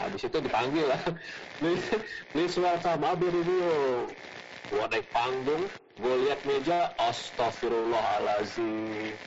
habis 0.00 0.24
itu 0.24 0.40
dipanggil 0.40 0.88
lah. 0.88 0.96
Please, 1.60 1.84
please 2.32 2.56
welcome 2.56 3.04
Abi 3.04 3.28
Review 3.28 4.08
gua 4.70 4.86
naik 4.86 5.10
panggung 5.10 5.66
gue 5.98 6.14
lihat 6.24 6.40
meja 6.46 6.94
astagfirullahalazim 6.94 9.18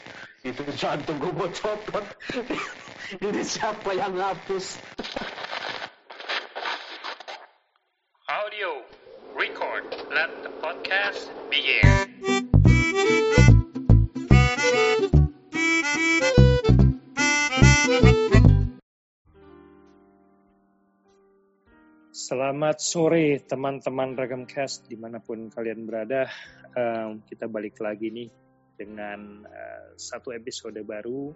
itu 0.48 0.64
jantung 0.80 1.20
gue 1.20 1.36
mau 1.36 1.52
copot 1.52 2.08
ini 3.22 3.46
siapa 3.46 3.94
yang 3.94 4.18
ngapus? 4.18 4.82
Audio 8.26 8.82
record. 9.38 9.86
Let 10.10 10.32
the 10.42 10.50
podcast 10.64 11.30
begin 11.52 12.03
Selamat 22.43 22.75
sore 22.83 23.39
teman-teman 23.39 24.20
Ragam 24.20 24.43
Cast 24.43 24.92
di 24.92 25.00
mana 25.00 25.24
pun 25.24 25.47
kalian 25.47 25.88
berada. 25.88 26.28
Um, 26.75 27.24
kita 27.24 27.47
balik 27.47 27.79
lagi 27.79 28.11
nih 28.11 28.28
dengan 28.75 29.47
uh, 29.47 29.96
satu 29.96 30.36
episode 30.36 30.75
baru. 30.83 31.32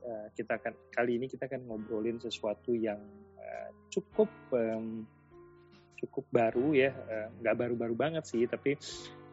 Uh, 0.00 0.26
kita 0.32 0.56
akan 0.56 0.88
kali 0.88 1.20
ini 1.20 1.28
kita 1.28 1.52
akan 1.52 1.68
ngobrolin 1.68 2.16
sesuatu 2.16 2.72
yang 2.72 2.96
uh, 3.36 3.68
cukup 3.92 4.32
um, 4.56 5.04
cukup 6.00 6.24
baru 6.32 6.72
ya, 6.72 6.96
uh, 6.96 7.28
nggak 7.44 7.68
baru-baru 7.68 7.92
banget 7.92 8.24
sih, 8.24 8.48
tapi 8.48 8.72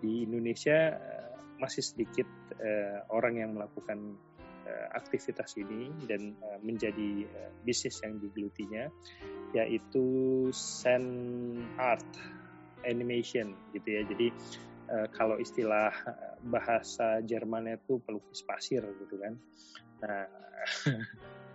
di 0.04 0.28
Indonesia 0.28 1.00
uh, 1.00 1.32
masih 1.64 1.96
sedikit 1.96 2.28
uh, 2.60 3.08
orang 3.16 3.40
yang 3.40 3.56
melakukan 3.56 4.20
uh, 4.20 4.35
aktivitas 4.94 5.56
ini 5.58 5.90
dan 6.10 6.34
uh, 6.42 6.60
menjadi 6.62 7.26
uh, 7.26 7.52
bisnis 7.64 8.02
yang 8.02 8.18
digelutinya 8.20 8.90
yaitu 9.56 10.06
sand 10.52 11.64
art 11.80 12.06
animation 12.84 13.56
gitu 13.72 13.88
ya. 13.88 14.04
Jadi 14.06 14.28
kalau 15.18 15.42
istilah 15.42 15.90
bahasa 16.46 17.18
Jermannya 17.26 17.82
itu 17.82 17.98
pelukis 18.06 18.46
pasir 18.46 18.86
gitu 18.86 19.18
kan. 19.18 19.34
Nah, 20.06 20.30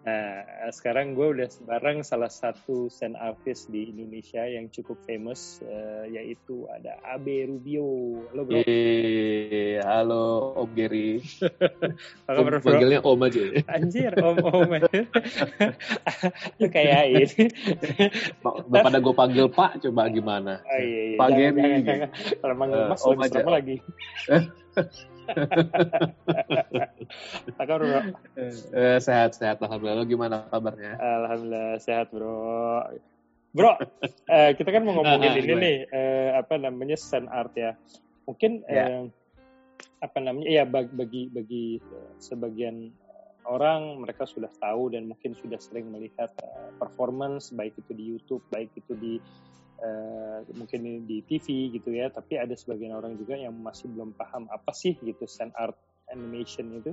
Nah, 0.00 0.72
sekarang 0.72 1.12
gue 1.12 1.28
udah 1.36 1.48
bareng 1.68 2.00
salah 2.00 2.32
satu 2.32 2.88
sand 2.88 3.20
artist 3.20 3.68
di 3.68 3.92
Indonesia 3.92 4.40
yang 4.48 4.72
cukup 4.72 4.96
famous, 5.04 5.60
uh, 5.60 6.08
yaitu 6.08 6.64
ada 6.72 6.96
Abe 7.04 7.44
Rubio. 7.44 8.16
Halo 8.32 8.48
bro. 8.48 8.64
Eee, 8.64 9.76
halo 9.84 10.56
Om 10.56 10.72
Gary. 10.72 11.20
Apa 12.32 12.32
kabar 12.32 12.64
bro? 12.64 12.72
Panggilnya 12.72 13.00
Om 13.04 13.20
aja. 13.28 13.42
Anjir, 13.76 14.12
Om 14.16 14.36
Om. 14.40 14.70
Lu 16.56 16.66
kayak 16.72 17.02
ini. 17.12 17.44
Daripada 18.72 18.98
gue 19.04 19.12
panggil 19.12 19.46
Pak, 19.52 19.84
coba 19.84 20.08
gimana? 20.08 20.64
Oh, 20.64 20.80
iya, 20.80 21.02
iya. 21.12 21.18
Pak 21.20 21.28
Gary. 21.36 21.62
Kalau 22.40 22.54
manggil 22.56 22.80
Mas, 22.88 23.04
uh, 23.04 23.12
Om 23.12 23.20
aja. 23.20 23.40
lagi. 23.44 23.76
Apa 27.60 27.74
bro? 27.78 28.00
Eh, 28.74 28.98
sehat 29.02 29.36
sehat 29.36 29.58
alhamdulillah. 29.62 30.02
Lo 30.02 30.06
gimana 30.06 30.46
kabarnya? 30.48 30.96
Alhamdulillah 30.98 31.78
sehat 31.82 32.10
bro. 32.14 32.86
Bro, 33.50 33.82
eh, 34.30 34.50
kita 34.54 34.70
kan 34.70 34.86
mau 34.86 34.94
ngomongin 35.02 35.42
ini 35.42 35.52
nih 35.58 35.76
eh, 35.90 36.30
apa 36.38 36.54
namanya 36.54 36.94
sand 36.94 37.26
art 37.30 37.50
ya. 37.58 37.74
Mungkin 38.26 38.62
ya. 38.70 39.02
eh, 39.02 39.02
apa 40.00 40.18
namanya 40.22 40.48
ya 40.48 40.64
bagi 40.64 40.94
bagi, 40.94 41.22
bagi 41.28 41.64
sebagian 42.22 42.88
orang 43.50 44.00
mereka 44.04 44.28
sudah 44.28 44.48
tahu 44.60 44.92
dan 44.94 45.10
mungkin 45.10 45.34
sudah 45.34 45.58
sering 45.58 45.88
melihat 45.90 46.30
uh, 46.44 46.70
performance 46.78 47.50
baik 47.50 47.74
itu 47.74 47.92
di 47.96 48.04
YouTube, 48.14 48.42
baik 48.52 48.70
itu 48.76 48.92
di 48.94 49.14
uh, 49.80 50.44
mungkin 50.56 51.04
di 51.08 51.24
TV 51.24 51.74
gitu 51.74 51.90
ya, 51.92 52.12
tapi 52.12 52.36
ada 52.36 52.52
sebagian 52.54 52.96
orang 52.96 53.16
juga 53.16 53.36
yang 53.36 53.56
masih 53.56 53.88
belum 53.90 54.14
paham 54.14 54.46
apa 54.52 54.72
sih 54.72 54.96
gitu 55.00 55.24
sand 55.26 55.52
art 55.56 55.76
animation 56.12 56.70
itu. 56.76 56.92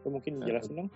Itu 0.00 0.08
mungkin 0.08 0.40
jelasin 0.44 0.86
dong. 0.86 0.90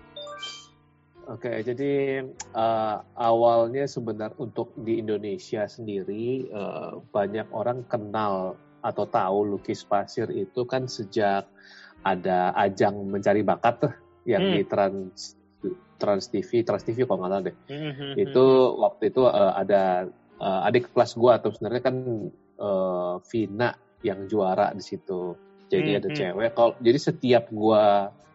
Oke, 1.24 1.48
okay, 1.48 1.56
jadi 1.64 2.20
uh, 2.52 3.00
awalnya 3.16 3.88
sebenarnya 3.88 4.36
untuk 4.36 4.76
di 4.76 5.00
Indonesia 5.00 5.64
sendiri 5.64 6.52
uh, 6.52 7.00
banyak 7.00 7.48
orang 7.48 7.80
kenal 7.88 8.60
atau 8.84 9.08
tahu 9.08 9.56
lukis 9.56 9.88
pasir 9.88 10.28
itu 10.28 10.68
kan 10.68 10.84
sejak 10.84 11.48
ada 12.04 12.52
ajang 12.60 13.08
mencari 13.08 13.40
bakat 13.40 13.96
yang 14.28 14.44
hmm. 14.44 14.52
di 14.52 14.62
Trans 14.68 15.40
Trans 15.96 16.28
TV, 16.28 16.60
Trans 16.60 16.84
TV 16.84 17.08
kalau 17.08 17.24
nggak 17.24 17.30
salah 17.32 17.44
deh. 17.48 17.56
Hmm, 17.72 17.80
hmm, 17.80 17.94
hmm. 17.96 18.14
Itu 18.20 18.44
waktu 18.76 19.02
itu 19.08 19.22
uh, 19.24 19.52
ada 19.56 20.12
uh, 20.40 20.66
adik 20.66 20.90
kelas 20.90 21.14
gue 21.14 21.32
atau 21.32 21.50
sebenarnya 21.52 21.82
kan 21.84 21.96
uh, 22.58 23.16
Vina 23.28 23.74
yang 24.04 24.26
juara 24.28 24.70
di 24.74 24.84
situ. 24.84 25.34
Jadi 25.68 25.90
hmm, 25.96 25.98
ada 25.98 26.08
hmm. 26.10 26.16
cewek. 26.16 26.50
Kalau 26.54 26.72
jadi 26.78 26.98
setiap 27.00 27.44
gue 27.50 27.84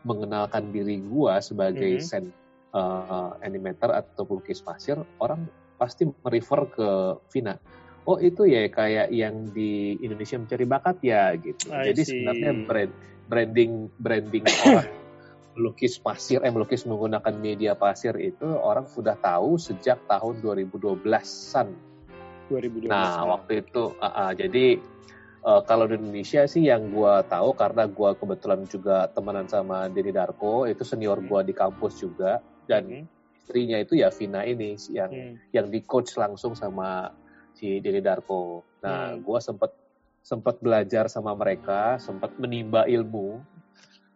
mengenalkan 0.04 0.72
diri 0.72 1.00
gue 1.04 1.34
sebagai 1.44 2.00
hmm. 2.00 2.04
sen 2.04 2.26
uh, 2.74 3.36
animator 3.44 3.94
atau 3.94 4.24
pelukis 4.26 4.64
pasir, 4.64 4.98
orang 5.20 5.46
pasti 5.80 6.08
merefer 6.08 6.62
ke 6.72 6.90
Vina. 7.32 7.56
Oh 8.10 8.18
itu 8.18 8.50
ya 8.50 8.66
kayak 8.72 9.14
yang 9.14 9.54
di 9.54 9.94
Indonesia 10.02 10.40
mencari 10.40 10.66
bakat 10.66 10.98
ya 11.06 11.36
gitu. 11.38 11.70
I 11.70 11.94
jadi 11.94 12.02
see. 12.02 12.10
sebenarnya 12.10 12.52
brand 12.66 12.94
branding 13.30 13.72
branding 14.02 14.46
orang 14.66 14.90
melukis 15.60 16.00
pasir, 16.00 16.40
eh 16.42 16.50
melukis 16.50 16.88
menggunakan 16.88 17.36
media 17.36 17.76
pasir 17.76 18.16
itu 18.16 18.48
orang 18.48 18.88
sudah 18.88 19.20
tahu 19.20 19.60
sejak 19.60 20.00
tahun 20.08 20.40
2012-an 20.40 21.89
2012. 22.50 22.90
Nah, 22.90 23.24
waktu 23.30 23.62
itu 23.62 23.94
uh, 23.96 24.06
uh, 24.06 24.32
jadi 24.34 24.82
uh, 25.46 25.62
kalau 25.64 25.86
di 25.86 25.96
Indonesia 25.96 26.44
sih 26.50 26.68
yang 26.68 26.90
gue 26.92 27.14
tahu 27.30 27.54
karena 27.56 27.86
gue 27.86 28.10
kebetulan 28.18 28.62
juga 28.66 29.08
temenan 29.14 29.48
sama 29.48 29.88
Denny 29.88 30.12
Darko, 30.12 30.66
itu 30.66 30.82
senior 30.84 31.22
gue 31.22 31.40
di 31.46 31.54
kampus 31.54 32.02
juga 32.02 32.42
dan 32.66 32.90
hmm. 32.90 33.06
istrinya 33.40 33.78
itu 33.80 34.02
ya 34.02 34.10
Vina 34.10 34.44
ini 34.44 34.76
yang 34.92 35.12
hmm. 35.12 35.54
yang 35.54 35.68
di 35.70 35.80
coach 35.86 36.18
langsung 36.18 36.58
sama 36.58 37.14
si 37.54 37.80
Denny 37.80 38.02
Darko. 38.02 38.66
Nah, 38.82 39.16
hmm. 39.16 39.24
gue 39.24 39.40
sempat 39.40 39.72
sempat 40.20 40.60
belajar 40.60 41.08
sama 41.08 41.34
mereka, 41.34 41.98
sempat 41.98 42.36
menimba 42.38 42.86
ilmu 42.86 43.40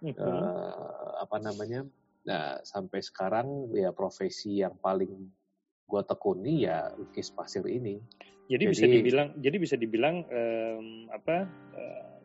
hmm. 0.03 0.13
uh, 0.17 1.21
apa 1.23 1.37
namanya. 1.39 1.87
Nah, 2.23 2.63
sampai 2.63 3.03
sekarang 3.03 3.67
ya 3.75 3.91
profesi 3.91 4.63
yang 4.63 4.79
paling 4.79 5.27
gue 5.87 6.01
tekuni 6.03 6.65
ya 6.65 6.91
lukis 6.95 7.29
pasir 7.33 7.63
ini. 7.67 7.99
Jadi, 8.51 8.63
jadi 8.67 8.73
bisa 8.75 8.85
dibilang, 8.87 9.27
jadi 9.39 9.57
bisa 9.57 9.75
dibilang 9.79 10.15
um, 10.27 10.87
apa 11.09 11.47
uh, 11.75 12.19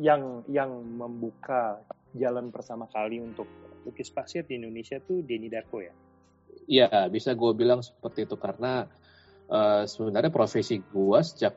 yang 0.00 0.40
yang 0.48 0.70
membuka 0.96 1.84
jalan 2.16 2.48
pertama 2.48 2.88
kali 2.88 3.20
untuk 3.20 3.46
lukis 3.84 4.08
pasir 4.08 4.44
di 4.48 4.56
Indonesia 4.56 4.96
tuh 5.00 5.20
Denny 5.20 5.52
Darko 5.52 5.84
ya? 5.84 5.92
Iya, 6.70 7.10
bisa 7.12 7.36
gue 7.36 7.52
bilang 7.52 7.84
seperti 7.84 8.24
itu 8.24 8.36
karena 8.40 8.88
uh, 9.50 9.84
sebenarnya 9.84 10.32
profesi 10.32 10.80
gue 10.80 11.20
sejak 11.20 11.54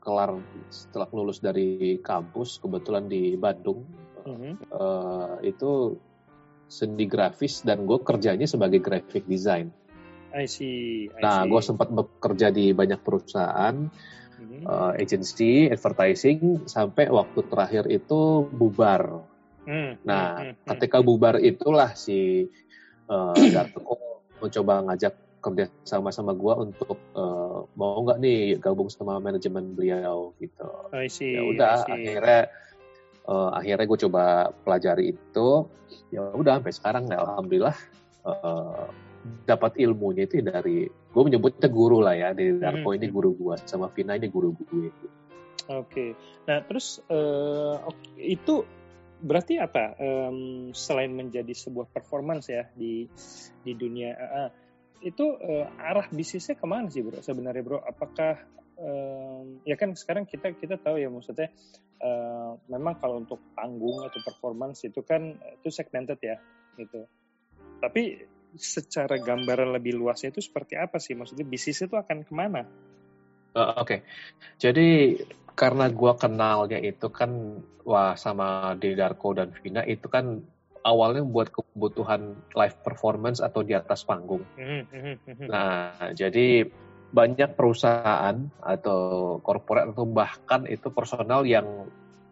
kelar 0.00 0.32
setelah 0.72 1.08
lulus 1.12 1.44
dari 1.44 2.00
kampus 2.00 2.56
kebetulan 2.56 3.04
di 3.04 3.36
Bandung 3.36 3.84
mm 4.24 4.32
-hmm. 4.32 4.52
uh, 4.72 5.36
itu 5.44 6.00
seni 6.68 7.04
grafis 7.08 7.64
dan 7.64 7.88
gue 7.88 8.00
kerjanya 8.00 8.44
sebagai 8.44 8.80
graphic 8.80 9.24
design. 9.24 9.72
I 10.32 10.44
see. 10.44 11.08
I 11.08 11.20
nah, 11.20 11.40
gue 11.48 11.60
sempat 11.64 11.88
bekerja 11.88 12.52
di 12.52 12.76
banyak 12.76 13.00
perusahaan, 13.00 13.88
mm-hmm. 13.88 14.62
uh, 14.68 14.92
agency, 14.96 15.68
advertising, 15.72 16.68
sampai 16.68 17.08
waktu 17.08 17.40
terakhir 17.48 17.84
itu 17.88 18.44
bubar. 18.48 19.24
Mm-hmm. 19.64 19.90
Nah, 20.04 20.26
mm-hmm. 20.40 20.68
ketika 20.76 20.98
bubar 21.00 21.40
itulah 21.40 21.96
si 21.96 22.44
uh, 23.12 23.34
Darko 23.34 24.24
mencoba 24.38 24.84
ngajak 24.92 25.14
kerja 25.38 25.70
sama 25.86 26.10
sama 26.10 26.34
gue 26.34 26.54
untuk 26.66 26.98
uh, 27.14 27.62
mau 27.78 28.02
nggak 28.02 28.18
nih 28.18 28.58
gabung 28.58 28.90
sama 28.90 29.22
manajemen 29.22 29.72
beliau 29.72 30.34
gitu. 30.42 30.66
I 30.90 31.06
see. 31.08 31.38
Ya 31.38 31.42
udah, 31.46 31.86
akhirnya 31.86 32.50
uh, 33.24 33.50
akhirnya 33.54 33.86
gue 33.86 33.98
coba 34.08 34.24
pelajari 34.66 35.14
itu. 35.14 35.48
Ya 36.12 36.24
udah 36.32 36.60
sampai 36.60 36.74
sekarang, 36.74 37.04
ya, 37.08 37.20
alhamdulillah. 37.20 37.76
Uh, 38.24 38.88
dapat 39.44 39.76
ilmunya 39.80 40.24
itu 40.28 40.40
dari 40.44 40.86
gue 40.88 41.22
menyebutnya 41.22 41.68
guru 41.68 41.98
lah 42.04 42.14
ya 42.14 42.30
dari 42.36 42.56
Darko 42.56 42.94
hmm. 42.94 42.98
ini 42.98 43.06
guru 43.10 43.30
gue 43.34 43.54
sama 43.66 43.90
Vina 43.92 44.14
ini 44.14 44.28
guru 44.30 44.54
gue. 44.54 44.90
Oke, 45.68 45.68
okay. 45.68 46.10
nah 46.48 46.64
terus 46.64 46.96
uh, 47.12 47.76
itu 48.16 48.64
berarti 49.18 49.58
apa 49.60 49.98
um, 49.98 50.70
selain 50.72 51.12
menjadi 51.12 51.50
sebuah 51.50 51.90
performance 51.90 52.48
ya 52.48 52.70
di 52.72 53.04
di 53.66 53.72
dunia 53.74 54.14
uh, 54.14 54.50
itu 55.02 55.26
uh, 55.28 55.66
arah 55.76 56.06
bisnisnya 56.08 56.56
ke 56.56 56.66
mana 56.66 56.88
sih 56.88 57.04
bro 57.04 57.20
sebenarnya 57.20 57.62
bro? 57.66 57.78
Apakah 57.82 58.38
um, 58.78 59.60
ya 59.66 59.74
kan 59.76 59.92
sekarang 59.92 60.24
kita 60.24 60.54
kita 60.56 60.78
tahu 60.80 61.02
ya 61.02 61.10
maksudnya 61.10 61.50
uh, 62.02 62.56
memang 62.70 62.96
kalau 63.02 63.20
untuk 63.22 63.42
panggung 63.52 64.02
atau 64.06 64.20
performance 64.22 64.86
itu 64.86 65.02
kan 65.02 65.36
itu 65.36 65.68
segmented 65.68 66.18
ya 66.22 66.38
gitu. 66.78 67.04
Tapi 67.78 68.24
secara 68.56 69.20
gambaran 69.20 69.76
lebih 69.76 69.98
luasnya 69.98 70.32
itu 70.32 70.40
seperti 70.40 70.78
apa 70.78 70.96
sih? 71.02 71.18
Maksudnya 71.18 71.44
bisnis 71.44 71.84
itu 71.84 71.94
akan 71.94 72.24
ke 72.24 72.32
mana? 72.32 72.64
Uh, 73.56 73.74
Oke, 73.80 73.80
okay. 73.80 73.98
jadi 74.60 75.18
karena 75.58 75.90
gue 75.90 76.12
kenalnya 76.14 76.78
itu 76.78 77.10
kan 77.10 77.58
wah 77.82 78.14
sama 78.14 78.78
di 78.78 78.94
Darko 78.94 79.34
dan 79.34 79.50
Vina 79.50 79.82
itu 79.82 80.06
kan 80.06 80.38
awalnya 80.86 81.26
buat 81.26 81.50
kebutuhan 81.50 82.38
live 82.54 82.78
performance 82.86 83.42
atau 83.42 83.66
di 83.66 83.74
atas 83.74 84.06
panggung. 84.06 84.46
Hmm, 84.54 84.86
hmm, 84.86 85.16
hmm, 85.26 85.46
nah, 85.50 86.14
jadi 86.14 86.68
banyak 87.08 87.56
perusahaan 87.56 88.36
atau 88.60 89.00
korporat 89.40 89.90
atau 89.90 90.04
bahkan 90.04 90.68
itu 90.68 90.92
personal 90.92 91.48
yang 91.48 91.88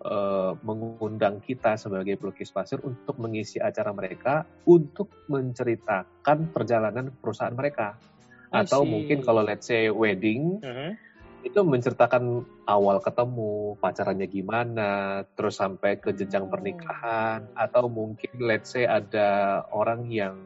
uh, 0.07 0.53
mengundang 0.63 1.43
kita 1.43 1.75
sebagai 1.75 2.15
pelukis 2.17 2.55
pasir 2.55 2.79
untuk 2.87 3.19
mengisi 3.19 3.59
acara 3.59 3.91
mereka 3.91 4.47
untuk 4.65 5.11
menceritakan 5.27 6.55
perjalanan 6.55 7.11
perusahaan 7.11 7.55
mereka. 7.55 7.99
Atau 8.55 8.87
mungkin 8.87 9.21
kalau 9.27 9.43
let's 9.43 9.67
say 9.67 9.91
wedding, 9.91 10.63
uh 10.63 10.71
-huh. 10.71 10.91
itu 11.43 11.61
menceritakan 11.61 12.47
awal 12.71 13.03
ketemu, 13.03 13.75
pacarannya 13.83 14.27
gimana, 14.31 14.91
terus 15.35 15.59
sampai 15.59 15.99
ke 15.99 16.15
jenjang 16.15 16.47
oh. 16.47 16.51
pernikahan, 16.55 17.51
atau 17.59 17.91
mungkin 17.91 18.31
let's 18.39 18.73
say 18.73 18.87
ada 18.87 19.61
orang 19.75 20.07
yang 20.09 20.39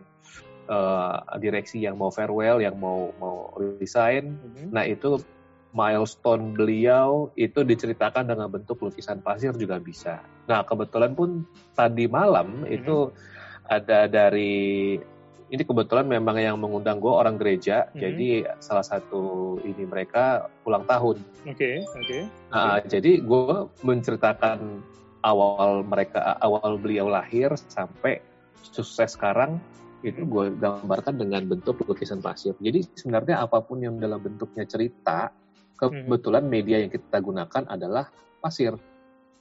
uh, 0.66 1.20
direksi 1.36 1.84
yang 1.84 2.00
mau 2.00 2.08
farewell, 2.08 2.58
yang 2.64 2.80
mau 2.80 3.12
mau 3.20 3.52
resign. 3.58 4.40
Mm-hmm. 4.40 4.68
Nah 4.72 4.84
itu 4.88 5.20
milestone 5.70 6.54
beliau 6.54 7.30
itu 7.38 7.62
diceritakan 7.62 8.26
dengan 8.26 8.50
bentuk 8.50 8.82
lukisan 8.82 9.22
pasir 9.22 9.54
juga 9.54 9.78
bisa. 9.78 10.18
Nah 10.50 10.66
kebetulan 10.66 11.14
pun 11.14 11.46
tadi 11.78 12.10
malam 12.10 12.66
mm-hmm. 12.66 12.76
itu 12.76 12.96
ada 13.70 14.10
dari 14.10 14.98
ini 15.50 15.62
kebetulan 15.66 16.06
memang 16.06 16.38
yang 16.38 16.62
mengundang 16.62 17.02
gue 17.02 17.10
orang 17.10 17.34
gereja, 17.34 17.90
mm-hmm. 17.90 17.98
jadi 17.98 18.28
salah 18.62 18.86
satu 18.86 19.58
ini 19.66 19.82
mereka 19.82 20.46
ulang 20.62 20.86
tahun. 20.86 21.18
Oke, 21.46 21.54
okay, 21.54 21.74
oke. 21.82 22.02
Okay. 22.06 22.22
Nah, 22.54 22.78
okay. 22.78 22.86
jadi 22.86 23.12
gue 23.18 23.54
menceritakan 23.82 24.58
awal 25.26 25.82
mereka 25.84 26.38
awal 26.38 26.78
beliau 26.78 27.10
lahir 27.10 27.52
sampai 27.68 28.22
sukses 28.62 29.18
sekarang 29.18 29.58
itu 30.00 30.24
gue 30.24 30.56
gambarkan 30.56 31.20
dengan 31.20 31.44
bentuk 31.44 31.84
lukisan 31.84 32.24
pasir. 32.24 32.56
Jadi 32.56 32.88
sebenarnya 32.96 33.44
apa 33.44 33.60
pun 33.60 33.84
yang 33.84 34.00
dalam 34.00 34.16
bentuknya 34.16 34.64
cerita, 34.64 35.28
kebetulan 35.80 36.44
hmm. 36.44 36.52
media 36.52 36.76
yang 36.84 36.92
kita 36.92 37.18
gunakan 37.24 37.62
adalah 37.64 38.12
pasir. 38.44 38.76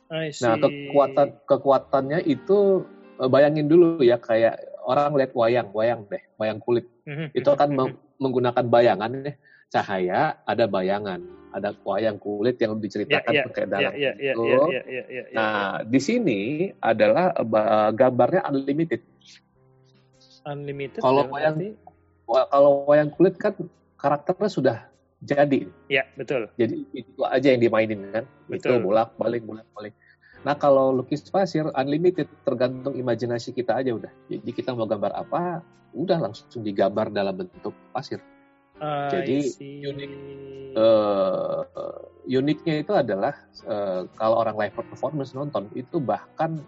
Nah 0.09 0.55
kekuatan 0.57 1.43
kekuatannya 1.45 2.25
itu 2.25 2.87
eh, 3.19 3.29
bayangin 3.29 3.67
dulu 3.67 3.99
ya 3.99 4.17
kayak 4.17 4.57
orang 4.87 5.13
lihat 5.19 5.31
wayang, 5.35 5.69
wayang 5.75 6.01
deh, 6.07 6.23
wayang 6.39 6.57
kulit. 6.63 6.87
Hmm. 7.03 7.29
Itu 7.35 7.51
akan 7.53 7.69
menggunakan 8.23 8.65
bayangan 8.65 9.11
deh, 9.21 9.35
cahaya, 9.69 10.41
ada 10.47 10.65
bayangan, 10.65 11.21
ada 11.53 11.73
wayang 11.85 12.17
kulit 12.17 12.57
yang 12.61 12.77
diceritakan 12.77 13.33
ya, 13.33 13.37
ya, 13.41 13.45
pakai 13.45 13.65
dalam 13.69 13.91
ya, 13.93 14.11
ya, 14.17 14.33
itu. 14.33 14.43
Ya, 14.45 14.57
ya, 14.57 14.63
ya, 14.65 14.81
ya, 14.85 15.23
ya, 15.29 15.35
nah 15.37 15.69
di 15.85 15.99
sini 16.01 16.39
adalah 16.81 17.33
uh, 17.37 17.89
gambarnya 17.93 18.45
unlimited 18.49 19.01
unlimited 20.45 21.01
kalau 21.01 21.25
ya, 21.25 21.29
wayang 21.29 21.57
kalau 22.25 22.71
wayang 22.85 23.09
kulit 23.13 23.35
kan 23.37 23.53
karakternya 23.97 24.49
sudah 24.49 24.77
jadi. 25.23 25.67
Ya 25.91 26.03
betul. 26.15 26.47
Jadi 26.55 26.87
itu 26.95 27.21
aja 27.27 27.47
yang 27.51 27.61
dimainin 27.61 28.07
kan? 28.11 28.25
Betul. 28.47 28.79
itu 28.79 28.85
bolak 28.85 29.13
balik 29.19 29.43
bolak 29.45 29.67
balik 29.75 29.93
nah 30.39 30.55
kalau 30.55 30.95
lukis 30.95 31.19
pasir 31.27 31.67
unlimited 31.75 32.27
tergantung 32.47 32.95
imajinasi 32.95 33.51
kita 33.51 33.75
aja 33.83 33.91
udah. 33.91 34.11
Jadi 34.31 34.51
kita 34.55 34.71
mau 34.71 34.87
gambar 34.87 35.11
apa 35.11 35.59
udah 35.91 36.17
langsung 36.29 36.63
digambar 36.63 37.11
dalam 37.11 37.35
bentuk 37.35 37.75
pasir. 37.91 38.23
Uh, 38.79 39.11
jadi 39.11 39.43
unik 39.91 40.11
uh, 40.79 41.67
uniknya 42.23 42.79
itu 42.79 42.95
adalah 42.95 43.35
uh, 43.67 44.07
kalau 44.15 44.39
orang 44.39 44.55
live 44.55 44.75
performance 44.79 45.35
nonton 45.35 45.67
itu 45.75 45.99
bahkan 45.99 46.63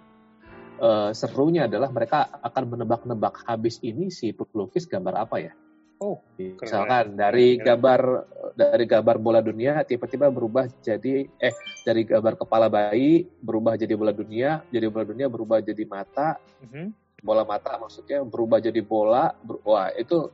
uh, 0.84 1.16
serunya 1.16 1.72
adalah 1.72 1.88
mereka 1.96 2.28
akan 2.44 2.76
menebak-nebak 2.76 3.40
habis 3.48 3.80
ini 3.80 4.12
si 4.12 4.36
pelukis 4.36 4.84
gambar 4.92 5.24
apa 5.24 5.38
ya. 5.40 5.54
Oh, 6.02 6.18
misalkan 6.34 7.14
keren. 7.14 7.22
dari 7.22 7.62
gambar 7.62 8.02
dari 8.58 8.86
gambar 8.90 9.22
bola 9.22 9.38
dunia 9.38 9.86
tiba-tiba 9.86 10.34
berubah 10.34 10.66
jadi 10.82 11.30
eh 11.38 11.54
dari 11.86 12.02
gambar 12.10 12.42
kepala 12.42 12.74
bayi 12.74 13.30
berubah 13.38 13.78
jadi 13.78 13.94
bola 13.94 14.10
dunia, 14.10 14.66
jadi 14.74 14.90
bola 14.90 15.06
dunia 15.06 15.30
berubah 15.30 15.62
jadi 15.62 15.86
mata, 15.86 16.42
mm-hmm. 16.66 16.86
bola 17.22 17.46
mata 17.46 17.78
maksudnya 17.78 18.26
berubah 18.26 18.58
jadi 18.58 18.82
bola, 18.82 19.30
ber, 19.46 19.62
wah 19.62 19.94
itu 19.94 20.34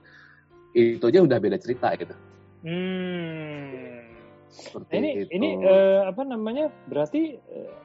itu 0.71 1.03
aja 1.03 1.19
udah 1.27 1.35
beda 1.35 1.59
cerita 1.59 1.91
gitu. 1.99 2.15
Hmm. 2.63 4.07
Seperti 4.47 4.93
ini 5.03 5.09
itu. 5.19 5.35
ini 5.35 5.49
uh, 5.67 6.07
apa 6.07 6.23
namanya 6.23 6.71
berarti 6.87 7.35
uh, 7.43 7.75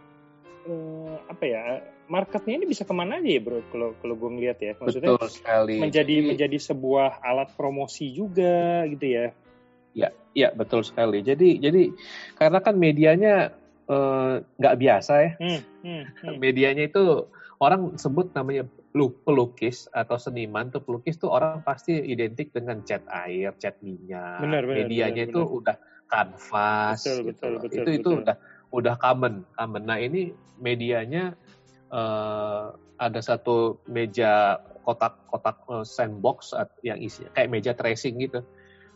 uh, 0.71 1.15
apa 1.27 1.45
ya 1.51 1.83
marketnya 2.13 2.61
ini 2.61 2.69
bisa 2.69 2.85
ke 2.85 2.93
mana 2.93 3.17
aja 3.17 3.31
ya 3.33 3.41
bro 3.41 3.65
kalau 3.73 3.97
kalau 4.05 4.15
gue 4.21 4.31
ngeliat 4.37 4.59
ya 4.61 4.77
maksudnya 4.77 5.17
Betul 5.17 5.33
sekali. 5.33 5.81
menjadi 5.81 6.17
Jadi, 6.21 6.29
menjadi 6.29 6.59
sebuah 6.61 7.25
alat 7.25 7.49
promosi 7.57 8.13
juga 8.13 8.85
gitu 8.85 9.07
ya 9.09 9.27
ya 9.97 10.09
ya 10.37 10.49
betul 10.53 10.85
sekali 10.85 11.25
jadi 11.25 11.57
jadi 11.57 11.89
karena 12.37 12.61
kan 12.61 12.77
medianya 12.77 13.57
eh, 13.89 14.35
nggak 14.45 14.77
uh, 14.77 14.81
biasa 14.81 15.13
ya 15.17 15.31
hmm, 15.41 15.61
hmm, 15.85 16.03
hmm. 16.21 16.37
medianya 16.37 16.85
itu 16.93 17.29
orang 17.61 17.97
sebut 17.97 18.33
namanya 18.37 18.69
pelukis 18.93 19.89
atau 19.89 20.21
seniman 20.21 20.69
tuh 20.69 20.85
pelukis 20.85 21.17
tuh 21.17 21.33
orang 21.33 21.65
pasti 21.65 21.97
identik 21.97 22.53
dengan 22.53 22.85
cat 22.85 23.05
air 23.09 23.57
cat 23.57 23.81
minyak 23.81 24.45
benar, 24.45 24.69
benar, 24.69 24.77
medianya 24.85 25.25
benar, 25.25 25.33
itu 25.33 25.41
benar. 25.41 25.59
udah 25.61 25.77
kanvas 26.13 27.01
betul, 27.01 27.17
gitu. 27.17 27.29
betul, 27.33 27.53
betul, 27.57 27.69
itu 27.73 27.81
betul. 27.81 27.97
itu 27.97 28.11
udah 28.21 28.37
udah 28.73 28.95
common 29.01 29.35
common 29.57 29.83
nah 29.89 29.97
ini 29.97 30.33
medianya 30.61 31.37
uh, 31.93 32.73
ada 32.99 33.21
satu 33.21 33.79
meja 33.87 34.59
kotak-kotak 34.83 35.57
uh, 35.71 35.87
sandbox 35.87 36.57
yang 36.83 36.99
isi 36.99 37.23
kayak 37.37 37.53
meja 37.53 37.73
tracing 37.77 38.19
gitu. 38.19 38.41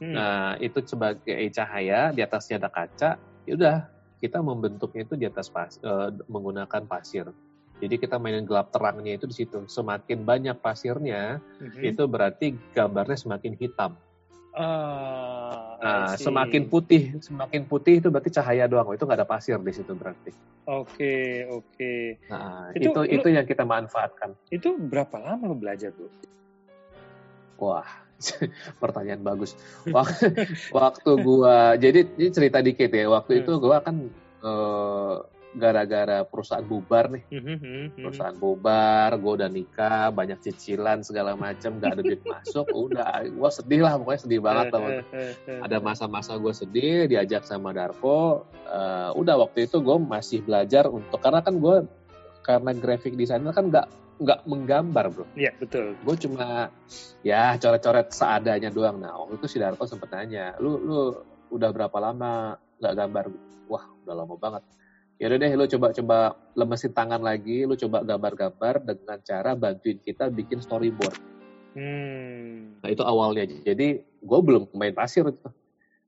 Hmm. 0.02 0.12
Nah 0.16 0.56
itu 0.58 0.82
sebagai 0.82 1.36
cahaya 1.52 2.10
di 2.10 2.20
atasnya 2.24 2.58
ada 2.58 2.70
kaca. 2.72 3.10
Ya 3.46 3.52
udah 3.54 3.76
kita 4.18 4.40
membentuknya 4.40 5.04
itu 5.04 5.14
di 5.14 5.28
atas 5.28 5.52
pas, 5.52 5.76
uh, 5.84 6.10
menggunakan 6.26 6.88
pasir. 6.88 7.28
Jadi 7.76 8.00
kita 8.00 8.16
mainin 8.16 8.48
gelap 8.48 8.72
terangnya 8.72 9.20
itu 9.20 9.28
di 9.28 9.36
situ. 9.36 9.68
Semakin 9.68 10.24
banyak 10.24 10.56
pasirnya, 10.64 11.44
hmm 11.60 11.84
itu 11.84 12.02
berarti 12.08 12.56
gambarnya 12.72 13.20
semakin 13.20 13.52
hitam. 13.60 13.92
Uh, 14.56 15.65
nah, 15.86 16.18
semakin 16.18 16.66
putih, 16.66 17.22
semakin 17.22 17.62
putih 17.70 18.02
itu 18.02 18.10
berarti 18.10 18.34
cahaya 18.34 18.66
doang. 18.66 18.90
Itu 18.90 19.06
nggak 19.06 19.22
ada 19.22 19.28
pasir 19.28 19.62
di 19.62 19.70
situ 19.70 19.94
berarti. 19.94 20.34
Oke, 20.66 20.66
okay, 20.66 21.26
oke. 21.46 21.62
Okay. 21.78 22.02
Nah, 22.26 22.74
itu 22.74 22.90
itu, 22.90 22.98
lu, 22.98 23.06
itu 23.06 23.28
yang 23.30 23.46
kita 23.46 23.62
manfaatkan. 23.62 24.34
Itu 24.50 24.74
berapa 24.74 25.14
lama 25.22 25.46
lo 25.46 25.54
belajar, 25.54 25.94
Bro? 25.94 26.10
Wah, 27.62 27.88
pertanyaan 28.82 29.22
bagus. 29.22 29.54
Waktu, 29.86 30.34
waktu 30.76 31.10
gua 31.22 31.78
jadi 31.78 32.04
ini 32.18 32.30
cerita 32.34 32.58
dikit 32.58 32.90
ya. 32.90 33.06
Waktu 33.06 33.32
hmm. 33.38 33.40
itu 33.46 33.52
gua 33.62 33.78
kan 33.80 34.10
uh, 34.42 35.22
gara-gara 35.56 36.22
perusahaan 36.28 36.62
bubar 36.62 37.08
nih. 37.08 37.24
Hmm, 37.32 37.42
hmm, 37.42 37.58
hmm, 37.58 37.84
perusahaan 38.04 38.36
bubar, 38.36 39.16
gue 39.16 39.32
udah 39.40 39.48
nikah, 39.48 40.12
banyak 40.12 40.38
cicilan 40.44 41.00
segala 41.00 41.32
macam, 41.32 41.80
gak 41.80 41.96
ada 41.96 42.02
duit 42.04 42.20
masuk, 42.22 42.68
udah, 42.86 43.24
gue 43.24 43.50
sedih 43.50 43.80
lah, 43.80 43.96
pokoknya 43.96 44.20
sedih 44.20 44.40
banget 44.44 44.64
teman. 44.68 44.92
Ada 45.64 45.76
masa-masa 45.80 46.36
gue 46.36 46.52
sedih, 46.52 47.08
diajak 47.08 47.48
sama 47.48 47.72
Darko, 47.72 48.44
uh, 48.68 49.10
udah 49.16 49.34
waktu 49.40 49.64
itu 49.64 49.80
gue 49.80 49.96
masih 49.96 50.44
belajar 50.44 50.92
untuk 50.92 51.18
karena 51.24 51.40
kan 51.40 51.56
gue 51.56 51.76
karena 52.44 52.70
graphic 52.76 53.18
designer 53.18 53.50
kan 53.50 53.72
nggak 53.72 53.88
nggak 54.16 54.40
menggambar 54.48 55.04
bro. 55.12 55.26
Iya 55.36 55.52
betul. 55.58 55.92
Gue 56.00 56.16
cuma 56.16 56.70
ya 57.20 57.58
coret-coret 57.60 58.08
seadanya 58.14 58.72
doang. 58.72 59.02
Nah 59.02 59.18
waktu 59.18 59.36
itu 59.42 59.46
si 59.50 59.56
Darko 59.60 59.84
sempet 59.84 60.08
nanya, 60.14 60.56
lu 60.62 60.78
lu 60.80 61.00
udah 61.52 61.68
berapa 61.74 61.98
lama 62.00 62.56
nggak 62.80 62.94
gambar? 62.96 63.24
Wah 63.66 63.84
udah 64.06 64.14
lama 64.14 64.34
banget 64.38 64.62
ya 65.16 65.32
udah 65.32 65.38
deh 65.40 65.52
lu 65.56 65.64
coba-coba 65.64 66.36
lemesin 66.52 66.92
tangan 66.92 67.20
lagi, 67.24 67.64
lu 67.64 67.72
coba 67.76 68.04
gambar-gambar 68.04 68.84
dengan 68.84 69.18
cara 69.24 69.56
bantuin 69.56 69.96
kita 70.00 70.28
bikin 70.28 70.60
storyboard. 70.60 71.16
Hmm. 71.76 72.80
Nah 72.80 72.88
itu 72.88 73.04
awalnya. 73.04 73.44
Jadi 73.44 74.00
gue 74.00 74.38
belum 74.40 74.72
main 74.76 74.92
pasir 74.92 75.24
itu. 75.28 75.40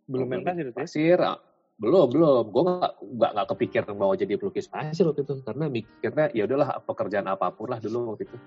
Belum 0.08 0.28
main 0.28 0.44
pasir 0.44 0.64
itu? 0.68 0.72
Ya? 0.72 0.76
Pasir, 0.76 1.18
ah, 1.20 1.40
belum 1.80 2.08
belum. 2.12 2.44
Gue 2.52 2.62
nggak 2.68 2.92
nggak 3.00 3.30
nggak 3.36 3.48
kepikir 3.56 3.82
mau 3.96 4.12
jadi 4.12 4.36
pelukis 4.36 4.68
pasir 4.68 5.08
waktu 5.08 5.24
itu 5.24 5.40
karena 5.44 5.68
mikirnya 5.72 6.26
ya 6.36 6.44
udahlah 6.44 6.80
pekerjaan 6.84 7.28
apa 7.28 7.48
pun 7.52 7.68
lah 7.72 7.80
dulu 7.80 8.16
waktu 8.16 8.28
itu. 8.28 8.38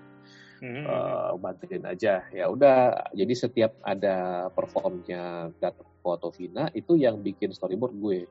Hmm. 0.62 0.86
Uh, 0.86 1.34
bantuin 1.42 1.82
aja 1.82 2.22
ya 2.30 2.46
udah 2.46 3.10
jadi 3.10 3.34
setiap 3.34 3.74
ada 3.82 4.46
performnya 4.54 5.50
Gatot 5.58 6.30
Vina 6.38 6.70
itu 6.70 6.94
yang 6.94 7.18
bikin 7.18 7.50
storyboard 7.50 7.98
gue 7.98 8.30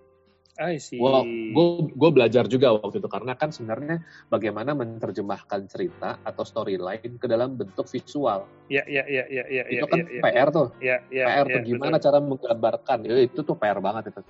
gue 1.96 2.12
belajar 2.12 2.44
juga 2.46 2.76
waktu 2.76 3.00
itu 3.00 3.10
karena 3.10 3.34
kan 3.40 3.50
sebenarnya 3.56 4.04
bagaimana 4.28 4.76
menerjemahkan 4.76 5.66
cerita 5.72 6.20
atau 6.28 6.44
storyline 6.44 7.16
ke 7.16 7.26
dalam 7.26 7.56
bentuk 7.56 7.88
visual. 7.88 8.46
Ya, 8.68 8.84
ya, 8.84 9.08
ya, 9.08 9.24
ya, 9.32 9.44
ya. 9.48 9.64
Itu 9.72 9.88
ya, 9.88 9.92
kan 9.92 9.98
ya, 10.06 10.22
PR 10.22 10.50
tuh. 10.52 10.68
Ya, 10.84 10.98
ya, 11.08 11.26
PR 11.28 11.46
ya, 11.48 11.56
tuh 11.56 11.62
gimana 11.64 11.96
betul. 11.98 12.06
cara 12.10 12.18
menggambarkan. 12.20 12.98
Ya, 13.08 13.16
itu 13.24 13.40
tuh 13.42 13.56
PR 13.56 13.80
banget 13.80 14.12
itu. 14.12 14.22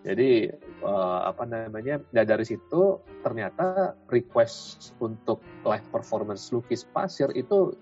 Jadi 0.00 0.30
uh, 0.80 1.20
apa 1.28 1.44
namanya? 1.44 2.00
Ya 2.10 2.22
dari 2.24 2.44
situ 2.48 2.98
ternyata 3.20 3.94
request 4.08 4.96
untuk 4.98 5.44
live 5.62 5.86
performance 5.92 6.48
lukis 6.50 6.88
pasir 6.88 7.28
itu 7.36 7.76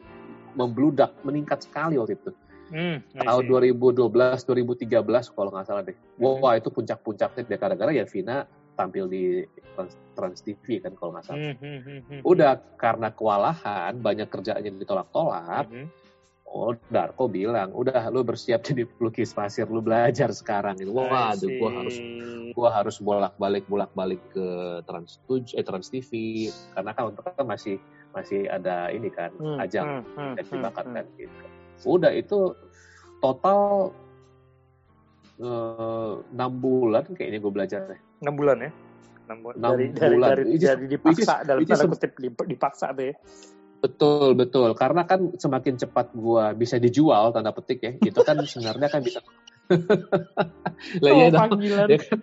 membludak, 0.58 1.14
meningkat 1.22 1.62
sekali 1.62 1.96
waktu 1.96 2.18
itu. 2.18 2.30
Hmm, 2.68 2.96
tahun 3.16 3.44
see. 3.44 3.50
2012 3.72 4.08
2013 4.08 5.36
kalau 5.36 5.50
nggak 5.52 5.66
salah 5.66 5.82
deh. 5.84 5.96
Hmm. 5.96 6.40
Wah 6.40 6.54
itu 6.56 6.68
puncak-puncaknya 6.68 7.42
deh 7.48 7.58
gara-gara 7.58 7.90
ya 7.92 8.04
Vina 8.04 8.44
tampil 8.78 9.10
di 9.10 9.42
Trans, 9.74 9.94
Trans 10.14 10.38
TV 10.46 10.78
kan 10.78 10.94
kalau 10.94 11.16
nggak 11.16 11.24
salah. 11.26 11.38
Hmm, 11.40 11.56
hmm, 11.58 11.78
hmm, 11.82 12.00
hmm, 12.06 12.20
Udah 12.22 12.62
karena 12.78 13.08
kewalahan 13.10 13.92
banyak 13.98 14.28
kerjaannya 14.30 14.78
ditolak-tolak. 14.78 15.66
hmm. 15.66 15.88
Oh 16.48 16.72
Darko 16.88 17.28
bilang 17.28 17.76
udah 17.76 18.08
lu 18.08 18.24
bersiap 18.24 18.64
jadi 18.72 18.88
pelukis 18.88 19.36
pasir 19.36 19.68
lu 19.68 19.84
belajar 19.84 20.32
sekarang 20.32 20.80
itu. 20.80 20.88
I 20.88 20.96
Waduh 20.96 21.50
gua 21.60 21.70
harus 21.76 21.96
gua 22.56 22.68
harus 22.72 22.96
bolak-balik 23.04 23.68
bolak-balik 23.68 24.20
ke 24.32 24.80
Trans 24.88 25.20
eh 25.28 25.64
Trans 25.64 25.92
TV 25.92 26.10
karena 26.72 26.96
kan 26.96 27.12
untuk 27.12 27.28
kan 27.28 27.44
masih 27.44 27.76
masih 28.16 28.48
ada 28.48 28.88
ini 28.88 29.12
kan 29.12 29.28
Hmm, 29.36 29.60
ajang 29.60 30.00
hmm, 30.00 30.16
hmm, 30.16 30.32
hmm, 30.40 30.64
hmm. 30.64 30.72
kan 30.96 31.06
gitu. 31.20 31.46
Udah 31.84 32.10
itu 32.10 32.54
total 33.18 33.90
eh, 35.38 36.12
enam 36.34 36.52
bulan 36.58 37.04
kayaknya 37.14 37.38
gue 37.38 37.52
belajar 37.52 37.80
deh. 37.86 38.00
Enam 38.22 38.34
bulan 38.34 38.58
ya? 38.58 38.70
Enam 39.30 39.38
bulan. 39.44 39.56
Dari, 39.60 39.84
dari, 39.92 40.14
bulan. 40.18 40.28
dari, 40.34 40.42
is- 40.50 40.62
dari 40.64 40.86
dipaksa, 40.88 41.34
dalam 41.46 41.60
is- 41.62 41.68
tanda 41.68 41.86
kutip 41.86 42.12
dip- 42.18 42.48
dipaksa 42.48 42.86
tuh 42.90 43.04
ya. 43.12 43.16
Betul 43.78 44.34
betul 44.34 44.74
karena 44.74 45.06
kan 45.06 45.38
semakin 45.38 45.78
cepat 45.78 46.10
gua 46.10 46.50
bisa 46.50 46.82
dijual 46.82 47.30
tanda 47.30 47.54
petik 47.54 47.78
ya 47.78 47.92
itu 47.94 48.20
kan 48.26 48.34
sebenarnya 48.50 48.88
kan 48.90 49.00
bisa. 49.06 49.22
lah 51.04 51.10
Oh, 51.14 51.28
dong. 51.30 51.40
panggilan. 51.54 51.86
Ya 51.86 51.98
kan? 52.02 52.18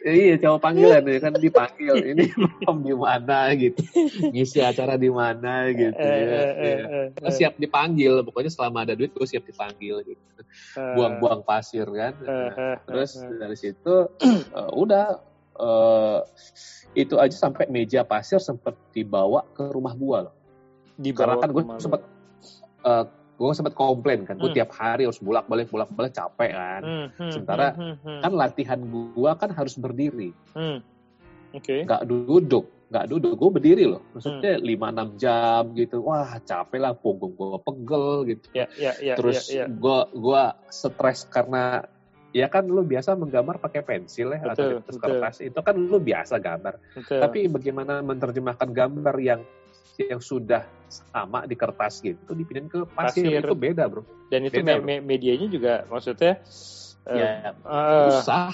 Ya, 0.00 0.12
iya 0.16 0.34
coba 0.40 0.72
panggilan 0.72 1.04
ya 1.04 1.18
kan 1.20 1.32
dipanggil 1.36 1.92
ini 2.00 2.32
om 2.64 2.80
di 2.80 2.96
mana? 2.96 3.52
gitu. 3.52 3.84
Ngisi 4.32 4.64
acara 4.64 4.96
di 4.96 5.12
mana 5.12 5.68
gitu 5.68 5.92
Eh, 5.92 6.08
ya, 6.08 6.24
eh, 6.24 6.24
ya. 6.24 6.40
eh, 6.56 6.78
eh, 6.88 7.06
Gua 7.20 7.30
siap 7.30 7.54
dipanggil 7.60 8.24
pokoknya 8.24 8.48
selama 8.48 8.88
ada 8.88 8.96
duit 8.96 9.12
gue 9.12 9.26
siap 9.28 9.44
dipanggil 9.44 10.00
gitu. 10.08 10.40
Eh, 10.80 10.94
buang-buang 10.96 11.44
pasir 11.44 11.84
kan. 11.84 12.16
Eh, 12.16 12.32
eh, 12.32 12.50
eh, 12.56 12.74
terus 12.88 13.20
eh. 13.20 13.28
dari 13.36 13.56
situ 13.60 13.94
eh, 14.56 14.70
udah 14.72 15.20
eh, 15.60 16.18
itu 16.96 17.20
aja 17.20 17.36
sampai 17.36 17.68
meja 17.68 18.00
pasir 18.00 18.40
sempat 18.40 18.72
dibawa 18.96 19.44
ke 19.52 19.68
rumah 19.68 19.92
gua 19.92 20.18
loh. 20.32 20.34
Di 20.96 21.12
karena 21.12 21.36
kan 21.36 21.52
gue 21.52 21.60
rumah 21.60 21.76
lu. 21.76 23.19
Gue 23.40 23.56
sempat 23.56 23.72
komplain 23.72 24.28
kan 24.28 24.36
gue 24.36 24.52
Hmm. 24.52 24.58
tiap 24.60 24.70
hari 24.76 25.08
harus 25.08 25.16
bolak 25.16 25.48
balik 25.48 25.72
bolak 25.72 25.88
balik 25.96 26.12
capek 26.12 26.52
kan 26.52 26.82
Hmm, 26.84 27.06
hmm, 27.16 27.30
sementara 27.32 27.72
hmm, 27.72 27.94
hmm, 28.04 28.20
kan 28.20 28.32
latihan 28.36 28.80
gua 28.84 29.32
kan 29.32 29.48
harus 29.50 29.80
berdiri 29.80 30.36
hmm. 30.52 30.78
Oke. 31.56 31.88
nggak 31.88 32.04
duduk 32.04 32.68
nggak 32.92 33.06
duduk 33.08 33.32
gue 33.34 33.50
berdiri 33.56 33.84
loh 33.88 34.04
Hmm. 34.04 34.12
maksudnya 34.12 34.52
lima 34.60 34.86
enam 34.92 35.08
jam 35.16 35.62
gitu 35.72 36.04
wah 36.04 36.36
capek 36.42 36.78
lah 36.78 36.92
punggung 36.92 37.32
gue 37.32 37.56
pegel 37.58 38.06
gitu 38.28 38.46
Ya, 38.52 38.66
ya, 38.76 38.92
ya, 39.00 39.14
terus 39.16 39.48
ya, 39.48 39.64
ya. 39.64 39.72
gua 39.72 40.04
gua 40.12 40.42
stres 40.68 41.24
karena 41.24 41.80
ya 42.30 42.46
kan 42.46 42.62
lu 42.62 42.84
biasa 42.84 43.16
menggambar 43.16 43.58
pakai 43.58 43.82
pensil 43.82 44.30
ya 44.30 44.38
atau 44.44 44.52
Betul, 44.52 44.70
betul. 44.86 45.00
kertas 45.00 45.36
itu 45.40 45.58
kan 45.58 45.74
lu 45.74 45.98
biasa 45.98 46.38
gambar 46.38 46.74
Betul. 46.94 47.18
tapi 47.18 47.38
bagaimana 47.48 48.04
menerjemahkan 48.04 48.68
gambar 48.70 49.16
yang 49.18 49.40
yang 49.98 50.22
sudah 50.22 50.64
sama 50.90 51.46
di 51.46 51.54
kertas 51.54 52.02
gitu 52.02 52.34
dipindahin 52.34 52.66
ke 52.66 52.82
pasir, 52.90 53.26
Pasir. 53.30 53.42
itu 53.46 53.54
beda 53.54 53.86
bro. 53.86 54.02
Dan 54.30 54.46
itu 54.46 54.58
beda, 54.62 54.82
me- 54.82 54.98
me- 54.98 55.04
medianya 55.04 55.46
juga 55.46 55.86
maksudnya 55.86 56.42
eh, 57.06 57.18
ya. 57.18 57.54
eh, 57.54 58.10
susah. 58.10 58.50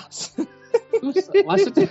Susah. 1.01 1.33
maksudnya 1.49 1.89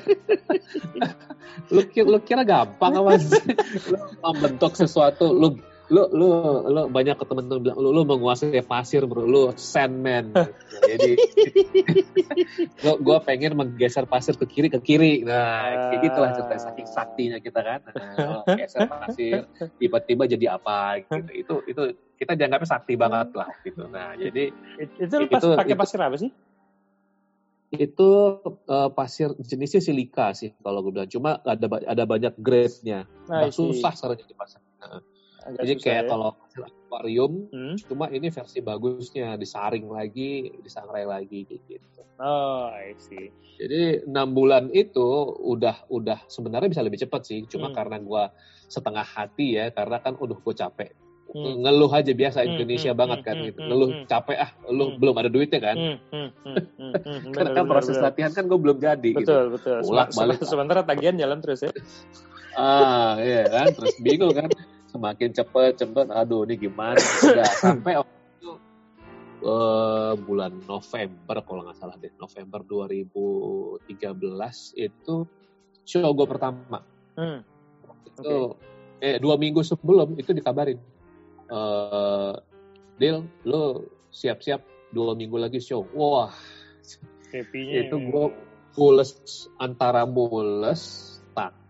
lu 1.74 1.82
lu 1.86 2.18
kira 2.22 2.46
gampang 2.46 2.94
apa 3.02 3.18
sih 3.22 3.42
lu 3.90 3.98
membentuk 4.22 4.78
sesuatu 4.78 5.30
lu 5.34 5.58
lu 5.86 6.01
lu 6.10 6.27
lu 6.65 6.82
banyak 6.89 7.13
ke 7.13 7.25
temen-temen 7.25 7.62
bilang 7.62 7.77
lu 7.77 7.94
lu 7.94 8.01
menguasai 8.04 8.58
pasir 8.62 9.06
bro. 9.06 9.22
Lu 9.22 9.54
sandman. 9.54 10.34
Jadi 10.82 11.12
gua, 12.82 12.94
gua 12.98 13.18
pengen 13.22 13.54
menggeser 13.54 14.06
pasir 14.06 14.34
ke 14.34 14.50
kiri 14.50 14.68
ke 14.68 14.82
kiri. 14.82 15.22
Nah 15.22 15.94
kayak 15.94 16.01
gitulah 16.01 16.32
cerita 16.34 16.56
saking 16.58 16.88
saktinya 16.89 17.38
kita 17.38 17.60
kan. 17.62 17.80
Nah, 17.94 18.42
geser 18.58 18.89
pasir 18.89 19.46
tiba-tiba 19.77 20.25
jadi 20.25 20.58
apa 20.58 21.06
gitu. 21.06 21.30
Itu 21.30 21.56
itu 21.70 21.82
kita 22.18 22.34
dianggapnya 22.34 22.65
sakti 22.65 22.98
banget 22.98 23.30
lah 23.38 23.50
gitu. 23.62 23.86
Nah 23.86 24.18
jadi 24.18 24.50
it- 24.82 24.98
itu 24.98 25.13
lu 25.13 25.30
pas 25.30 25.38
Itu- 25.38 25.54
pakai 25.54 25.75
itu- 25.75 25.82
pasir 25.82 26.00
apa 26.01 26.18
sih? 26.18 26.32
itu 27.75 28.10
eh, 28.48 28.89
pasir 28.96 29.36
jenisnya 29.36 29.84
silika 29.84 30.32
sih 30.32 30.56
kalau 30.63 30.80
gue 30.80 30.96
bilang. 30.96 31.12
Cuma 31.12 31.44
ada 31.44 31.68
ada 31.68 32.04
banyak 32.08 32.34
grade-nya. 32.39 33.04
Nah, 33.27 33.46
Nah, 33.46 33.51
susah 33.51 33.92
sekarang 33.92 34.18
jadi 34.18 34.34
pasir 34.34 34.63
Agak 35.46 35.62
jadi 35.62 35.74
kayak 35.78 36.04
ya. 36.04 36.10
kalau 36.10 36.30
akuarium 36.58 37.34
Hmm. 37.50 37.75
cuma 37.86 38.10
ini 38.10 38.28
versi 38.28 38.60
bagusnya 38.60 39.38
disaring 39.38 39.86
lagi 39.86 40.58
disangrai 40.60 41.06
lagi 41.06 41.46
gitu 41.46 42.02
Oh, 42.18 42.72
I 42.72 42.96
see. 42.98 43.30
jadi 43.56 44.04
enam 44.04 44.32
bulan 44.32 44.72
itu 44.72 45.06
udah 45.38 45.86
udah 45.88 46.25
sebenarnya 46.25 46.68
bisa 46.68 46.82
lebih 46.82 46.98
cepat 46.98 47.22
sih 47.24 47.46
cuma 47.46 47.70
Hmm. 47.70 47.78
karena 47.78 47.98
gua 48.00 48.24
setengah 48.66 49.06
hati 49.06 49.54
ya 49.54 49.70
karena 49.70 50.00
kan 50.00 50.16
udah 50.16 50.36
gue 50.36 50.56
capek 50.56 50.90
Hmm. 51.28 51.60
ngeluh 51.60 51.92
aja 51.92 52.10
biasa 52.10 52.42
Hmm, 52.42 52.56
Indonesia 52.56 52.90
hmm, 52.90 52.98
banget 52.98 53.20
kan 53.22 53.36
hmm, 53.36 53.46
gitu 53.46 53.60
hmm, 53.60 53.68
ngeluh 53.68 53.90
hmm. 53.92 54.06
capek 54.08 54.38
ah 54.40 54.50
lu 54.66 54.86
Hmm. 54.88 54.98
belum 54.98 55.16
ada 55.16 55.28
duitnya 55.28 55.60
kan 55.60 55.75
Hmm, 55.75 55.98
hmm, 56.08 56.30
hmm, 56.32 56.56
hmm, 56.72 56.94
hmm. 56.96 57.34
karena 57.36 57.50
kan 57.52 57.66
proses 57.68 57.94
benar. 57.94 58.06
latihan 58.10 58.32
kan 58.32 58.44
gue 58.46 58.56
belum 58.58 58.78
jadi 58.80 59.10
gitu 59.12 59.28
Betul, 59.28 59.44
betul. 59.52 59.78
Bolak 59.84 60.10
Sema- 60.10 60.20
balik. 60.25 60.38
Sementara 60.42 60.82
tagihan 60.82 61.16
jalan 61.16 61.38
terus 61.40 61.60
ya. 61.62 61.72
ah 62.56 63.20
iya 63.20 63.44
kan 63.46 63.68
terus 63.70 63.94
bingung 64.00 64.32
kan 64.32 64.48
semakin 64.96 65.30
cepet 65.36 65.72
cepet. 65.75 66.06
Aduh 66.08 66.48
ini 66.48 66.56
gimana? 66.56 66.96
Udah 66.96 67.52
sampai 67.64 68.00
waktu 68.00 68.16
itu 68.40 68.52
eh, 69.44 70.14
bulan 70.24 70.52
November 70.64 71.38
kalau 71.44 71.62
nggak 71.68 71.78
salah 71.78 71.96
deh. 72.00 72.16
November 72.16 72.64
2013 72.64 73.92
itu 74.80 75.16
show 75.84 76.10
gue 76.16 76.28
pertama. 76.28 76.80
Hmm. 77.16 77.44
itu 78.06 78.56
eh 79.04 79.20
dua 79.20 79.36
minggu 79.36 79.60
sebelum 79.60 80.16
itu 80.16 80.32
dikabarin. 80.32 80.80
Eh 81.52 82.34
Dil 82.96 83.28
lo 83.44 83.84
siap-siap 84.08 84.64
dua 84.96 85.20
minggu 85.20 85.36
lagi 85.36 85.60
show. 85.60 85.84
Wah. 85.92 86.32
Happy-nya. 87.28 87.92
Itu 87.92 88.00
gua- 88.08 88.32
mules 88.75 89.12
antara 89.60 90.04
mules 90.08 91.16
takut 91.32 91.64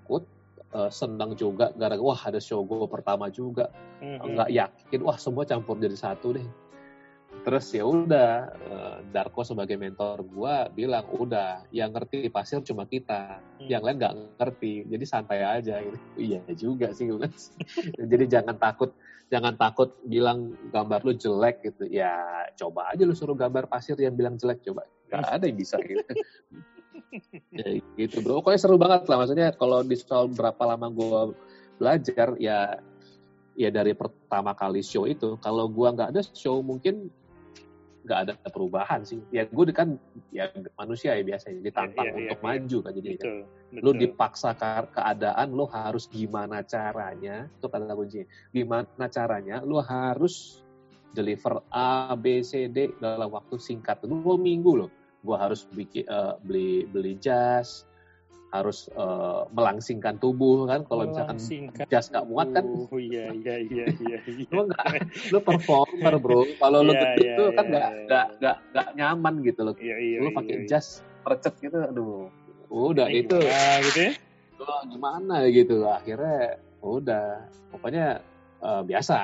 eh, 0.76 0.92
senang 0.92 1.32
juga 1.40 1.72
gara 1.80 1.96
wah 1.96 2.20
ada 2.20 2.38
show 2.44 2.62
gue 2.68 2.86
pertama 2.92 3.32
juga. 3.32 3.72
Hmm, 4.04 4.20
hmm. 4.20 4.28
nggak 4.36 4.50
yakin 4.52 5.00
wah 5.02 5.16
semua 5.16 5.48
campur 5.48 5.80
jadi 5.80 5.96
satu 5.96 6.36
deh. 6.36 6.48
Terus 7.44 7.68
ya 7.76 7.84
udah 7.86 8.32
eh, 8.52 8.98
Darko 9.12 9.44
sebagai 9.44 9.80
mentor 9.80 10.24
gua 10.28 10.68
bilang 10.72 11.06
udah 11.12 11.64
yang 11.72 11.94
ngerti 11.96 12.28
pasir 12.32 12.60
cuma 12.64 12.84
kita 12.88 13.40
Hmm. 13.56 13.72
yang 13.72 13.82
lain 13.88 13.98
nggak 14.04 14.16
ngerti 14.40 14.84
jadi 14.92 15.06
santai 15.08 15.40
aja. 15.42 15.80
Gitu. 15.80 15.98
Iya 16.20 16.42
juga 16.60 16.92
sih 16.92 17.08
jadi 18.12 18.26
jangan 18.28 18.60
takut 18.60 18.92
jangan 19.32 19.56
takut 19.58 19.96
bilang 20.06 20.54
gambar 20.76 21.02
lu 21.08 21.14
jelek 21.16 21.64
gitu. 21.64 21.88
Ya 21.88 22.12
coba 22.60 22.92
aja 22.92 23.08
lu 23.08 23.16
suruh 23.16 23.36
gambar 23.36 23.72
pasir 23.72 23.96
yang 23.96 24.16
bilang 24.16 24.36
jelek 24.36 24.60
coba. 24.68 24.84
Nggak 25.08 25.32
ada 25.40 25.46
yang 25.48 25.58
bisa 25.58 25.80
gitu 25.80 26.04
ya 27.56 27.68
gitu 27.96 28.20
bro 28.22 28.42
pokoknya 28.44 28.60
seru 28.60 28.76
banget 28.76 29.08
lah 29.08 29.18
maksudnya 29.22 29.50
kalau 29.56 29.82
di 29.82 29.96
soal 29.96 30.28
berapa 30.28 30.60
lama 30.66 30.88
gua 30.92 31.32
belajar 31.80 32.36
ya 32.40 32.80
ya 33.56 33.70
dari 33.72 33.96
pertama 33.96 34.52
kali 34.52 34.84
show 34.84 35.08
itu 35.08 35.40
kalau 35.40 35.68
gua 35.72 35.96
nggak 35.96 36.10
ada 36.12 36.22
show 36.36 36.60
mungkin 36.60 37.08
nggak 38.06 38.20
ada 38.22 38.34
perubahan 38.54 39.02
sih 39.02 39.18
ya 39.34 39.50
gue 39.50 39.74
kan 39.74 39.98
ya 40.30 40.46
manusia 40.78 41.18
ya 41.18 41.26
biasanya 41.26 41.58
ditantang 41.66 42.06
Iya, 42.06 42.14
iya, 42.14 42.18
untuk 42.22 42.38
iya. 42.38 42.46
maju 42.46 42.78
kan 42.86 42.92
jadi 42.94 43.08
kan. 43.18 43.18
Betul, 43.18 43.40
betul. 43.50 43.82
lu 43.82 43.92
dipaksa 43.98 44.50
ke- 44.54 44.90
keadaan 44.94 45.48
lu 45.50 45.66
harus 45.66 46.06
gimana 46.14 46.62
caranya 46.62 47.50
itu 47.50 47.66
kata 47.66 47.94
kuncinya 47.98 48.28
gimana 48.54 49.06
caranya 49.10 49.56
lu 49.66 49.82
harus 49.82 50.62
deliver 51.18 51.66
A 51.74 52.14
B 52.14 52.46
C 52.46 52.70
D 52.70 52.94
dalam 53.02 53.34
waktu 53.34 53.58
singkat 53.58 54.06
dua 54.06 54.38
minggu 54.38 54.86
loh 54.86 54.92
gua 55.26 55.50
harus 55.50 55.66
bikin 55.74 56.06
eh, 56.06 56.34
beli 56.46 56.86
beli 56.86 57.18
jas 57.18 57.90
harus 58.56 58.88
eh, 58.96 59.42
melangsingkan 59.52 60.16
tubuh 60.22 60.64
kan 60.64 60.88
kalau 60.88 61.12
misalkan 61.12 61.36
jas 61.92 62.08
nggak 62.08 62.26
muat 62.30 62.48
kan 62.56 62.64
Oh 62.64 62.96
iya 62.96 63.34
iya 63.36 63.56
iya 63.68 63.86
iya. 64.00 64.18
iya. 64.24 64.48
lu 64.54 64.72
nggak 64.72 64.86
lu 65.36 65.40
performer 65.44 66.16
bro 66.22 66.48
kalau 66.62 66.80
lu 66.86 66.96
Iya, 66.96 67.12
gitu 67.20 67.44
iya, 67.52 67.58
kan 67.58 67.66
iya, 67.66 67.72
nggak 67.74 67.90
iya. 67.92 68.04
nggak 68.08 68.26
nggak 68.40 68.58
nggak 68.72 68.88
nyaman 68.96 69.34
gitu 69.44 69.62
loh 69.68 69.76
Iya 69.76 69.96
iya. 70.00 70.18
lu 70.24 70.30
iya, 70.32 70.38
pakai 70.40 70.56
iya. 70.56 70.68
jas 70.72 70.88
percet 71.26 71.54
gitu 71.60 71.78
aduh 71.84 72.32
udah 72.72 73.08
itu 73.12 73.36
gitu 73.36 74.00
ya? 74.02 74.12
oh, 74.62 74.82
gimana 74.88 75.36
gitu 75.52 75.86
akhirnya 75.90 76.60
udah 76.80 77.44
pokoknya 77.76 78.24
eh, 78.64 78.82
biasa 78.88 79.18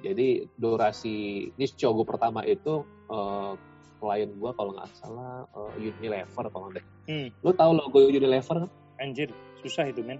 jadi 0.00 0.48
durasi 0.56 1.50
ini 1.52 1.64
show 1.68 1.92
gue 1.92 2.06
pertama 2.08 2.40
itu 2.48 2.86
eh, 3.12 3.52
klien 3.98 4.30
gue 4.30 4.50
kalau 4.54 4.72
nggak 4.74 4.90
salah 4.96 5.44
eh, 5.76 5.90
Unilever 5.90 6.46
kalau 6.50 6.70
nggak 6.70 6.86
Hmm, 7.08 7.32
lu 7.40 7.50
tahu 7.56 7.72
logo 7.72 7.98
Unilever 8.04 8.66
kan 8.66 8.70
anjir, 9.00 9.30
susah 9.64 9.88
itu 9.88 10.02
men. 10.04 10.18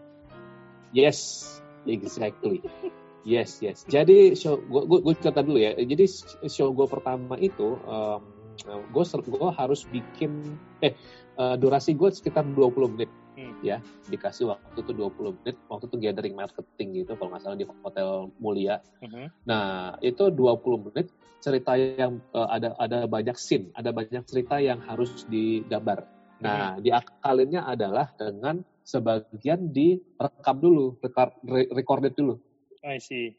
yes 0.94 1.44
exactly. 1.84 2.64
Yes 3.28 3.60
yes. 3.60 3.84
Jadi 3.84 4.32
show 4.38 4.56
gue 4.56 4.82
gue 4.88 5.14
cerita 5.20 5.44
dulu 5.44 5.60
ya. 5.60 5.76
Jadi 5.76 6.04
show 6.48 6.72
gue 6.72 6.86
pertama 6.88 7.36
itu 7.36 7.76
um, 7.84 8.22
gue 8.64 9.04
gue 9.04 9.50
harus 9.52 9.84
bikin 9.92 10.56
eh 10.80 10.96
eh, 11.36 11.54
durasi 11.60 11.92
gue 11.92 12.08
sekitar 12.08 12.48
20 12.48 12.94
menit 12.96 13.10
Hmm. 13.38 13.54
ya 13.62 13.78
dikasih 14.10 14.50
waktu 14.50 14.82
itu 14.82 14.90
20 14.98 15.38
menit 15.38 15.54
waktu 15.70 15.86
itu 15.86 15.96
gathering 16.02 16.34
marketing 16.34 16.88
gitu 17.06 17.14
kalau 17.14 17.30
nggak 17.30 17.42
salah 17.46 17.54
di 17.54 17.66
hotel 17.70 18.34
mulia 18.42 18.82
Mhm. 18.98 19.30
nah 19.46 19.94
itu 20.02 20.26
20 20.34 20.90
menit 20.90 21.06
cerita 21.38 21.78
yang 21.78 22.18
eh, 22.34 22.48
ada 22.50 22.74
ada 22.82 23.06
banyak 23.06 23.38
scene 23.38 23.70
ada 23.78 23.94
banyak 23.94 24.26
cerita 24.26 24.58
yang 24.58 24.82
harus 24.82 25.22
digambar 25.30 26.02
nah 26.42 26.74
diakalinnya 26.82 27.62
adalah 27.62 28.10
dengan 28.18 28.62
sebagian 28.82 29.70
direkam 29.70 30.58
dulu 30.58 30.98
record, 30.98 31.30
re- 31.46 31.70
recorded 31.70 32.18
dulu 32.18 32.42
I 32.82 32.98
see. 32.98 33.34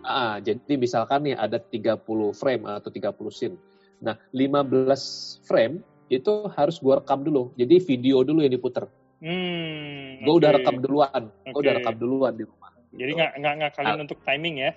Ah, 0.00 0.40
jadi 0.40 0.80
misalkan 0.80 1.28
nih 1.28 1.36
ada 1.36 1.60
30 1.60 2.32
frame 2.32 2.64
atau 2.64 2.88
30 2.88 3.28
scene. 3.28 3.56
Nah, 4.00 4.16
15 4.32 5.42
frame 5.44 5.82
itu 6.08 6.48
harus 6.56 6.80
gua 6.80 7.02
rekam 7.02 7.20
dulu. 7.20 7.52
Jadi 7.58 7.76
video 7.82 8.24
dulu 8.24 8.40
yang 8.40 8.54
diputer. 8.54 8.88
Hmm, 9.18 10.22
Gue 10.22 10.34
udah 10.38 10.50
oke. 10.50 10.56
rekam 10.62 10.76
duluan. 10.78 11.22
Gue 11.44 11.60
udah 11.60 11.74
rekam 11.74 11.94
duluan 11.98 12.32
di 12.34 12.44
rumah. 12.46 12.70
Jadi 12.88 13.10
nggak 13.14 13.32
nggak 13.36 13.54
ngakalin 13.58 14.00
untuk 14.00 14.18
timing 14.22 14.56
ya? 14.58 14.72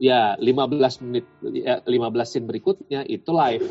Ya, 0.00 0.32
15 0.40 1.04
menit 1.04 1.28
ya, 1.52 1.84
15 1.84 2.24
scene 2.24 2.48
berikutnya 2.48 3.04
itu 3.04 3.30
live. 3.30 3.66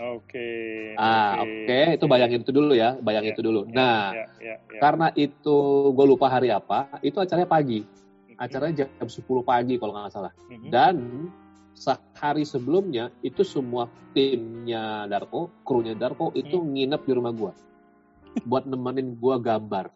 Oke. 0.00 0.48
Ah, 0.96 1.44
oke, 1.44 2.00
itu 2.00 2.04
bayangin 2.08 2.40
itu 2.40 2.48
dulu 2.48 2.72
ya, 2.72 2.96
bayangin 2.96 3.30
Ya, 3.30 3.34
itu 3.36 3.42
dulu. 3.44 3.60
Ya, 3.68 3.74
Nah, 3.76 4.00
ya, 4.16 4.24
ya, 4.40 4.54
ya. 4.56 4.80
karena 4.80 5.12
itu 5.12 5.56
gue 5.92 6.06
lupa 6.08 6.32
hari 6.32 6.48
apa, 6.48 6.88
itu 7.04 7.20
acaranya 7.20 7.44
pagi. 7.44 7.84
Mhm, 7.84 8.40
Acaranya 8.40 8.74
jam 8.88 9.08
10 9.12 9.44
pagi 9.44 9.76
kalau 9.76 9.92
nggak 9.92 10.08
salah. 10.08 10.32
mhm. 10.48 10.72
Dan 10.72 11.28
sehari 11.76 12.48
sebelumnya 12.48 13.12
itu 13.20 13.44
semua 13.44 13.84
timnya 14.16 15.04
Darko, 15.04 15.52
krunya 15.60 15.92
Darko 15.92 16.32
itu 16.32 16.56
Hmm. 16.56 16.72
nginep 16.72 17.00
di 17.04 17.12
rumah 17.12 17.32
gua 17.32 17.52
buat 18.42 18.64
nemenin 18.64 19.14
gua 19.14 19.36
gambar. 19.36 19.90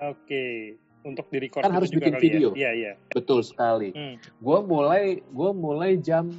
Oke. 0.00 0.76
Untuk 1.00 1.28
di 1.28 1.38
record 1.38 1.60
Kan 1.60 1.70
harus 1.70 1.88
juga 1.88 2.08
bikin 2.08 2.14
kali 2.14 2.22
video. 2.22 2.48
Ya? 2.52 2.56
Iya, 2.56 2.70
iya. 2.72 2.92
Betul 3.08 3.40
sekali. 3.40 3.92
Hmm, 3.92 4.16
Gua 4.38 4.60
mulai 4.60 5.20
gua 5.28 5.52
mulai 5.52 5.96
jam 5.96 6.32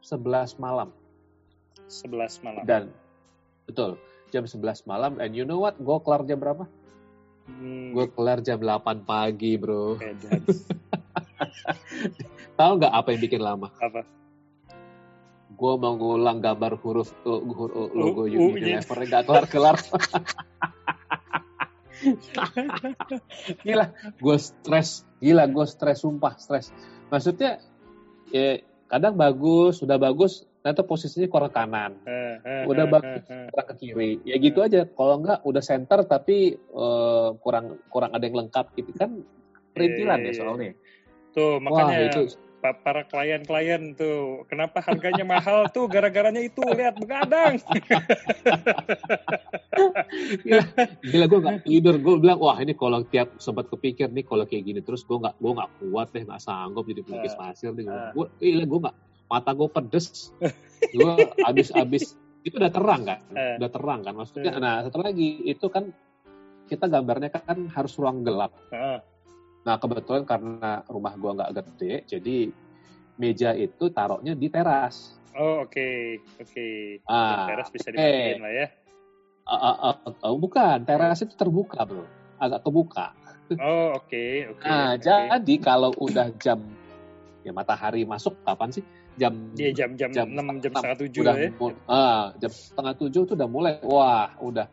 11 0.00 0.20
malam 0.56 0.92
11 1.88 2.38
malam. 2.40 2.62
dan 2.64 2.82
betul 3.64 3.96
jam 4.28 4.44
11 4.44 4.60
malam 4.84 5.16
and 5.18 5.32
you 5.32 5.42
know 5.42 5.58
what? 5.58 5.74
Gua 5.76 5.98
kelar 5.98 6.22
jam 6.22 6.36
berapa? 6.36 6.68
Hmm, 7.48 7.90
Gua 7.90 8.06
kelar 8.06 8.38
jam 8.40 8.56
8 8.56 9.02
pagi, 9.02 9.56
Bro. 9.56 9.98
edan. 9.98 10.40
Tahu 12.54 12.72
nggak 12.76 12.92
apa 12.92 13.08
yang 13.10 13.20
bikin 13.20 13.40
lama? 13.40 13.72
Apa? 13.78 14.04
Gua 15.50 15.74
mau 15.76 15.98
ngulang 15.98 16.38
gambar 16.38 16.78
huruf 16.78 17.10
uh, 17.26 17.42
huruf 17.42 17.90
logo 17.92 18.22
U- 18.24 18.30
U, 18.30 18.54
Unilever 18.54 18.98
nggak 19.02 19.24
kelar-kelar. 19.26 19.76
gila, 23.60 23.92
gue 24.16 24.36
stres, 24.40 25.04
gila 25.20 25.44
gue 25.50 25.66
stres, 25.68 26.00
sumpah 26.00 26.32
stres. 26.40 26.72
Maksudnya, 27.12 27.60
ya 28.32 28.56
kadang 28.88 29.20
bagus, 29.20 29.84
sudah 29.84 30.00
bagus, 30.00 30.48
ternyata 30.64 30.82
posisinya 30.86 31.28
kurang 31.28 31.52
kanan, 31.52 31.92
Udah 32.64 32.88
bagus. 32.88 33.20
kurang 33.28 33.66
ke 33.68 33.74
kiri, 33.76 34.10
ya 34.24 34.40
gitu 34.40 34.64
aja. 34.64 34.88
Kalau 34.88 35.20
enggak 35.20 35.44
udah 35.44 35.60
center 35.60 36.08
tapi 36.08 36.56
eh, 36.56 37.28
kurang 37.44 37.84
kurang 37.92 38.16
ada 38.16 38.24
yang 38.24 38.46
lengkap 38.46 38.72
gitu 38.80 38.96
kan 38.96 39.20
perintilan 39.76 40.18
Iya, 40.20 40.26
ya 40.26 40.32
iya, 40.32 40.38
soalnya. 40.40 40.72
Tuh, 41.30 41.62
Wah 41.62 41.62
makanya 41.62 41.96
itu 42.10 42.20
pa- 42.26 42.38
para 42.60 43.02
klien-klien 43.08 43.96
tuh, 43.96 44.44
kenapa 44.44 44.84
harganya 44.84 45.24
mahal 45.24 45.64
tuh? 45.72 45.88
Gara-garanya 45.88 46.44
itu, 46.44 46.60
lihat 46.60 47.00
begadang. 47.00 47.56
gila, 50.44 50.64
gila 51.00 51.24
gue 51.26 51.40
nggak 51.40 51.58
tidur. 51.64 51.94
Gue 51.98 52.14
bilang 52.20 52.38
wah 52.38 52.56
ini 52.60 52.76
kalau 52.76 53.00
tiap 53.08 53.32
sempat 53.40 53.72
kepikir 53.72 54.12
nih 54.12 54.24
kalau 54.24 54.44
kayak 54.44 54.64
gini 54.68 54.80
terus 54.84 55.02
gue 55.04 55.16
nggak 55.16 55.40
gue 55.40 55.52
nggak 55.56 55.70
kuat 55.80 56.08
deh 56.12 56.22
nggak 56.24 56.42
sanggup 56.42 56.84
jadi 56.84 57.00
pelukis 57.00 57.34
Ah. 57.34 57.50
pasir 57.50 57.72
nih. 57.72 57.86
Ah. 57.88 58.12
Gue 58.12 58.26
gila 58.36 58.64
gue 58.68 58.78
nggak 58.84 58.96
mata 59.30 59.50
gue 59.56 59.68
pedes. 59.70 60.06
gue 60.92 61.12
abis-abis 61.44 62.14
itu 62.46 62.56
udah 62.56 62.72
terang 62.72 63.02
kan, 63.04 63.20
Eh. 63.32 63.56
udah 63.60 63.70
terang 63.70 64.00
kan. 64.04 64.14
Maksudnya, 64.16 64.52
nah 64.56 64.80
satu 64.84 65.00
lagi 65.00 65.44
itu 65.44 65.66
kan 65.68 65.92
kita 66.68 66.86
gambarnya 66.86 67.28
kan 67.32 67.68
harus 67.72 67.92
ruang 67.96 68.22
gelap. 68.22 68.52
Nah 69.60 69.76
kebetulan 69.76 70.24
karena 70.24 70.80
rumah 70.88 71.12
gua 71.20 71.36
nggak 71.36 71.52
gede, 71.60 71.92
jadi 72.08 72.36
meja 73.20 73.52
itu 73.52 73.92
taruhnya 73.92 74.32
di 74.32 74.48
teras. 74.48 75.20
Oh, 75.36 75.62
oke. 75.62 76.18
Oke. 76.42 76.98
Ah, 77.06 77.46
Teras 77.46 77.68
bisa 77.70 77.92
oke. 77.92 78.00
dimatiin 78.00 78.42
lah 78.42 78.52
ya. 78.52 78.66
Ah, 79.46 79.54
ah, 79.54 79.76
ah, 79.94 79.96
ah, 80.26 80.34
bukan, 80.34 80.78
teras 80.82 81.22
itu 81.22 81.34
terbuka 81.38 81.86
bro, 81.86 82.02
agak 82.40 82.64
kebuka. 82.66 83.14
Oh, 83.60 83.94
oke. 84.00 84.24
Oke. 84.56 84.66
Nah 84.66 84.94
oke. 84.96 85.02
jadi 85.04 85.54
kalau 85.62 85.90
udah 86.00 86.34
jam 86.38 86.58
ya 87.46 87.52
matahari 87.54 88.02
masuk 88.08 88.34
kapan 88.42 88.70
sih? 88.74 88.84
Jam 89.18 89.34
Iya, 89.58 89.70
jam, 89.74 89.90
jam, 89.98 90.10
jam 90.14 90.26
6, 90.32 90.62
jam 90.64 90.72
enam. 90.72 90.82
setengah 90.82 90.98
7 91.02 91.20
udah 91.20 91.34
ya. 91.36 91.50
ah, 91.90 92.24
jam 92.40 92.50
setengah 92.54 92.94
tujuh 92.96 93.22
tuh 93.26 93.34
udah 93.36 93.48
mulai 93.50 93.74
wah 93.84 94.32
udah 94.38 94.66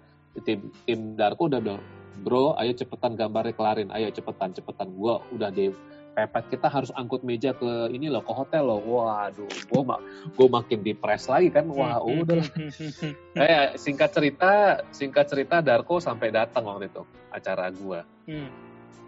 tim 0.45 0.69
tim 0.86 1.17
Darko 1.17 1.50
udah 1.50 1.58
dong 1.58 1.82
bro 2.21 2.58
ayo 2.58 2.73
cepetan 2.73 3.13
gambarnya 3.13 3.53
kelarin. 3.53 3.89
Ayo 3.93 4.10
cepetan 4.10 4.53
cepetan. 4.53 4.89
Gua 4.93 5.21
udah 5.32 5.53
deh 5.53 5.71
pepet 6.17 6.58
kita 6.58 6.65
harus 6.65 6.89
angkut 6.97 7.21
meja 7.21 7.53
ke 7.53 7.93
ini 7.93 8.10
loh 8.10 8.25
ke 8.25 8.34
hotel 8.34 8.65
loh. 8.65 8.82
Waduh 8.82 9.45
gua 9.69 9.82
mak 9.86 9.99
gua 10.34 10.47
makin 10.62 10.82
depres 10.82 11.30
lagi 11.30 11.53
kan. 11.53 11.69
Wah 11.69 12.01
Hmm, 12.01 12.25
udah 12.25 12.41
hmm, 12.41 12.71
hmm, 12.71 12.71
hmm, 12.73 13.13
hmm. 13.13 13.13
eh 13.38 13.67
singkat 13.77 14.10
cerita 14.10 14.82
singkat 14.89 15.25
cerita 15.30 15.62
Darko 15.62 16.01
sampai 16.01 16.34
datang 16.34 16.65
waktu 16.65 16.89
itu 16.89 17.06
acara 17.30 17.69
gua. 17.69 18.01
Hmm. 18.27 18.49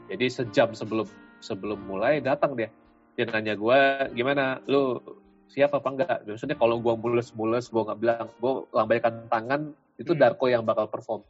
jadi 0.09 0.25
sejam 0.25 0.73
sebelum 0.73 1.05
sebelum 1.41 1.81
mulai 1.85 2.21
datang 2.21 2.53
dia. 2.53 2.69
Dia 3.17 3.27
nanya 3.29 3.57
gua 3.57 4.07
gimana? 4.13 4.61
Lu 4.69 5.01
siap 5.49 5.73
apa 5.73 5.87
enggak? 5.89 6.17
Maksudnya 6.29 6.55
kalau 6.55 6.77
gua 6.77 6.93
mules-mules 6.93 7.73
gua 7.73 7.89
nggak 7.89 7.99
bilang 7.99 8.27
gua 8.37 8.69
lambaikan 8.73 9.25
tangan 9.29 9.73
itu 9.99 10.13
Hmm. 10.15 10.21
Darko 10.21 10.45
yang 10.47 10.63
bakal 10.63 10.87
perform 10.87 11.21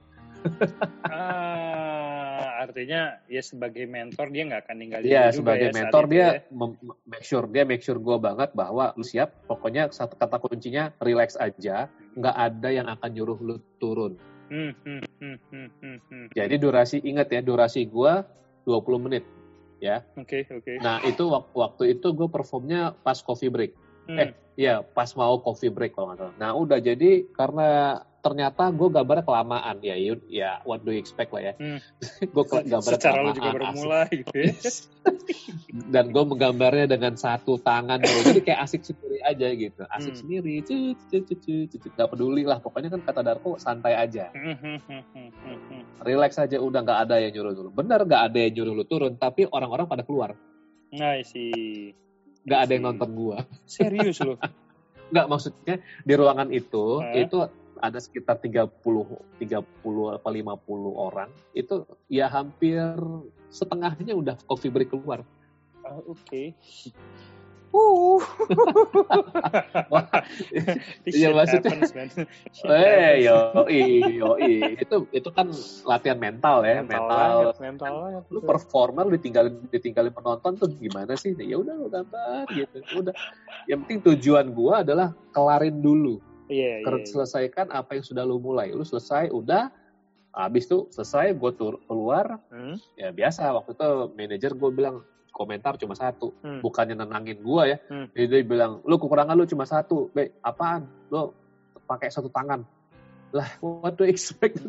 Ah, 1.10 2.64
artinya 2.64 3.18
ya 3.28 3.42
sebagai 3.42 3.84
mentor 3.90 4.30
dia 4.32 4.44
nggak 4.46 4.62
akan 4.68 4.78
ninggalin 4.78 5.10
juga 5.10 5.32
sebagai 5.34 5.68
ya 5.68 5.76
mentor 5.76 6.04
dia 6.08 6.20
ya. 6.20 6.32
make 7.08 7.26
sure 7.26 7.46
dia 7.50 7.64
make 7.66 7.84
sure 7.84 8.00
gua 8.00 8.18
banget 8.22 8.54
bahwa 8.54 8.94
lu 8.96 9.04
siap 9.04 9.34
pokoknya 9.48 9.90
satu 9.90 10.16
kata 10.16 10.38
kuncinya 10.40 10.92
relax 11.02 11.36
aja 11.40 11.88
nggak 12.16 12.36
ada 12.36 12.70
yang 12.70 12.88
akan 12.88 13.10
nyuruh 13.12 13.40
lu 13.40 13.56
turun 13.82 14.16
Hmm, 14.50 14.74
hmm, 14.82 15.06
hmm, 15.22 15.38
hmm, 15.54 15.68
hmm, 15.78 15.98
hmm. 16.10 16.26
jadi 16.34 16.56
durasi 16.58 16.98
ingat 17.06 17.30
ya 17.30 17.42
durasi 17.46 17.86
gua 17.86 18.26
20 18.66 18.98
menit 18.98 19.24
Oke, 20.20 20.44
oke. 20.52 20.84
nah 20.84 21.00
itu 21.08 21.24
wak- 21.32 21.56
waktu 21.56 21.96
itu 21.96 22.12
gue 22.12 22.28
performnya 22.28 22.92
pas 23.00 23.16
coffee 23.24 23.48
break 23.48 23.72
Hmm. 24.10 24.18
eh, 24.20 24.32
Iya, 24.60 24.84
pas 24.84 25.08
mau 25.16 25.40
coffee 25.40 25.72
break 25.72 25.96
kalau 25.96 26.12
nggak 26.12 26.20
salah. 26.20 26.36
Nah, 26.36 26.52
udah 26.52 26.84
jadi 26.84 27.30
karena 27.32 28.02
ternyata 28.20 28.68
gue 28.70 28.88
gambarnya 28.88 29.24
kelamaan 29.24 29.76
ya, 29.80 29.96
Yun. 29.96 30.20
ya 30.28 30.60
what 30.64 30.82
do 30.82 30.92
you 30.92 31.00
expect 31.00 31.32
lah 31.32 31.42
ya. 31.42 31.54
Hmm. 31.56 31.80
gue 32.36 32.44
gambarnya 32.46 33.00
Secara 33.00 33.20
lu 33.20 33.32
kelamaan. 33.32 33.36
juga 33.36 33.50
baru 33.50 33.66
asik. 33.66 33.78
mulai 33.78 34.08
gitu 34.12 34.34
ya. 34.36 34.52
Dan 35.94 36.06
gue 36.10 36.24
menggambarnya 36.26 36.86
dengan 36.86 37.14
satu 37.14 37.58
tangan 37.58 38.00
bro. 38.00 38.20
Jadi 38.26 38.42
kayak 38.42 38.60
asik 38.62 38.82
sendiri 38.84 39.18
aja 39.22 39.48
gitu. 39.50 39.82
Asik 39.86 40.14
Hmm. 40.14 40.20
sendiri, 40.20 40.54
cut, 40.62 40.98
cut, 41.08 41.24
cut, 41.40 41.40
cut. 41.72 41.92
Gak 41.94 42.10
peduli 42.10 42.44
lah. 42.44 42.60
Pokoknya 42.60 42.90
kan 42.90 43.02
kata 43.02 43.22
Darko 43.22 43.56
santai 43.56 43.94
aja. 43.94 44.30
Hmm, 44.32 44.58
hmm, 44.58 44.80
hmm. 44.86 45.82
Relax 46.00 46.38
aja 46.38 46.58
udah 46.58 46.82
nggak 46.82 47.00
ada 47.06 47.16
yang 47.18 47.32
nyuruh 47.32 47.54
turun. 47.54 47.72
Bener 47.72 48.00
nggak 48.02 48.22
ada 48.30 48.38
yang 48.40 48.54
nyuruh 48.54 48.74
lu 48.74 48.86
turun, 48.86 49.14
tapi 49.16 49.46
orang-orang 49.46 49.86
pada 49.86 50.04
keluar. 50.04 50.34
Nah, 50.90 51.22
sih. 51.22 51.94
Nggak 52.42 52.60
ada 52.60 52.72
yang 52.72 52.84
nonton 52.86 53.10
gua. 53.14 53.38
Serius 53.64 54.20
loh. 54.20 54.40
Nggak 55.10 55.26
maksudnya 55.26 55.76
di 56.06 56.14
ruangan 56.14 56.50
itu 56.50 57.02
Hah? 57.02 57.18
itu 57.18 57.38
ada 57.80 58.00
sekitar 58.00 58.40
30 58.40 58.70
30 59.40 60.16
apa 60.16 60.30
50 60.30 60.54
orang. 60.94 61.30
Itu 61.56 61.88
ya 62.12 62.28
hampir 62.28 62.96
setengahnya 63.50 64.14
udah 64.14 64.36
coffee 64.46 64.72
break 64.72 64.92
keluar. 64.94 65.26
Ah, 65.84 65.98
Oke. 66.06 66.54
Uh. 67.70 68.22
Iya 71.06 71.34
maksudnya. 71.34 71.70
Eh 72.66 73.26
yo 73.26 73.38
yo 73.70 74.30
itu 74.42 74.96
itu 75.14 75.30
kan 75.34 75.54
latihan 75.86 76.18
mental 76.18 76.66
ya 76.66 76.82
mental. 76.82 77.06
Mental. 77.06 77.38
Banget, 77.46 77.58
mental 77.62 77.94
banget, 78.02 78.24
lu 78.34 78.40
performer 78.42 79.04
lu 79.06 79.14
ditinggalin 79.18 79.54
ditinggalin 79.70 80.14
penonton 80.14 80.58
tuh 80.58 80.70
gimana 80.78 81.14
sih? 81.14 81.34
Ya 81.38 81.62
udah 81.62 81.74
lu 81.78 81.88
gambar 81.90 82.46
gitu. 82.54 82.78
Udah. 82.98 83.14
Yang 83.70 83.80
penting 83.86 84.00
tujuan 84.14 84.50
gua 84.54 84.82
adalah 84.82 85.14
kelarin 85.34 85.78
dulu. 85.82 86.18
Iya. 86.50 86.82
Yeah, 86.82 86.90
yeah, 86.90 86.98
yeah. 86.98 87.08
selesaikan 87.08 87.72
apa 87.72 87.96
yang 87.96 88.04
sudah 88.04 88.26
lu 88.26 88.42
mulai. 88.42 88.74
Lu 88.74 88.84
selesai 88.84 89.32
udah 89.32 89.70
habis 90.34 90.70
tuh 90.70 90.90
selesai 90.94 91.34
gue 91.34 91.52
tur 91.58 91.82
keluar 91.90 92.38
hmm? 92.54 92.78
ya 92.94 93.10
biasa 93.10 93.50
waktu 93.50 93.74
itu 93.74 93.90
manajer 94.14 94.54
gue 94.54 94.70
bilang 94.70 95.02
komentar 95.40 95.80
cuma 95.80 95.96
satu, 95.96 96.36
hmm. 96.44 96.60
bukannya 96.60 97.00
nenangin 97.00 97.40
gua 97.40 97.64
ya. 97.64 97.78
Hmm. 97.88 98.12
Jadi 98.12 98.26
dia 98.28 98.42
bilang, 98.44 98.84
lu 98.84 99.00
kekurangan 99.00 99.40
lu 99.40 99.48
cuma 99.48 99.64
satu, 99.64 100.12
be 100.12 100.36
apaan? 100.44 100.84
Lu 101.08 101.32
pakai 101.88 102.12
satu 102.12 102.28
tangan. 102.28 102.68
Lah, 103.32 103.48
what 103.64 103.96
do 103.96 104.04
you 104.04 104.12
expect? 104.12 104.60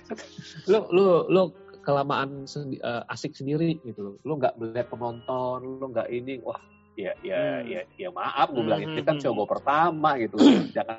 lu 0.70 0.88
lu 0.88 1.28
lu 1.28 1.42
kelamaan 1.84 2.48
sendi, 2.48 2.80
uh, 2.80 3.04
asik 3.12 3.36
sendiri 3.36 3.76
gitu 3.84 4.00
loh. 4.00 4.14
Lu 4.24 4.40
nggak 4.40 4.56
melihat 4.56 4.88
penonton, 4.88 5.60
lu 5.84 5.86
nggak 5.92 6.08
ini, 6.08 6.40
wah 6.40 6.56
ya 6.98 7.12
ya 7.22 7.42
hmm. 7.62 7.68
ya 7.70 7.80
ya 7.96 8.08
maaf 8.10 8.50
gue 8.50 8.62
bilang 8.66 8.82
hmm. 8.82 8.92
itu 8.98 9.02
kan 9.06 9.16
hmm, 9.16 9.22
show 9.22 9.32
gue 9.32 9.46
hmm. 9.46 9.54
pertama 9.58 10.10
gitu. 10.18 10.36
Jangan 10.76 10.98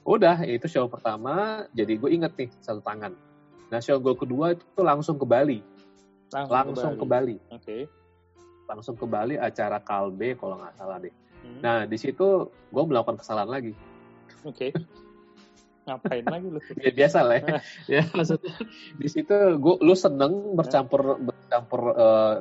Udah, 0.00 0.42
itu 0.48 0.64
show 0.66 0.88
pertama, 0.88 1.68
jadi 1.76 2.00
gue 2.00 2.10
inget 2.10 2.32
nih 2.34 2.48
satu 2.64 2.80
tangan. 2.80 3.14
Nah, 3.68 3.78
show 3.84 4.00
gue 4.00 4.16
kedua 4.16 4.56
itu 4.56 4.80
langsung 4.80 5.20
ke 5.20 5.28
Bali 5.28 5.60
Langsung, 6.30 6.54
langsung 6.54 6.92
ke 6.94 7.06
Bali. 7.06 7.36
Oke. 7.50 7.62
Okay. 7.62 7.82
Langsung 8.70 8.94
ke 8.94 9.06
Bali 9.06 9.34
acara 9.34 9.82
Kalbe 9.82 10.38
kalau 10.38 10.62
nggak 10.62 10.74
salah 10.78 11.02
deh. 11.02 11.10
Hmm. 11.42 11.58
Nah 11.58 11.78
di 11.90 11.98
situ 11.98 12.46
gue 12.70 12.84
melakukan 12.86 13.18
kesalahan 13.18 13.50
lagi. 13.50 13.72
Oke. 14.46 14.70
Okay. 14.70 14.72
Ngapain 15.90 16.22
lagi 16.22 16.46
lu? 16.54 16.60
ya 16.78 16.90
biasa 16.94 17.18
lah 17.26 17.36
ya. 17.42 17.56
ya 17.98 18.02
maksudnya 18.14 18.54
di 18.94 19.08
situ 19.10 19.34
gue 19.58 19.74
lu 19.82 19.94
seneng 19.98 20.54
bercampur 20.54 21.18
bercampur 21.50 21.82
uh, 21.98 22.38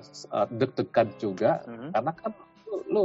deg-degan 0.54 1.10
juga 1.17 1.65
hmm. 1.65 1.98
karena 1.98 2.12
kan 2.13 2.32
lu, 2.69 2.78
lu 2.93 3.04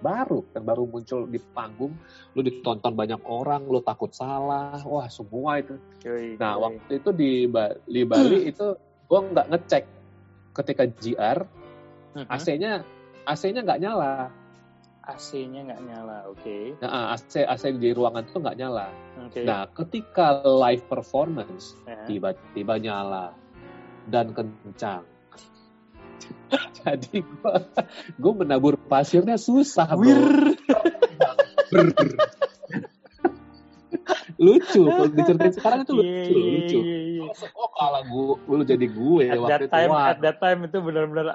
baru 0.00 0.40
kan 0.56 0.62
baru 0.64 0.88
muncul 0.88 1.28
di 1.28 1.36
panggung 1.52 1.92
lu 2.32 2.40
ditonton 2.40 2.96
banyak 2.96 3.20
orang 3.28 3.68
lu 3.68 3.84
takut 3.84 4.08
salah 4.08 4.80
wah 4.88 5.04
semua 5.12 5.60
itu 5.60 5.76
yoi, 6.00 6.40
nah 6.40 6.56
waktu 6.56 7.02
itu 7.02 7.10
di, 7.12 7.44
di 7.84 8.02
Bali 8.08 8.48
itu 8.48 8.72
gue 8.78 9.20
nggak 9.20 9.46
ngecek 9.52 9.84
ketika 10.56 10.88
GR 10.88 11.38
uh-huh. 11.44 12.26
AC-nya 12.32 12.86
AC-nya 13.28 13.60
nggak 13.60 13.80
nyala. 13.84 14.32
AC-nya 15.04 15.60
nggak 15.68 15.82
nyala, 15.84 16.18
oke. 16.32 16.40
Okay. 16.40 16.64
Nah, 16.80 17.12
AC 17.12 17.44
AC 17.44 17.64
di 17.76 17.92
ruangan 17.92 18.24
itu 18.24 18.40
nggak 18.40 18.56
nyala. 18.56 18.88
Okay. 19.28 19.44
Nah, 19.44 19.68
ketika 19.72 20.40
live 20.44 20.84
performance 20.88 21.76
tiba 22.08 22.32
tiba-tiba 22.32 22.74
nyala 22.80 23.24
dan 24.08 24.32
kencang. 24.32 25.04
Jadi 26.84 27.20
gue 27.20 27.54
gue 28.16 28.32
menabur 28.32 28.74
pasirnya 28.76 29.36
susah, 29.36 29.88
bro. 29.94 30.54
lucu 34.38 34.86
kalau 34.86 35.10
diceritain 35.10 35.50
sekarang 35.50 35.82
itu 35.82 35.92
lucu, 35.98 36.06
yeah, 36.06 36.30
lucu. 36.30 36.78
Yeah, 36.78 37.00
yeah, 37.18 37.26
yeah. 37.26 37.52
Oh 37.58 37.70
kalau 37.74 38.00
gue, 38.06 38.54
lu 38.54 38.62
jadi 38.62 38.86
gue 38.86 39.24
at 39.26 39.38
waktu 39.42 39.66
that 39.66 39.74
time, 39.74 39.90
itu. 39.90 39.92
Wah. 39.92 40.06
At 40.06 40.18
that 40.22 40.38
time 40.38 40.60
itu 40.64 40.78
benar-benar 40.78 41.26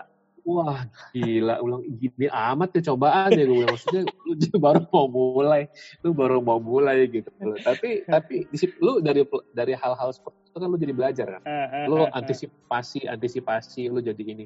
Wah 0.43 0.83
gila, 1.15 1.63
ulang 1.63 1.87
gini 1.87 2.27
amat 2.27 2.75
ya 2.75 2.91
cobaan 2.91 3.31
ya 3.31 3.47
gue 3.47 3.63
maksudnya 3.63 4.03
lu 4.27 4.35
baru 4.67 4.83
mau 4.91 5.07
mulai, 5.07 5.71
lu 6.03 6.11
baru 6.11 6.43
mau 6.43 6.59
mulai 6.59 7.07
gitu. 7.07 7.31
Tapi 7.63 8.03
tapi 8.03 8.43
lu 8.83 8.99
dari 8.99 9.23
dari 9.55 9.71
hal-hal 9.71 10.11
seperti 10.11 10.51
itu 10.51 10.57
kan 10.59 10.67
lu 10.67 10.75
jadi 10.75 10.91
belajar 10.91 11.27
kan. 11.39 11.41
Lu 11.87 12.03
antisipasi 12.11 13.07
antisipasi 13.07 13.87
lu 13.87 14.03
jadi 14.03 14.19
ini. 14.19 14.45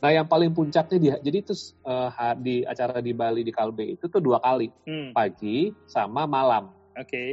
Nah 0.00 0.10
yang 0.16 0.24
paling 0.24 0.56
puncaknya 0.56 0.98
dia, 0.98 1.14
jadi 1.20 1.44
itu 1.44 1.52
uh, 1.84 2.08
di 2.40 2.64
acara 2.64 3.04
di 3.04 3.12
Bali 3.12 3.44
di 3.44 3.52
Kalbe 3.52 3.84
itu 3.84 4.08
tuh 4.08 4.20
dua 4.20 4.40
kali, 4.40 4.72
hmm. 4.88 5.12
pagi 5.12 5.70
sama 5.84 6.24
malam. 6.24 6.72
Oke. 6.96 7.04
Okay. 7.04 7.28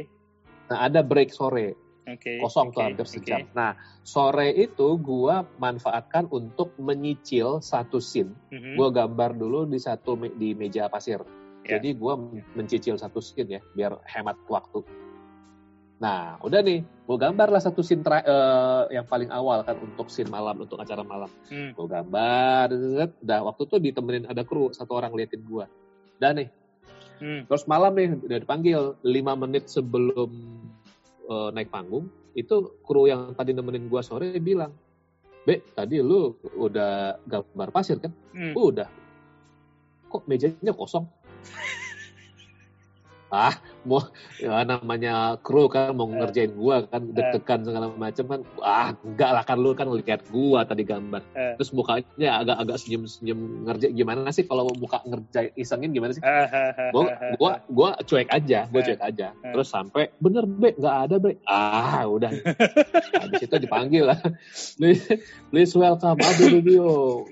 Nah, 0.68 0.84
ada 0.84 1.00
break 1.00 1.32
sore. 1.32 1.72
Okay, 2.08 2.40
kosong 2.40 2.72
okay, 2.72 2.76
tuh 2.76 2.82
hampir 2.88 3.06
sejam. 3.08 3.40
Okay. 3.44 3.52
Nah, 3.52 3.76
sore 4.00 4.48
itu 4.56 4.96
gua 4.96 5.44
manfaatkan 5.60 6.24
untuk 6.32 6.72
menyicil 6.80 7.60
satu 7.60 8.00
scene. 8.00 8.32
Mm-hmm. 8.48 8.74
Gua 8.80 8.88
gambar 8.88 9.36
dulu 9.36 9.68
di 9.68 9.76
satu 9.76 10.16
me- 10.16 10.32
di 10.32 10.56
meja 10.56 10.88
pasir. 10.88 11.20
Yeah. 11.68 11.76
Jadi 11.76 12.00
gua 12.00 12.16
mencicil 12.56 12.96
satu 12.96 13.20
scene 13.20 13.60
ya, 13.60 13.62
biar 13.76 14.00
hemat 14.08 14.40
waktu. 14.48 14.80
Nah, 15.98 16.38
udah 16.46 16.62
nih, 16.62 16.86
gue 16.86 17.16
gambar 17.18 17.48
lah 17.50 17.58
satu 17.58 17.82
scene 17.82 18.06
tra- 18.06 18.22
uh, 18.22 18.86
yang 18.86 19.02
paling 19.02 19.34
awal 19.34 19.66
kan 19.66 19.74
untuk 19.82 20.06
scene 20.06 20.30
malam, 20.30 20.62
untuk 20.62 20.78
acara 20.78 21.02
malam. 21.02 21.26
Hmm. 21.50 21.74
Gue 21.74 21.86
gambar, 21.90 22.70
udah 23.18 23.40
waktu 23.42 23.62
itu 23.66 23.76
ditemenin 23.82 24.30
ada 24.30 24.46
kru, 24.46 24.70
satu 24.70 24.94
orang 24.94 25.10
liatin 25.18 25.42
gue. 25.42 25.66
Dan 26.22 26.38
nih, 26.38 26.48
Hmm. 27.18 27.42
Terus 27.50 27.66
malam 27.66 27.92
nih 27.98 28.14
udah 28.14 28.38
dipanggil 28.38 28.80
5 29.02 29.42
menit 29.42 29.66
sebelum 29.66 30.30
uh, 31.26 31.50
naik 31.50 31.70
panggung, 31.70 32.06
itu 32.38 32.78
kru 32.86 33.10
yang 33.10 33.34
tadi 33.34 33.50
nemenin 33.50 33.90
gua 33.90 34.06
sore 34.06 34.38
bilang, 34.38 34.70
"Be, 35.42 35.62
tadi 35.74 35.98
lu 35.98 36.38
udah 36.54 37.18
gambar 37.26 37.68
pasir 37.74 37.98
kan?" 37.98 38.14
Hmm. 38.30 38.54
Udah. 38.54 38.86
Kok 40.08 40.24
mejanya 40.30 40.72
kosong? 40.72 41.04
ah 43.28 43.52
mau 43.84 44.00
ya 44.40 44.64
namanya 44.64 45.36
kru 45.44 45.68
kan 45.68 45.92
mau 45.92 46.08
ngerjain 46.08 46.56
gua 46.56 46.88
kan 46.88 47.12
eh. 47.12 47.14
deg-degan 47.16 47.60
segala 47.64 47.92
macam 47.92 48.24
kan. 48.24 48.40
Ah 48.64 48.96
enggak 49.04 49.30
lah 49.36 49.44
kan 49.44 49.60
lu 49.60 49.76
kan 49.76 49.92
lihat 49.92 50.24
gua 50.32 50.64
tadi 50.64 50.88
gambar. 50.88 51.20
Uh. 51.36 51.52
terus 51.60 51.76
mukanya 51.76 52.40
agak-agak 52.40 52.80
senyum-senyum 52.80 53.68
ngerjain 53.68 53.92
gimana 53.92 54.32
sih 54.32 54.48
kalau 54.48 54.64
muka 54.80 55.04
ngerjain 55.04 55.52
isengin 55.60 55.92
gimana 55.92 56.16
sih? 56.16 56.24
Gua 56.92 57.16
gua 57.36 57.60
gua 57.68 58.00
cuek 58.00 58.32
aja 58.32 58.64
gua 58.72 58.80
cuek 58.80 59.00
aja. 59.04 59.36
Terus 59.36 59.68
sampai 59.68 60.08
bener 60.20 60.48
be 60.48 60.72
nggak 60.72 60.96
ada 61.08 61.16
be. 61.20 61.36
Ah 61.44 62.08
udah. 62.08 62.32
Habis 63.20 63.44
itu 63.44 63.56
dipanggil 63.60 64.08
lah. 64.08 64.16
Please, 64.80 65.04
please 65.52 65.76
welcome 65.76 66.16
Abu 66.16 66.48
Rubio. 66.48 67.28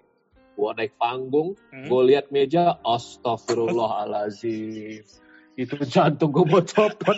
Gua 0.57 0.73
naik 0.73 0.97
panggung, 0.97 1.53
hmm. 1.69 1.85
gue 1.85 2.03
lihat 2.09 2.33
meja, 2.33 2.81
astagfirullahalazim 2.81 5.05
itu 5.57 5.75
jantung 5.89 6.37
gue 6.37 6.45
mau 6.45 6.61
copot. 6.61 7.17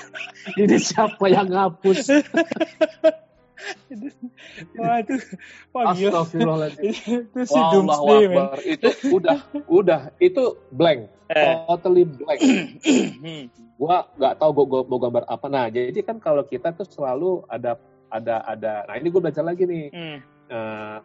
Ini 0.60 0.76
siapa 0.82 1.30
yang 1.30 1.48
ngapus? 1.54 2.10
Wah 4.78 5.02
itu, 5.02 5.18
wah. 5.74 5.90
Astagfirullahaladzim. 5.90 6.94
itu 7.26 7.40
si 7.42 7.58
Doomsday, 7.58 8.30
Itu 8.70 8.88
udah, 9.18 9.38
udah, 9.66 10.00
itu 10.22 10.54
blank. 10.70 11.10
Eh. 11.26 11.66
Totally 11.66 12.06
blank. 12.06 12.38
gua 13.82 14.06
nggak 14.14 14.34
tahu 14.38 14.50
gua, 14.62 14.66
gua 14.66 14.80
mau 14.86 14.98
gambar 15.02 15.26
apa. 15.26 15.46
Nah, 15.50 15.66
jadi 15.74 16.00
kan 16.06 16.22
kalau 16.22 16.46
kita 16.46 16.70
tuh 16.70 16.86
selalu 16.86 17.42
ada 17.50 17.82
ada 18.08 18.46
ada. 18.46 18.72
Nah 18.88 18.94
ini 18.96 19.10
gue 19.12 19.20
belajar 19.20 19.44
lagi 19.44 19.66
nih. 19.68 19.84
Hmm. 19.92 20.18
Uh, 20.48 20.98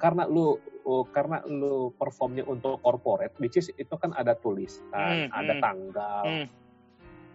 karena 0.00 0.26
lu 0.26 0.58
uh, 0.88 1.04
karena 1.12 1.44
lu 1.44 1.92
performnya 1.92 2.48
untuk 2.48 2.80
corporate, 2.80 3.36
which 3.36 3.60
is 3.60 3.68
itu 3.76 3.94
kan 4.00 4.16
ada 4.16 4.32
tulisan, 4.32 5.28
hmm, 5.28 5.36
ada 5.36 5.54
hmm, 5.54 5.62
tanggal, 5.62 6.24
hmm. 6.24 6.46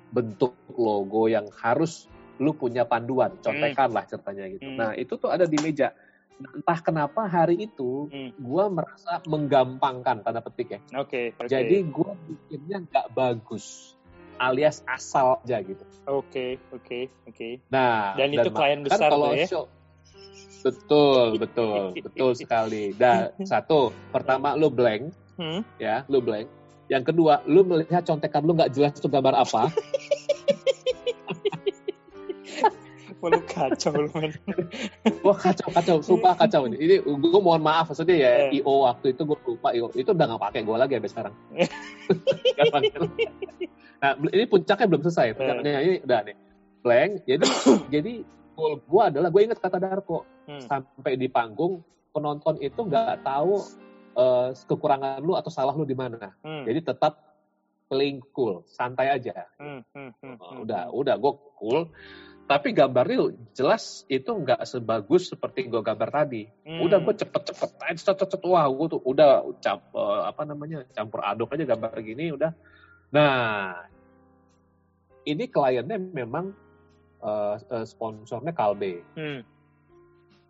bentuk 0.10 0.58
logo 0.74 1.30
yang 1.30 1.46
harus 1.62 2.10
lu 2.42 2.58
punya 2.58 2.90
panduan, 2.90 3.38
contekan 3.46 3.94
hmm. 3.94 3.96
lah 3.96 4.04
ceritanya 4.10 4.46
gitu. 4.50 4.70
Hmm. 4.74 4.78
Nah 4.82 4.92
itu 4.98 5.14
tuh 5.22 5.30
ada 5.30 5.46
di 5.46 5.62
meja. 5.62 5.94
Nah, 6.34 6.50
entah 6.58 6.80
kenapa 6.82 7.30
hari 7.30 7.70
itu 7.70 8.10
hmm. 8.10 8.42
gue 8.42 8.66
merasa 8.74 9.22
menggampangkan 9.30 10.26
tanda 10.26 10.42
petik 10.42 10.74
ya. 10.74 10.80
Oke. 10.98 11.38
Okay, 11.38 11.46
okay. 11.46 11.48
Jadi 11.54 11.78
gue 11.86 12.12
bikinnya 12.26 12.78
nggak 12.90 13.08
bagus 13.14 13.94
alias 14.42 14.82
asal 14.90 15.38
aja 15.46 15.62
gitu. 15.62 15.86
Oke, 16.10 16.10
okay, 16.10 16.52
oke, 16.74 16.82
okay, 16.82 17.04
oke. 17.30 17.38
Okay. 17.38 17.54
Nah, 17.70 18.18
dan, 18.18 18.34
dan 18.34 18.42
itu 18.42 18.50
klien 18.50 18.80
kan 18.82 18.86
besar 18.90 19.10
kalau 19.14 19.30
tuh 19.30 19.38
ya. 19.38 19.46
Show, 19.46 19.64
Betul, 20.64 21.36
betul, 21.44 21.92
betul 22.00 22.32
sekali. 22.34 22.96
Dan 22.96 23.36
satu, 23.44 23.92
pertama 24.10 24.56
lu 24.56 24.72
blank, 24.72 25.12
hmm? 25.36 25.62
ya, 25.78 26.08
lu 26.08 26.24
blank. 26.24 26.48
Yang 26.88 27.12
kedua, 27.12 27.44
lu 27.48 27.64
melihat 27.68 28.04
contekan 28.08 28.44
lu 28.48 28.56
nggak 28.56 28.72
jelas 28.72 28.96
itu 28.96 29.08
gambar 29.12 29.44
apa. 29.44 29.68
Walau 33.24 33.40
kacau 33.48 33.96
lu 33.96 34.12
men. 34.20 34.36
Wah 35.26 35.38
kacau 35.40 35.72
kacau, 35.72 36.04
sumpah 36.04 36.36
kacau 36.36 36.68
ini. 36.68 36.76
Ini 36.76 36.96
gue 37.08 37.40
mohon 37.40 37.64
maaf 37.64 37.88
maksudnya 37.88 38.20
ya 38.20 38.52
yeah. 38.52 38.60
IO 38.60 38.84
waktu 38.84 39.16
itu 39.16 39.24
gue 39.24 39.40
lupa 39.48 39.72
IO 39.72 39.88
itu 39.96 40.12
udah 40.12 40.28
nggak 40.28 40.44
pakai 40.44 40.68
gue 40.68 40.76
lagi 40.76 41.00
sampai 41.00 41.12
sekarang. 41.16 41.34
nah 44.04 44.12
ini 44.28 44.44
puncaknya 44.44 44.86
belum 44.92 45.02
selesai. 45.08 45.40
Puncaknya 45.40 45.72
yeah. 45.72 45.88
ini 45.88 45.96
udah 46.04 46.20
nih 46.28 46.36
blank. 46.84 47.12
Jadi 47.24 47.48
jadi 47.96 48.14
goal 48.54 48.80
gue 48.82 49.04
adalah 49.04 49.30
gue 49.34 49.42
inget 49.42 49.60
kata 49.60 49.78
Darko 49.82 50.26
hmm. 50.48 50.64
sampai 50.70 51.18
di 51.18 51.28
panggung 51.28 51.82
penonton 52.14 52.62
itu 52.62 52.78
nggak 52.78 53.26
tahu 53.26 53.58
uh, 54.14 54.54
kekurangan 54.54 55.20
lu 55.22 55.34
atau 55.34 55.50
salah 55.50 55.74
lu 55.74 55.84
di 55.84 55.98
mana. 55.98 56.38
Hmm. 56.46 56.64
Jadi 56.64 56.80
tetap 56.86 57.20
playing 57.90 58.22
cool, 58.34 58.66
santai 58.70 59.14
aja. 59.14 59.50
Hmm, 59.58 59.86
hmm, 59.94 60.12
hmm, 60.22 60.36
hmm. 60.38 60.58
Udah, 60.66 60.90
udah 60.94 61.16
gue 61.18 61.34
cool. 61.58 61.80
Tapi 62.44 62.76
gambarnya 62.76 63.32
jelas 63.56 64.04
itu 64.12 64.28
nggak 64.28 64.68
sebagus 64.68 65.32
seperti 65.32 65.70
gue 65.72 65.82
gambar 65.82 66.10
tadi. 66.12 66.44
Hmm. 66.66 66.84
Udah 66.86 67.00
gue 67.02 67.14
cepet-cepet, 67.18 67.70
cepet 68.04 68.28
cepet 68.30 68.42
wah 68.50 68.68
gue 68.68 68.88
tuh 68.94 69.02
udah 69.02 69.48
camp, 69.64 69.82
uh, 69.96 70.28
apa 70.28 70.44
namanya 70.44 70.84
campur 70.92 71.24
aduk 71.24 71.54
aja 71.56 71.66
gambar 71.66 71.94
gini 72.04 72.36
udah. 72.36 72.52
Nah, 73.14 73.78
ini 75.24 75.46
kliennya 75.48 75.98
memang 76.02 76.63
uh, 77.24 77.56
uh, 77.58 77.86
sponsornya 77.88 78.52
Kalbe. 78.52 79.02
Hmm. 79.16 79.42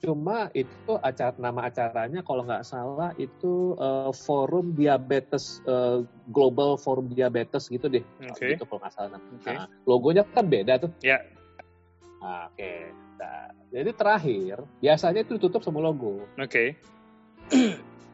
Cuma 0.03 0.51
itu 0.51 0.99
acara 0.99 1.31
nama 1.39 1.71
acaranya 1.71 2.19
kalau 2.27 2.43
nggak 2.43 2.67
salah 2.67 3.15
itu 3.15 3.79
uh, 3.79 4.11
forum 4.11 4.75
diabetes 4.75 5.63
uh, 5.63 6.03
global 6.27 6.75
forum 6.75 7.07
diabetes 7.07 7.71
gitu 7.71 7.87
deh. 7.87 8.03
Okay. 8.35 8.59
Itu 8.59 8.67
kalau 8.67 8.83
nggak 8.83 8.91
salah. 8.91 9.21
Okay. 9.39 9.55
Nah, 9.55 9.71
logonya 9.87 10.27
kan 10.27 10.51
beda 10.51 10.83
tuh. 10.83 10.91
Ya. 10.99 11.15
Yeah. 11.15 11.21
Nah, 12.19 12.51
Oke. 12.51 12.59
Okay. 12.59 12.79
Nah, 13.15 13.47
jadi 13.71 13.89
terakhir 13.95 14.57
biasanya 14.83 15.23
itu 15.23 15.39
ditutup 15.39 15.63
sama 15.63 15.79
logo. 15.79 16.27
Oke. 16.35 16.51
Okay. 16.51 16.67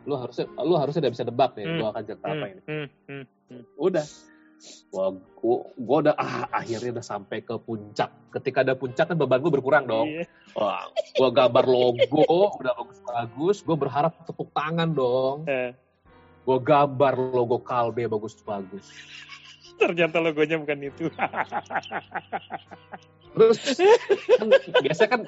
lu 0.09 0.13
harusnya 0.13 0.45
lu 0.61 0.73
harusnya 0.77 1.01
udah 1.05 1.13
bisa 1.13 1.25
debak 1.25 1.57
nih, 1.57 1.65
hmm. 1.65 1.77
gua 1.81 1.87
akan 1.93 2.03
cerita 2.05 2.25
hmm. 2.25 2.35
apa 2.37 2.45
ini. 2.45 2.61
Hmm. 2.69 2.87
Hmm. 3.09 3.23
Hmm. 3.49 3.63
Udah 3.81 4.05
Wah, 4.91 5.15
gua, 5.39 5.71
gua 5.79 5.97
udah 6.03 6.15
ah, 6.19 6.45
akhirnya 6.51 6.99
udah 6.99 7.05
sampai 7.05 7.41
ke 7.41 7.55
puncak. 7.59 8.11
Ketika 8.35 8.61
ada 8.67 8.75
puncak 8.75 9.07
kan 9.09 9.15
beban 9.15 9.39
gue 9.39 9.53
berkurang 9.53 9.87
dong. 9.87 10.07
Iya. 10.11 10.27
Wah, 10.59 10.91
gua 11.15 11.29
gambar 11.31 11.65
logo 11.65 12.03
udah 12.59 12.73
bagus-bagus. 12.75 13.57
Gue 13.63 13.77
berharap 13.79 14.13
tepuk 14.27 14.51
tangan 14.51 14.91
dong. 14.91 15.47
Eh. 15.47 15.71
Gue 16.43 16.57
gambar 16.59 17.13
logo 17.15 17.63
Kalbe 17.63 18.09
bagus-bagus. 18.09 18.83
Ternyata 19.79 20.19
logonya 20.19 20.59
bukan 20.59 20.79
itu. 20.91 21.07
Terus 23.29 23.59
kan, 24.35 24.47
biasa 24.83 25.03
kan, 25.07 25.21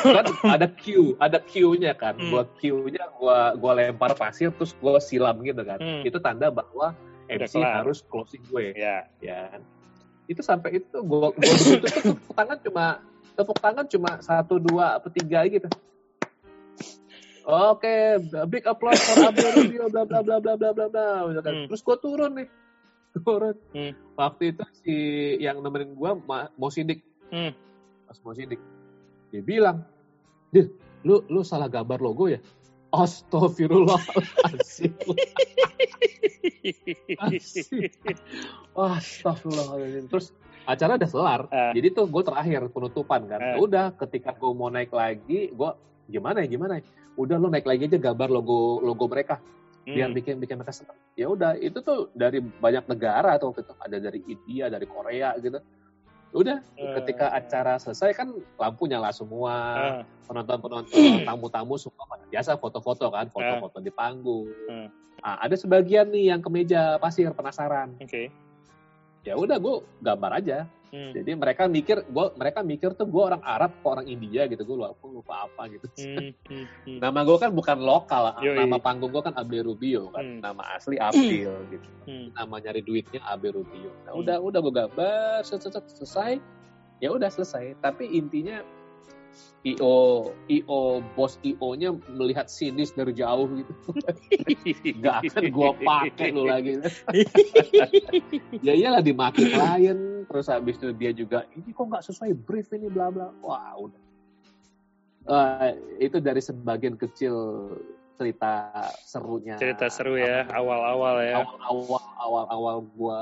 kan 0.00 0.26
ada 0.48 0.70
Q, 0.72 1.12
ada 1.20 1.38
Q-nya 1.44 1.92
kan. 1.92 2.16
Hmm. 2.16 2.32
Buat 2.32 2.56
Q-nya 2.56 3.04
gua 3.20 3.52
gua 3.60 3.76
lempar 3.76 4.16
pasir 4.16 4.48
terus 4.56 4.72
gua 4.80 4.96
silam 4.96 5.44
gitu 5.44 5.60
kan. 5.60 5.76
Hmm. 5.76 6.08
Itu 6.08 6.16
tanda 6.24 6.48
bahwa 6.48 6.96
MC 7.26 7.54
harus 7.62 8.02
closing 8.06 8.42
gue. 8.46 8.74
Ya. 8.74 9.10
Ya. 9.18 9.58
Itu 10.26 10.42
sampai 10.42 10.82
itu 10.82 10.98
gue 10.98 11.18
gue 11.34 11.42
begitu 11.42 11.86
tuh 11.86 12.14
tepuk 12.18 12.34
tangan 12.34 12.58
cuma 12.62 12.84
tepuk 13.36 13.58
tangan 13.60 13.86
cuma 13.86 14.10
satu 14.22 14.56
dua 14.58 14.98
atau 14.98 15.10
tiga 15.12 15.44
gitu. 15.46 15.68
Oke, 17.46 17.86
okay, 17.86 18.42
big 18.50 18.66
applause 18.66 18.98
for 19.06 19.22
Abdul 19.22 19.54
Rubio, 19.54 19.86
bla 19.86 20.02
bla 20.02 20.18
bla 20.18 20.42
bla 20.42 20.58
bla 20.58 20.70
bla 20.74 20.86
bla. 20.90 21.30
Hmm. 21.30 21.70
Terus 21.70 21.78
gue 21.78 21.96
turun 22.02 22.42
nih, 22.42 22.48
turun. 23.22 23.54
Hmm. 23.70 23.94
Waktu 24.18 24.42
itu 24.50 24.64
si 24.82 24.96
yang 25.38 25.62
nemenin 25.62 25.94
gue 25.94 26.10
mau 26.26 26.70
sidik, 26.74 27.06
hmm. 27.30 27.54
pas 28.10 28.18
mau 28.26 28.34
sidik, 28.34 28.58
dia 29.30 29.46
bilang, 29.46 29.86
deh, 30.50 30.66
lu 31.06 31.22
lu 31.30 31.46
salah 31.46 31.70
gambar 31.70 32.02
logo 32.02 32.26
ya? 32.26 32.42
Astagfirullahaladzim. 32.96 34.92
Astagfirullahaladzim. 38.72 40.04
Terus 40.08 40.32
acara 40.64 40.96
udah 40.96 41.10
kelar. 41.10 41.40
Uh. 41.52 41.72
Jadi 41.76 41.88
tuh 41.92 42.06
gue 42.08 42.22
terakhir 42.24 42.60
penutupan 42.72 43.28
kan. 43.28 43.40
Uh. 43.56 43.68
Udah 43.68 43.92
ketika 44.00 44.32
gue 44.32 44.52
mau 44.56 44.72
naik 44.72 44.92
lagi, 44.92 45.52
gue 45.52 45.70
gimana 46.08 46.40
ya 46.42 46.48
gimana 46.48 46.80
ya. 46.80 46.84
Udah 47.16 47.36
lo 47.40 47.48
naik 47.48 47.64
lagi 47.68 47.88
aja 47.88 47.98
gambar 48.00 48.28
logo 48.28 48.80
logo 48.84 49.08
mereka 49.08 49.40
biar 49.86 50.10
hmm. 50.10 50.18
bikin 50.18 50.34
bikin 50.42 50.58
mereka 50.58 50.74
senang. 50.74 50.98
Ya 51.14 51.30
udah 51.30 51.54
itu 51.54 51.78
tuh 51.78 52.10
dari 52.10 52.42
banyak 52.42 52.90
negara 52.90 53.38
atau 53.38 53.54
itu 53.54 53.70
ada 53.78 54.02
dari 54.02 54.18
India, 54.26 54.66
dari 54.66 54.82
Korea 54.82 55.38
gitu. 55.38 55.62
Udah 56.34 56.58
ketika 57.02 57.30
eh. 57.30 57.38
acara 57.38 57.78
selesai 57.78 58.10
kan 58.16 58.34
lampu 58.58 58.90
nyala 58.90 59.14
semua, 59.14 59.54
uh. 59.78 60.02
penonton-penonton, 60.26 60.92
tamu-tamu 61.28 61.74
semua 61.78 62.04
biasa 62.28 62.58
foto-foto 62.58 63.08
kan, 63.08 63.30
foto-foto 63.30 63.78
uh. 63.78 63.84
di 63.84 63.92
panggung. 63.94 64.48
Uh. 64.66 64.88
Nah, 65.22 65.36
ada 65.40 65.56
sebagian 65.56 66.12
nih 66.12 66.34
yang 66.34 66.40
ke 66.44 66.48
meja 66.52 67.00
pasir 67.00 67.32
penasaran. 67.32 67.94
Oke. 67.98 68.06
Okay. 68.06 68.26
Ya 69.26 69.34
udah 69.34 69.58
gue 69.58 69.82
gambar 70.04 70.38
aja. 70.38 70.70
Hmm. 70.94 71.12
Jadi 71.12 71.30
mereka 71.34 71.66
mikir, 71.66 72.06
gua 72.08 72.30
mereka 72.38 72.62
mikir 72.62 72.94
tuh 72.94 73.10
gue 73.10 73.22
orang 73.22 73.42
Arab 73.42 73.74
atau 73.82 73.98
orang 73.98 74.06
India 74.06 74.46
gitu, 74.46 74.62
gue 74.62 74.76
lupa, 74.78 75.06
lupa 75.06 75.34
apa 75.50 75.62
gitu. 75.66 75.86
Hmm. 75.98 76.30
Hmm. 76.46 76.66
hmm. 76.86 76.98
nama 77.02 77.20
gue 77.26 77.36
kan 77.42 77.50
bukan 77.50 77.78
lokal, 77.82 78.38
Yoi. 78.38 78.54
nama 78.54 78.78
panggung 78.78 79.10
gue 79.10 79.22
kan 79.22 79.34
Abe 79.34 79.66
Rubio 79.66 80.14
kan, 80.14 80.22
hmm. 80.22 80.40
nama 80.40 80.62
asli 80.78 80.96
April 80.96 81.50
gitu. 81.74 81.88
Hmm. 82.06 82.30
Nama 82.32 82.54
nyari 82.62 82.80
duitnya 82.86 83.20
Abe 83.26 83.50
Rubio. 83.50 83.90
Nah, 84.06 84.14
hmm. 84.14 84.20
udah 84.22 84.36
udah 84.38 84.60
gue 84.62 84.74
gambar, 84.74 85.38
selesai, 85.42 86.38
ya 87.02 87.08
udah 87.10 87.28
selesai. 87.28 87.76
Tapi 87.82 88.06
intinya 88.14 88.62
IO 89.66 90.30
IO 90.46 91.02
bos 91.18 91.42
IO-nya 91.42 91.90
melihat 92.14 92.46
sinis 92.46 92.94
dari 92.94 93.10
jauh 93.10 93.50
gitu. 93.50 93.72
Gak 95.02 95.26
akan 95.26 95.42
gua 95.50 95.74
pakai 95.74 96.30
lo 96.30 96.46
lagi. 96.46 96.78
ya 98.66 98.72
iyalah 98.78 99.02
dimaki 99.02 99.50
klien, 99.50 100.22
terus 100.30 100.46
habis 100.46 100.78
itu 100.78 100.94
dia 100.94 101.10
juga 101.10 101.42
ini 101.58 101.74
kok 101.74 101.82
nggak 101.82 102.04
sesuai 102.06 102.30
brief 102.46 102.70
ini 102.70 102.86
bla 102.86 103.10
bla. 103.10 103.34
Wah, 103.42 103.74
udah. 103.74 104.02
Uh, 105.26 105.74
itu 105.98 106.22
dari 106.22 106.38
sebagian 106.38 106.94
kecil 106.94 107.34
cerita 108.14 108.70
serunya. 109.02 109.58
Cerita 109.58 109.90
seru 109.90 110.14
ya, 110.14 110.46
awal-awal 110.54 111.18
ya. 111.26 111.42
Awal-awal 111.42 112.02
awal-awal 112.22 112.76
gua 112.94 113.20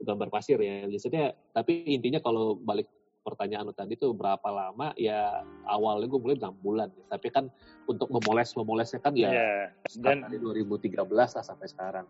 gambar 0.00 0.32
pasir 0.32 0.56
ya. 0.56 0.88
Biasanya 0.88 1.36
tapi 1.52 1.84
intinya 1.92 2.24
kalau 2.24 2.56
balik 2.56 2.88
pertanyaan 3.24 3.64
lu 3.64 3.74
tadi 3.74 3.96
tuh 3.96 4.12
berapa 4.12 4.44
lama 4.52 4.92
ya 5.00 5.40
awalnya 5.64 6.04
gue 6.06 6.20
mulai 6.20 6.36
6 6.36 6.60
bulan 6.60 6.88
ya. 6.92 7.04
tapi 7.08 7.32
kan 7.32 7.48
untuk 7.88 8.12
memoles 8.12 8.52
memolesnya 8.52 9.00
kan 9.00 9.16
ya 9.16 9.32
yeah. 9.32 9.64
dan 10.04 10.28
dari 10.28 10.36
2013 10.36 11.00
lah 11.08 11.26
sampai 11.26 11.66
sekarang. 11.66 12.06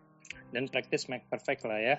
Dan 0.51 0.67
practice 0.67 1.07
make 1.07 1.23
perfect 1.31 1.63
lah 1.63 1.79
ya 1.79 1.97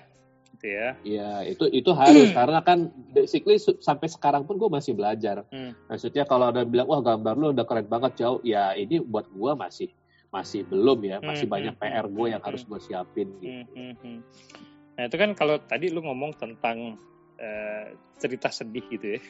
gitu 0.57 0.67
ya. 0.73 0.87
Iya 1.03 1.31
itu 1.49 1.65
itu 1.69 1.91
harus 1.91 2.29
karena 2.37 2.61
kan 2.61 2.93
basically 3.11 3.57
sampai 3.59 4.07
sekarang 4.07 4.45
pun 4.45 4.61
gue 4.61 4.69
masih 4.69 4.93
belajar. 4.93 5.43
Hmm. 5.49 5.73
maksudnya 5.89 6.23
kalau 6.23 6.53
ada 6.53 6.63
bilang 6.63 6.87
wah 6.87 7.01
gambar 7.01 7.33
lu 7.35 7.47
udah 7.51 7.65
keren 7.67 7.89
banget 7.89 8.21
jauh 8.21 8.39
ya 8.45 8.73
ini 8.77 9.01
buat 9.01 9.27
gue 9.29 9.51
masih 9.57 9.89
masih 10.29 10.63
belum 10.67 10.99
ya. 11.03 11.17
Masih 11.19 11.49
hmm, 11.49 11.55
banyak 11.55 11.73
hmm, 11.75 11.81
PR 11.81 12.05
gue 12.07 12.27
yang 12.29 12.41
hmm, 12.41 12.49
harus 12.53 12.61
gue 12.63 12.79
siapin 12.79 13.27
gitu. 13.41 13.65
hmm, 13.73 13.93
hmm, 14.01 14.17
nah 14.97 15.03
itu 15.05 15.15
kan 15.17 15.29
kalau 15.37 15.55
tadi 15.61 15.93
lu 15.93 16.01
ngomong 16.01 16.33
tentang 16.37 16.97
uh, 17.37 17.85
cerita 18.17 18.49
sedih 18.49 18.85
gitu 18.89 19.17
ya. 19.17 19.21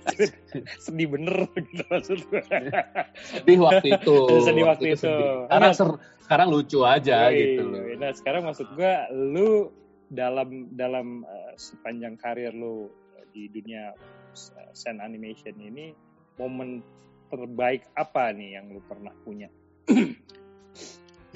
sedih 0.84 1.08
bener 1.16 1.48
gitu 1.56 1.82
maksud 1.88 2.18
gue. 2.28 2.42
Sedih 3.16 3.58
waktu 3.60 3.86
itu. 3.96 4.16
sedih 4.46 4.64
waktu, 4.68 4.84
waktu 4.84 4.86
itu. 4.96 5.08
itu. 5.08 5.16
Sekarang, 5.48 5.72
ser, 5.72 5.88
sekarang 6.24 6.48
lucu 6.52 6.78
aja 6.84 7.18
gitu 7.32 7.62
loh. 7.64 7.82
Nah 7.96 8.10
sekarang 8.12 8.42
maksud 8.48 8.68
gue 8.76 8.92
lu 9.12 9.72
dalam 10.10 10.68
dalam 10.74 11.22
uh, 11.24 11.52
sepanjang 11.54 12.18
karir 12.18 12.50
lu 12.50 12.90
di 13.30 13.46
dunia 13.46 13.94
sen 14.74 14.98
animation 14.98 15.54
ini 15.62 15.94
momen 16.34 16.82
terbaik 17.30 17.86
apa 17.94 18.34
nih 18.34 18.58
yang 18.58 18.74
lu 18.74 18.82
pernah 18.90 19.14
punya? 19.22 19.46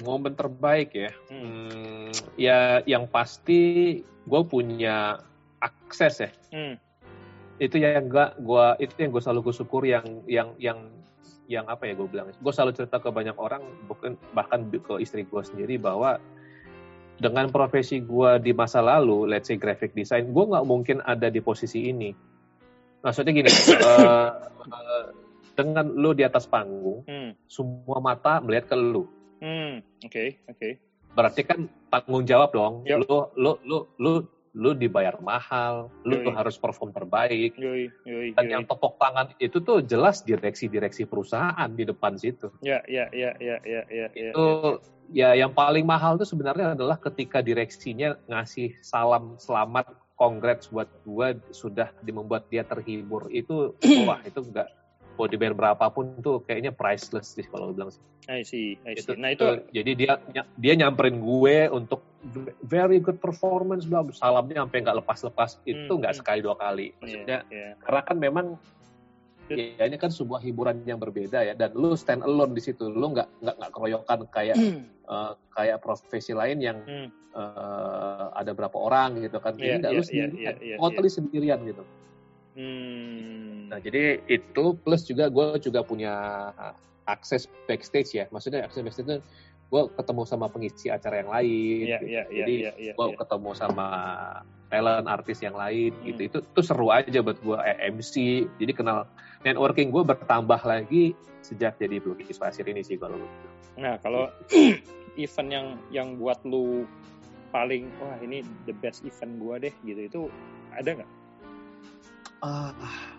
momen 0.03 0.35
terbaik 0.35 0.91
ya, 0.91 1.11
hmm. 1.31 1.47
Hmm, 1.71 2.11
ya 2.35 2.83
yang 2.83 3.07
pasti 3.07 4.01
gue 4.03 4.41
punya 4.43 5.23
akses 5.61 6.15
ya. 6.25 6.29
Hmm. 6.51 6.75
Itu 7.55 7.79
yang 7.79 8.11
enggak 8.11 8.35
gua 8.43 8.75
itu 8.79 8.93
yang 8.99 9.15
gue 9.15 9.23
selalu 9.23 9.51
gue 9.51 9.55
syukur 9.55 9.81
yang 9.87 10.03
yang 10.27 10.51
yang 10.59 10.79
yang 11.45 11.65
apa 11.69 11.85
ya 11.85 11.93
gue 11.93 12.07
bilang 12.09 12.33
gue 12.33 12.53
selalu 12.53 12.73
cerita 12.73 12.97
ke 12.97 13.09
banyak 13.13 13.37
orang 13.37 13.61
bukan 13.85 14.17
bahkan 14.33 14.65
ke 14.65 14.97
istri 14.97 15.29
gue 15.29 15.41
sendiri 15.45 15.77
bahwa 15.77 16.17
dengan 17.21 17.47
profesi 17.53 18.03
gue 18.03 18.41
di 18.43 18.51
masa 18.51 18.83
lalu 18.83 19.29
let's 19.29 19.47
say 19.47 19.55
graphic 19.55 19.93
design 19.95 20.33
gue 20.33 20.45
nggak 20.45 20.65
mungkin 20.67 20.99
ada 21.05 21.29
di 21.29 21.39
posisi 21.39 21.87
ini 21.87 22.11
maksudnya 23.05 23.31
gini 23.31 23.49
uh, 23.49 24.29
uh, 24.73 25.05
dengan 25.55 25.87
lu 25.95 26.11
di 26.11 26.25
atas 26.25 26.49
panggung 26.49 27.05
hmm. 27.07 27.47
semua 27.47 28.01
mata 28.03 28.41
melihat 28.43 28.73
ke 28.73 28.75
lu 28.75 29.05
oke 29.05 29.45
hmm. 29.45 29.73
oke 29.79 30.11
okay, 30.11 30.27
okay. 30.49 30.71
berarti 31.13 31.41
kan 31.45 31.69
tanggung 31.93 32.25
jawab 32.27 32.51
dong 32.51 32.83
yep. 32.83 33.05
lu 33.05 33.31
lu 33.37 33.51
lu 33.63 33.77
lu 34.01 34.11
lu 34.55 34.71
dibayar 34.71 35.19
mahal, 35.19 35.91
lu 36.07 36.23
tuh 36.23 36.31
harus 36.31 36.55
perform 36.55 36.95
terbaik. 36.95 37.59
Yui, 37.59 37.91
yui, 38.07 38.31
Dan 38.31 38.47
yang 38.47 38.63
tepuk 38.63 38.95
tangan 38.95 39.35
itu 39.35 39.59
tuh 39.59 39.83
jelas 39.83 40.23
direksi-direksi 40.23 41.03
perusahaan 41.03 41.67
di 41.67 41.83
depan 41.83 42.15
situ. 42.15 42.47
Ya, 42.63 42.79
ya, 42.87 43.11
ya, 43.11 43.35
ya, 43.43 43.59
ya, 43.67 43.83
ya. 43.91 44.07
Itu 44.15 44.79
ya, 45.11 45.35
ya 45.35 45.45
yang 45.45 45.51
paling 45.51 45.83
mahal 45.83 46.15
tuh 46.15 46.25
sebenarnya 46.25 46.71
adalah 46.71 46.95
ketika 46.95 47.43
direksinya 47.43 48.15
ngasih 48.31 48.79
salam 48.79 49.35
selamat, 49.35 49.91
congrats 50.15 50.71
buat 50.71 50.87
gua 51.03 51.35
sudah 51.51 51.91
membuat 52.07 52.47
dia 52.47 52.63
terhibur. 52.63 53.27
Itu 53.35 53.75
wah 54.07 54.23
itu 54.23 54.39
enggak 54.39 54.71
mau 55.15 55.27
dibayar 55.31 55.55
berapapun 55.55 56.19
tuh 56.19 56.43
kayaknya 56.43 56.75
priceless 56.75 57.33
sih 57.35 57.47
kalau 57.47 57.71
bilang 57.71 57.89
sih. 57.91 58.03
I 58.27 58.41
see, 58.43 58.75
I 58.83 58.95
see. 58.99 59.05
Itu, 59.05 59.11
nah 59.15 59.31
itu, 59.31 59.47
jadi 59.71 59.91
dia 59.95 60.13
dia 60.59 60.73
nyamperin 60.75 61.19
gue 61.23 61.71
untuk 61.71 62.03
very 62.65 62.99
good 62.99 63.17
performance, 63.21 63.85
bla 63.87 64.03
salamnya 64.11 64.65
sampai 64.65 64.79
nggak 64.83 64.97
lepas-lepas 65.03 65.61
itu 65.63 65.87
Hmm, 65.89 66.01
nggak 66.01 66.13
hmm. 66.13 66.21
sekali 66.21 66.39
dua 66.43 66.55
kali. 66.57 66.91
Iya, 66.91 66.97
Maksudnya 66.99 67.37
iya. 67.53 67.69
karena 67.79 68.01
kan 68.03 68.17
memang 68.19 68.45
ya 69.45 69.85
ini 69.85 69.97
kan 70.01 70.09
sebuah 70.09 70.41
hiburan 70.41 70.81
yang 70.89 70.97
berbeda 70.97 71.45
ya 71.45 71.53
dan 71.53 71.69
lu 71.77 71.93
stand 71.93 72.25
alone 72.25 72.57
di 72.57 72.61
situ 72.65 72.89
lu 72.89 73.13
nggak 73.13 73.29
nggak 73.45 73.55
nggak 73.61 73.71
keroyokan 73.77 74.19
kayak 74.33 74.57
eh, 75.05 75.31
kayak 75.53 75.77
profesi 75.85 76.33
lain 76.33 76.57
yang 76.65 76.77
Hmm. 76.81 77.13
eh, 77.35 78.25
ada 78.41 78.57
berapa 78.57 78.73
orang 78.73 79.21
gitu 79.21 79.37
kan 79.37 79.53
Iya, 79.53 79.61
ini 79.61 79.75
nggak 79.85 79.93
iya, 79.93 79.99
lu 80.01 80.03
iya, 80.09 80.25
iya, 80.33 80.51
iya, 80.65 80.75
totally 80.81 81.11
sendirian 81.13 81.61
gitu 81.61 81.85
Hmm. 82.55 83.67
nah 83.67 83.79
jadi 83.83 84.23
itu 84.31 84.63
plus 84.79 85.03
juga 85.03 85.27
gue 85.27 85.59
juga 85.59 85.83
punya 85.83 86.13
akses 87.05 87.51
backstage 87.67 88.15
ya 88.15 88.25
maksudnya 88.31 88.63
akses 88.63 88.79
backstage 88.81 89.05
itu 89.11 89.17
gue 89.65 89.81
ketemu 89.97 90.21
sama 90.23 90.47
pengisi 90.47 90.87
acara 90.87 91.19
yang 91.25 91.31
lain 91.35 91.83
Iya, 91.83 91.97
gitu. 91.99 92.05
iya, 92.07 92.23
iya, 92.31 92.37
jadi 92.45 92.53
iya, 92.55 92.71
iya, 92.79 92.93
gue 92.95 93.07
iya. 93.11 93.17
ketemu 93.17 93.49
sama 93.57 93.87
talent 94.71 95.07
artis 95.09 95.39
yang 95.43 95.57
lain 95.57 95.91
Hmm. 95.91 96.05
gitu 96.07 96.21
itu 96.31 96.37
itu 96.41 96.61
seru 96.63 96.87
aja 96.95 97.19
buat 97.19 97.37
gue 97.43 97.57
eh, 97.59 97.77
MC 97.91 98.15
jadi 98.61 98.71
kenal 98.71 99.09
networking 99.43 99.91
gue 99.91 100.03
bertambah 100.05 100.61
lagi 100.63 101.11
sejak 101.45 101.77
jadi 101.77 102.01
pelukis 102.01 102.41
pasir 102.41 102.65
ini 102.65 102.81
sih 102.81 102.97
kalau 102.97 103.21
gitu. 103.21 103.47
Nah, 103.77 104.01
kalau 104.01 104.33
event 105.21 105.49
yang 105.53 105.67
yang 105.93 106.07
buat 106.17 106.41
lu 106.41 106.89
paling 107.53 107.85
wah 108.01 108.17
ini 108.19 108.41
the 108.65 108.73
best 108.81 109.05
event 109.05 109.37
gua 109.37 109.61
deh 109.61 109.71
gitu 109.85 110.01
itu 110.09 110.21
ada 110.73 110.97
nggak? 110.97 111.11
Ah 112.45 113.15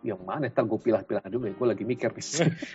yang 0.00 0.20
mana? 0.24 0.48
Ntar 0.48 0.64
gue 0.64 0.80
pilah-pilah 0.80 1.24
dulu 1.28 1.52
ya 1.52 1.54
gue 1.54 1.68
lagi 1.68 1.84
mikir 1.84 2.08
nih. 2.16 2.24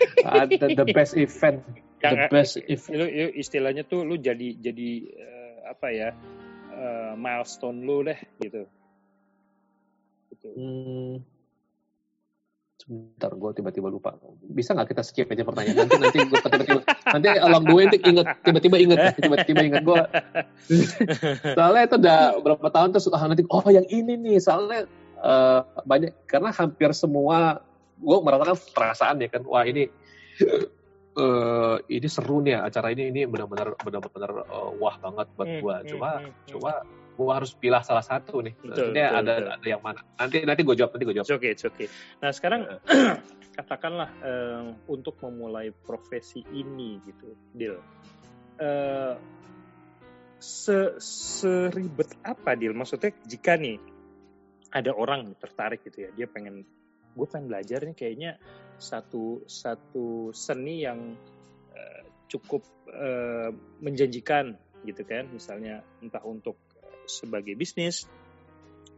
Ada 0.30 0.66
the 0.78 0.86
best 0.94 1.18
event 1.18 1.66
the 2.02 2.10
Yang- 2.14 2.32
best 2.32 2.54
event. 2.70 2.94
Lu, 2.94 3.06
lu 3.10 3.28
istilahnya 3.34 3.84
tuh 3.88 4.06
lu 4.06 4.16
jadi 4.22 4.54
jadi 4.62 4.90
eh, 5.10 5.56
apa 5.66 5.88
ya 5.90 6.10
eh, 6.74 7.14
milestone 7.18 7.82
lu 7.82 8.06
deh 8.06 8.20
gitu. 8.38 8.70
Gitu. 10.30 10.48
Hmm, 10.54 11.14
sebentar 12.78 13.32
gue 13.34 13.52
tiba-tiba 13.58 13.88
lupa. 13.90 14.14
Bisa 14.46 14.78
nggak 14.78 14.94
kita 14.94 15.02
skip 15.02 15.28
aja 15.34 15.42
pertanyaan? 15.42 15.90
Nanti 15.90 15.98
nanti 15.98 16.18
gue 16.30 16.40
tiba-tiba 16.40 16.82
nanti 16.86 17.28
along 17.42 17.64
the 17.66 17.74
way 17.74 17.84
nanti 17.90 18.00
inget 18.06 18.28
tiba-tiba 18.46 18.78
inget 18.78 19.00
tiba-tiba 19.18 19.62
inget 19.66 19.84
gue 19.86 20.02
soalnya 21.58 21.84
itu 21.90 21.96
udah 22.02 22.20
berapa 22.42 22.68
tahun 22.70 22.90
terus 22.94 23.10
ah, 23.10 23.26
nanti 23.26 23.42
oh 23.50 23.66
yang 23.74 23.88
ini 23.90 24.14
nih. 24.22 24.38
Soalnya 24.38 24.86
eh, 25.20 25.62
banyak 25.84 26.12
karena 26.28 26.50
hampir 26.52 26.92
semua 26.92 27.64
gue 27.96 28.18
merasakan 28.20 28.58
perasaan 28.76 29.24
ya 29.24 29.30
kan 29.32 29.44
wah 29.48 29.64
ini 29.64 29.88
eh 31.16 31.76
ini 31.88 32.08
seru 32.12 32.44
nih 32.44 32.60
ya, 32.60 32.68
acara 32.68 32.92
ini 32.92 33.08
ini 33.08 33.22
benar-benar 33.24 33.80
benar-benar 33.80 34.32
eh, 34.52 34.72
wah 34.80 34.96
banget 35.00 35.28
buat 35.40 35.50
gue 35.64 35.76
coba 35.96 36.10
coba 36.52 36.72
gue 37.16 37.32
harus 37.32 37.56
pilih 37.56 37.80
salah 37.80 38.04
satu 38.04 38.44
nih 38.44 38.52
Betul, 38.60 38.92
Maksudnya 38.92 39.06
betul, 39.08 39.20
ada 39.24 39.34
betul. 39.40 39.52
ada 39.56 39.68
yang 39.72 39.82
mana 39.82 40.00
nanti 40.20 40.38
nanti 40.44 40.62
gue 40.68 40.76
jawab 40.76 40.92
nanti 40.92 41.06
gue 41.08 41.16
jawab 41.16 41.28
okay, 41.32 41.52
it's 41.56 41.64
okay. 41.64 41.88
Nah 42.20 42.32
sekarang 42.36 42.62
katakanlah 43.56 44.10
eh, 44.20 44.64
untuk 44.92 45.16
memulai 45.24 45.72
profesi 45.72 46.44
ini 46.52 47.00
gitu, 47.08 47.32
Dil. 47.56 47.80
Eh, 48.60 49.16
se 50.44 51.00
seribet 51.00 52.12
apa, 52.28 52.60
Dil? 52.60 52.76
Maksudnya 52.76 53.16
jika 53.24 53.56
nih 53.56 53.80
ada 54.72 54.92
orang 54.94 55.34
tertarik 55.38 55.86
gitu 55.86 56.08
ya, 56.08 56.10
dia 56.16 56.28
pengen, 56.30 56.66
gue 57.14 57.28
pengen 57.30 57.48
belajar 57.52 57.86
nih 57.86 57.96
kayaknya 57.96 58.32
satu 58.76 59.48
satu 59.48 60.36
seni 60.36 60.84
yang 60.84 61.16
eh, 61.72 62.02
cukup 62.28 62.66
eh, 62.90 63.50
menjanjikan 63.82 64.56
gitu 64.84 65.02
kan, 65.08 65.30
misalnya 65.32 65.82
entah 66.02 66.24
untuk 66.26 66.60
eh, 66.82 67.06
sebagai 67.08 67.56
bisnis 67.56 68.10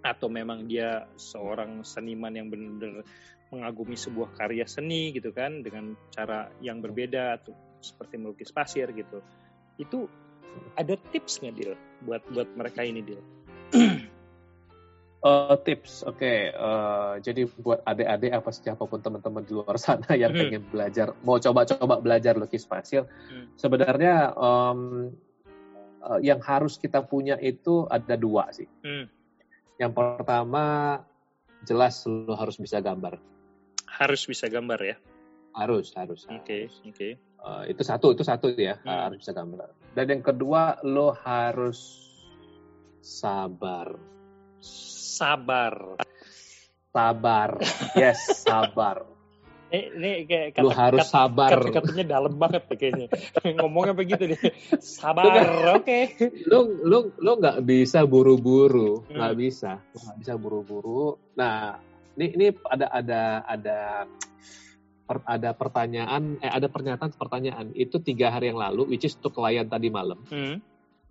atau 0.01 0.29
memang 0.29 0.69
dia 0.69 1.09
seorang 1.17 1.81
seniman 1.83 2.31
yang 2.31 2.47
benar-benar 2.47 3.03
mengagumi 3.47 3.95
sebuah 3.95 4.35
karya 4.35 4.67
seni 4.67 5.15
gitu 5.15 5.31
kan 5.31 5.63
dengan 5.63 5.95
cara 6.11 6.51
yang 6.59 6.83
berbeda 6.83 7.39
atau 7.39 7.55
seperti 7.79 8.19
melukis 8.19 8.51
pasir 8.51 8.91
gitu. 8.91 9.23
Itu 9.79 10.07
ada 10.75 10.95
tips 10.97 11.43
nggak 11.43 11.55
Dil 11.55 11.73
buat 12.03 12.23
buat 12.33 12.49
mereka 12.57 12.81
ini 12.81 13.01
Dil 13.05 13.21
Eh, 15.27 15.55
tips, 15.67 16.07
oke. 16.07 16.33
Eh, 16.55 17.13
jadi 17.19 17.43
buat 17.59 17.83
adik-adik 17.83 18.31
apa 18.31 18.49
siapa 18.53 18.83
pun 18.87 19.03
teman-teman 19.03 19.43
di 19.43 19.51
luar 19.51 19.75
sana 19.75 20.07
yang 20.15 20.31
Hmm. 20.31 20.39
pengen 20.39 20.63
belajar, 20.71 21.11
mau 21.19 21.35
coba-coba 21.35 21.99
belajar 21.99 22.39
lukis 22.39 22.63
pasir, 22.63 23.03
Hmm. 23.27 23.51
sebenarnya 23.59 24.31
em, 24.31 25.11
eh, 25.99 26.19
yang 26.23 26.39
harus 26.39 26.79
kita 26.79 27.03
punya 27.03 27.35
itu 27.43 27.83
ada 27.91 28.15
dua 28.15 28.47
sih. 28.55 28.69
Hmm. 28.85 29.11
Yang 29.75 29.91
pertama, 29.93 30.63
jelas 31.67 32.07
lo 32.07 32.33
harus 32.33 32.55
bisa 32.55 32.79
gambar. 32.79 33.19
harus 33.87 34.29
bisa 34.29 34.45
gambar 34.45 34.77
ya 34.83 34.97
Harus, 35.57 35.89
harus. 35.97 36.29
oke 36.29 36.69
oke 36.85 37.09
Eh, 37.17 37.63
itu 37.73 37.81
satu, 37.81 38.13
itu 38.13 38.21
satu 38.21 38.53
ya, 38.53 38.77
Hmm. 38.81 39.09
harus 39.09 39.25
bisa 39.25 39.33
gambar. 39.33 39.73
Dan 39.97 40.05
yang 40.09 40.21
kedua, 40.21 40.77
lo 40.85 41.17
harus 41.17 41.79
sabar. 43.01 44.16
Sabar 44.61 45.97
Sabar. 46.87 47.61
Yes, 47.93 48.41
sabar. 48.41 49.05
ini 49.69 50.23
kayak 50.23 50.63
Lo 50.63 50.71
harus 50.71 51.05
sabar. 51.05 51.51
kata-katanya 51.51 52.05
dalam 52.09 52.33
banget 52.33 52.63
kayaknya 52.71 53.11
ngomongnya 53.59 53.91
begitu 53.93 54.23
deh 54.31 54.39
sabar 54.79 55.43
oke 55.75 55.99
lu 56.47 56.59
lu 56.81 56.97
lu 57.19 57.31
nggak 57.35 57.61
bisa 57.61 58.07
buru-buru 58.07 59.03
Hmm. 59.05 59.19
nggak 59.19 59.35
bisa 59.35 59.83
Lu 59.91 59.99
nggak 59.99 60.17
bisa 60.23 60.33
buru-buru 60.39 61.03
nah 61.35 61.75
ini 62.15 62.25
ini 62.33 62.45
ada 62.63 62.87
ada 62.89 63.21
ada 63.43 63.77
per- 65.03 65.27
ada 65.27 65.49
pertanyaan 65.51 66.39
eh 66.39 66.47
ada 66.49 66.71
pernyataan 66.71 67.11
pertanyaan 67.13 67.67
itu 67.75 67.99
tiga 67.99 68.31
hari 68.31 68.47
yang 68.47 68.57
lalu 68.57 68.87
which 68.87 69.03
is 69.03 69.19
untuk 69.19 69.35
klien 69.35 69.67
tadi 69.67 69.91
malam 69.91 70.23
Hmm. 70.31 70.63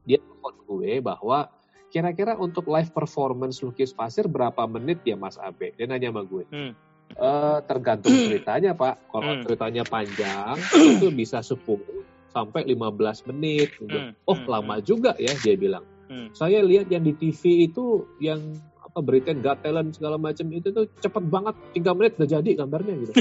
dia 0.03 0.17
telepon 0.17 0.57
gue 0.65 1.05
bahwa 1.05 1.53
kira-kira 1.87 2.35
untuk 2.35 2.67
live 2.67 2.91
performance 2.91 3.63
lukis 3.63 3.91
pasir 3.91 4.27
berapa 4.27 4.67
menit 4.67 5.01
ya 5.03 5.15
Mas 5.15 5.39
Abe 5.39 5.73
dia 5.75 5.87
nanya 5.87 6.11
sama 6.11 6.23
gue 6.23 6.45
Hmm. 6.51 6.73
"Eh, 7.15 7.59
tergantung 7.65 8.11
ceritanya 8.13 8.75
Pak 8.75 8.95
kalau 9.09 9.33
Hmm. 9.39 9.43
ceritanya 9.43 9.83
panjang 9.87 10.59
itu 10.75 11.07
bisa 11.11 11.39
10 11.41 12.03
sampai 12.29 12.67
15 12.67 13.25
menit 13.25 13.73
gitu. 13.79 13.97
Hmm. 13.97 14.13
oh 14.27 14.37
Hmm. 14.37 14.51
lama 14.51 14.77
juga 14.81 15.15
ya 15.17 15.33
dia 15.39 15.55
bilang 15.55 15.87
Hmm. 16.07 16.29
saya 16.35 16.63
lihat 16.63 16.87
yang 16.87 17.03
di 17.03 17.15
TV 17.15 17.67
itu 17.67 18.05
yang 18.19 18.43
apa 18.79 18.99
berita 19.01 19.31
Got 19.33 19.61
Talent 19.61 19.93
segala 19.93 20.17
macam 20.17 20.49
itu 20.51 20.71
tuh 20.71 20.87
cepet 20.99 21.25
banget 21.27 21.55
tiga 21.73 21.91
menit 21.93 22.15
udah 22.17 22.29
jadi 22.29 22.51
gambarnya 22.57 22.95
gitu. 23.03 23.13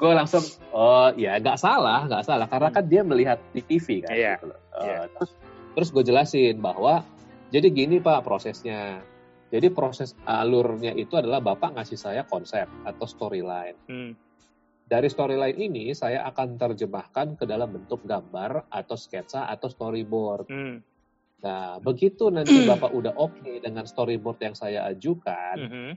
gue 0.00 0.12
langsung 0.12 0.42
oh 0.72 1.12
ya 1.14 1.36
nggak 1.36 1.58
salah 1.60 2.04
nggak 2.08 2.24
salah 2.24 2.46
karena 2.48 2.68
kan 2.72 2.84
dia 2.84 3.02
melihat 3.02 3.38
di 3.52 3.60
TV 3.60 4.00
kan. 4.02 4.12
Iya, 4.12 4.32
gitu 4.36 4.46
loh. 4.48 4.58
Eh, 4.80 4.84
iya. 4.84 4.98
Terus 5.12 5.30
terus 5.74 5.90
gue 5.94 6.04
jelasin 6.04 6.58
bahwa 6.58 7.02
jadi 7.50 7.66
gini 7.70 7.98
pak 7.98 8.22
prosesnya. 8.22 9.02
Jadi 9.50 9.66
proses 9.74 10.14
alurnya 10.22 10.94
itu 10.94 11.18
adalah 11.18 11.42
bapak 11.42 11.74
ngasih 11.74 11.98
saya 11.98 12.22
konsep 12.22 12.70
atau 12.86 13.02
storyline. 13.02 13.74
Hmm. 13.90 14.14
Dari 14.86 15.10
storyline 15.10 15.58
ini 15.58 15.90
saya 15.90 16.22
akan 16.30 16.54
terjemahkan 16.54 17.34
ke 17.34 17.46
dalam 17.50 17.74
bentuk 17.74 18.06
gambar 18.06 18.70
atau 18.70 18.94
sketsa 18.94 19.50
atau 19.50 19.66
storyboard. 19.66 20.46
Hmm. 20.46 20.78
Nah, 21.40 21.80
begitu 21.80 22.28
nanti 22.28 22.68
Bapak 22.68 22.92
udah 22.92 23.16
oke 23.16 23.64
dengan 23.64 23.88
storyboard 23.88 24.38
yang 24.44 24.52
saya 24.52 24.84
ajukan, 24.92 25.56
Mhm. 25.56 25.90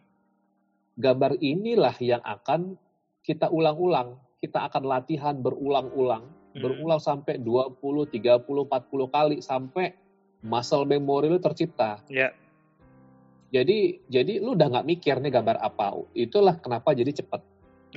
gambar 0.96 1.36
inilah 1.44 1.96
yang 2.00 2.24
akan 2.24 2.80
kita 3.24 3.52
ulang-ulang. 3.52 4.20
Kita 4.40 4.68
akan 4.72 4.84
latihan 4.88 5.36
berulang-ulang, 5.40 6.24
Hmm. 6.24 6.43
Berulang 6.54 7.02
sampai 7.02 7.42
20, 7.42 7.82
30, 7.82 8.46
40 8.46 9.10
kali 9.10 9.38
sampai 9.42 9.94
muscle 10.46 10.86
memory 10.86 11.32
lu 11.32 11.40
tercipta. 11.42 12.04
Ya. 12.12 12.36
Jadi 13.54 14.02
jadi 14.10 14.42
lu 14.42 14.58
udah 14.58 14.68
nggak 14.70 14.88
mikir 14.88 15.22
nih 15.22 15.32
gambar 15.34 15.62
apa. 15.62 15.94
Itulah 16.18 16.58
kenapa 16.58 16.94
jadi 16.94 17.14
cepet. 17.14 17.42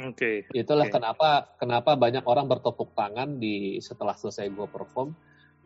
Oke. 0.04 0.44
Itulah 0.52 0.88
Oke. 0.88 0.94
kenapa 1.00 1.56
kenapa 1.56 1.96
banyak 1.96 2.24
orang 2.28 2.44
bertepuk 2.48 2.92
tangan 2.92 3.40
di 3.40 3.80
setelah 3.80 4.16
selesai 4.16 4.48
gue 4.52 4.68
perform. 4.68 5.12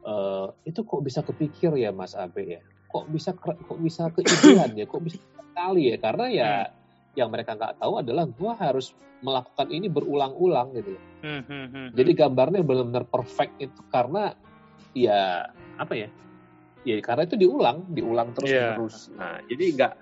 eh, 0.00 0.48
itu 0.64 0.80
kok 0.80 1.04
bisa 1.04 1.20
kepikir 1.20 1.76
ya 1.76 1.92
Mas 1.92 2.16
Abe 2.16 2.56
ya? 2.56 2.60
Kok 2.88 3.12
bisa 3.12 3.36
kok 3.36 3.76
bisa 3.84 4.08
keidean 4.08 4.72
ya? 4.72 4.88
Kok 4.88 5.02
bisa 5.04 5.20
sekali 5.20 5.92
ya? 5.92 5.96
Karena 6.00 6.26
ya 6.32 6.50
yang 7.18 7.28
mereka 7.30 7.58
nggak 7.58 7.82
tahu 7.82 8.02
adalah 8.02 8.24
gue 8.26 8.52
harus 8.54 8.94
melakukan 9.20 9.68
ini 9.68 9.86
berulang-ulang 9.90 10.72
gitu. 10.76 10.96
loh. 10.96 11.04
Hmm, 11.20 11.42
hmm, 11.44 11.66
hmm, 11.68 11.88
Jadi 11.92 12.10
gambarnya 12.16 12.60
benar-benar 12.64 13.04
perfect 13.08 13.52
itu 13.60 13.80
karena 13.92 14.32
ya 14.96 15.50
apa 15.76 15.92
ya? 15.94 16.08
Ya 16.88 16.96
karena 17.04 17.28
itu 17.28 17.36
diulang, 17.36 17.84
diulang 17.92 18.32
terus 18.32 18.48
Iya. 18.48 18.72
terus. 18.76 18.96
Nah, 19.12 19.36
jadi 19.44 19.64
nggak 19.76 19.92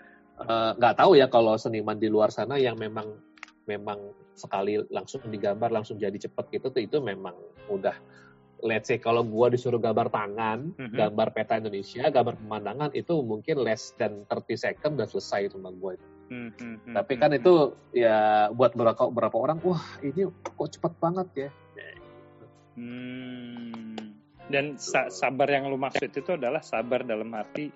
eh, 0.46 0.70
nggak 0.78 0.94
uh, 0.94 0.98
tahu 0.98 1.18
ya 1.18 1.26
kalau 1.26 1.58
seniman 1.58 1.98
di 1.98 2.06
luar 2.06 2.30
sana 2.30 2.54
yang 2.54 2.78
memang 2.78 3.18
memang 3.66 4.14
sekali 4.38 4.78
langsung 4.94 5.26
digambar 5.26 5.74
langsung 5.74 5.98
jadi 5.98 6.14
cepet 6.14 6.46
gitu 6.54 6.70
tuh 6.70 6.80
itu 6.80 6.96
memang 7.02 7.34
udah 7.68 7.98
let's 8.62 8.86
say 8.90 8.98
kalau 8.98 9.22
gua 9.22 9.50
disuruh 9.50 9.78
gambar 9.78 10.10
tangan, 10.10 10.74
mm-hmm. 10.74 10.94
gambar 10.98 11.28
peta 11.30 11.58
Indonesia, 11.58 12.06
gambar 12.10 12.38
pemandangan 12.38 12.90
itu 12.94 13.22
mungkin 13.22 13.62
less 13.62 13.94
than 13.98 14.26
30 14.26 14.58
second 14.58 14.98
udah 14.98 15.06
selesai 15.06 15.54
sama 15.54 15.70
gua 15.74 15.94
itu. 15.94 16.06
Mm-hmm. 16.28 16.92
Tapi 16.92 17.12
kan 17.16 17.32
mm-hmm. 17.32 17.40
itu 17.42 17.54
ya 17.96 18.48
buat 18.52 18.76
beberapa 18.76 19.08
beberapa 19.08 19.36
orang, 19.40 19.58
wah 19.64 19.84
ini 20.04 20.28
kok 20.28 20.68
cepet 20.68 20.92
banget 21.00 21.28
ya. 21.34 21.50
Hmm. 22.78 24.14
Dan 24.48 24.78
sa- 24.78 25.10
sabar 25.10 25.50
yang 25.50 25.66
lu 25.68 25.76
maksud 25.76 26.08
itu 26.14 26.30
adalah 26.38 26.62
sabar 26.62 27.02
dalam 27.02 27.28
arti 27.34 27.74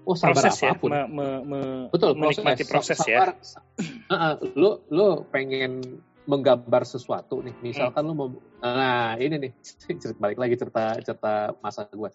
Oh, 0.00 0.16
sabar 0.16 0.48
proses 0.48 0.56
ya? 0.64 0.72
apa 0.72 0.80
pun. 0.80 0.90
Ya, 0.90 1.04
me, 1.04 1.06
me, 1.12 1.28
me, 1.44 1.60
Betul, 1.92 2.16
menikmati 2.16 2.64
proses, 2.64 2.96
proses 2.96 2.98
ya. 3.04 3.20
sabar, 3.20 3.30
ya. 3.36 3.60
Uh, 4.08 4.34
lu 4.56 4.70
lu 4.88 5.06
pengen 5.28 6.02
menggambar 6.24 6.82
sesuatu 6.88 7.44
nih. 7.44 7.54
Misalkan 7.60 8.02
hmm. 8.04 8.08
lu 8.08 8.14
mau 8.16 8.28
nah 8.60 9.16
ini 9.20 9.36
nih 9.48 9.52
balik 10.22 10.38
lagi 10.40 10.56
cerita 10.56 10.96
cerita 11.04 11.52
masa 11.60 11.84
gue. 11.92 12.10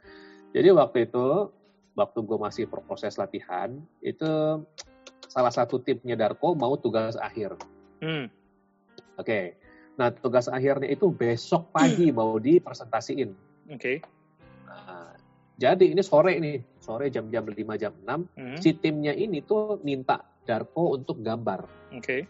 Jadi 0.56 0.70
waktu 0.74 0.98
itu 1.08 1.54
waktu 1.96 2.20
gue 2.22 2.38
masih 2.38 2.68
proses 2.68 3.16
latihan 3.16 3.72
itu 4.04 4.62
salah 5.32 5.52
satu 5.52 5.80
timnya 5.80 6.16
Darko 6.16 6.54
mau 6.54 6.76
tugas 6.76 7.16
akhir. 7.20 7.56
Hmm. 8.04 8.28
Oke. 9.16 9.26
Okay. 9.26 9.46
Nah, 9.96 10.12
tugas 10.12 10.52
akhirnya 10.52 10.92
itu 10.92 11.08
besok 11.08 11.72
pagi 11.72 12.12
hmm. 12.12 12.16
mau 12.16 12.36
dipresentasiin. 12.36 13.32
Oke. 13.72 13.80
Okay. 13.80 13.98
Nah, 14.68 15.16
jadi 15.56 15.96
ini 15.96 16.04
sore 16.04 16.36
nih, 16.36 16.60
sore 16.84 17.08
jam-jam 17.08 17.48
5 17.48 17.56
jam 17.82 17.96
6, 18.04 18.36
hmm. 18.36 18.58
si 18.60 18.76
timnya 18.76 19.16
ini 19.16 19.40
tuh 19.40 19.80
minta 19.88 20.20
Darko 20.44 21.00
untuk 21.00 21.24
gambar. 21.24 21.92
Oke. 21.96 22.04
Okay. 22.04 22.22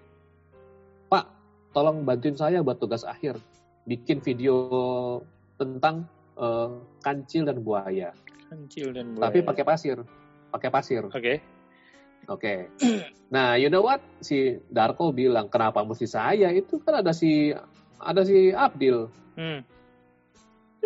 Pak, 1.09 1.25
tolong 1.73 2.05
bantuin 2.05 2.37
saya 2.37 2.61
buat 2.61 2.77
tugas 2.77 3.01
akhir. 3.01 3.41
Bikin 3.85 4.21
video 4.21 4.55
tentang 5.57 6.09
uh, 6.37 6.81
kancil 7.01 7.45
dan 7.49 7.61
buaya. 7.61 8.13
Kancil 8.55 8.95
dan 8.95 9.11
buaya. 9.11 9.27
Tapi 9.27 9.39
pakai 9.43 9.63
pasir. 9.67 9.97
Pakai 10.49 10.69
pasir. 10.71 11.03
Oke. 11.03 11.19
Okay. 11.19 11.37
Oke. 12.31 12.39
Okay. 12.39 12.59
Nah, 13.33 13.57
you 13.57 13.73
know 13.73 13.83
what? 13.83 13.99
Si 14.21 14.61
Darko 14.69 15.11
bilang, 15.11 15.49
kenapa 15.49 15.83
mesti 15.83 16.07
saya? 16.07 16.53
Itu 16.53 16.79
kan 16.79 17.03
ada 17.03 17.11
si 17.11 17.51
ada 17.99 18.21
si 18.23 18.53
Abdil. 18.53 19.11
Hmm. 19.35 19.65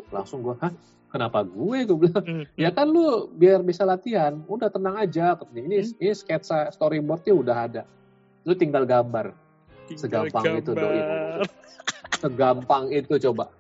Langsung 0.10 0.42
gue, 0.42 0.56
hah? 0.58 0.72
Kenapa 1.12 1.44
gue? 1.44 1.78
Gue 1.84 2.00
bilang, 2.10 2.24
hmm. 2.26 2.46
ya 2.56 2.72
kan 2.72 2.88
lu 2.90 3.28
biar 3.36 3.62
bisa 3.62 3.84
latihan. 3.84 4.40
Udah 4.48 4.72
tenang 4.72 4.98
aja. 4.98 5.36
Ini, 5.52 5.84
hmm. 5.84 6.02
ini 6.02 6.14
sketsa 6.16 6.72
storyboardnya 6.72 7.34
udah 7.36 7.56
ada. 7.70 7.84
Lu 8.48 8.56
tinggal 8.56 8.88
gambar. 8.88 9.36
Tinggal 9.86 10.32
Segampang 10.32 10.44
gambar. 10.46 10.62
itu 10.64 10.72
doi 10.74 11.02
Segampang 12.24 12.84
itu 12.94 13.14
coba. 13.30 13.59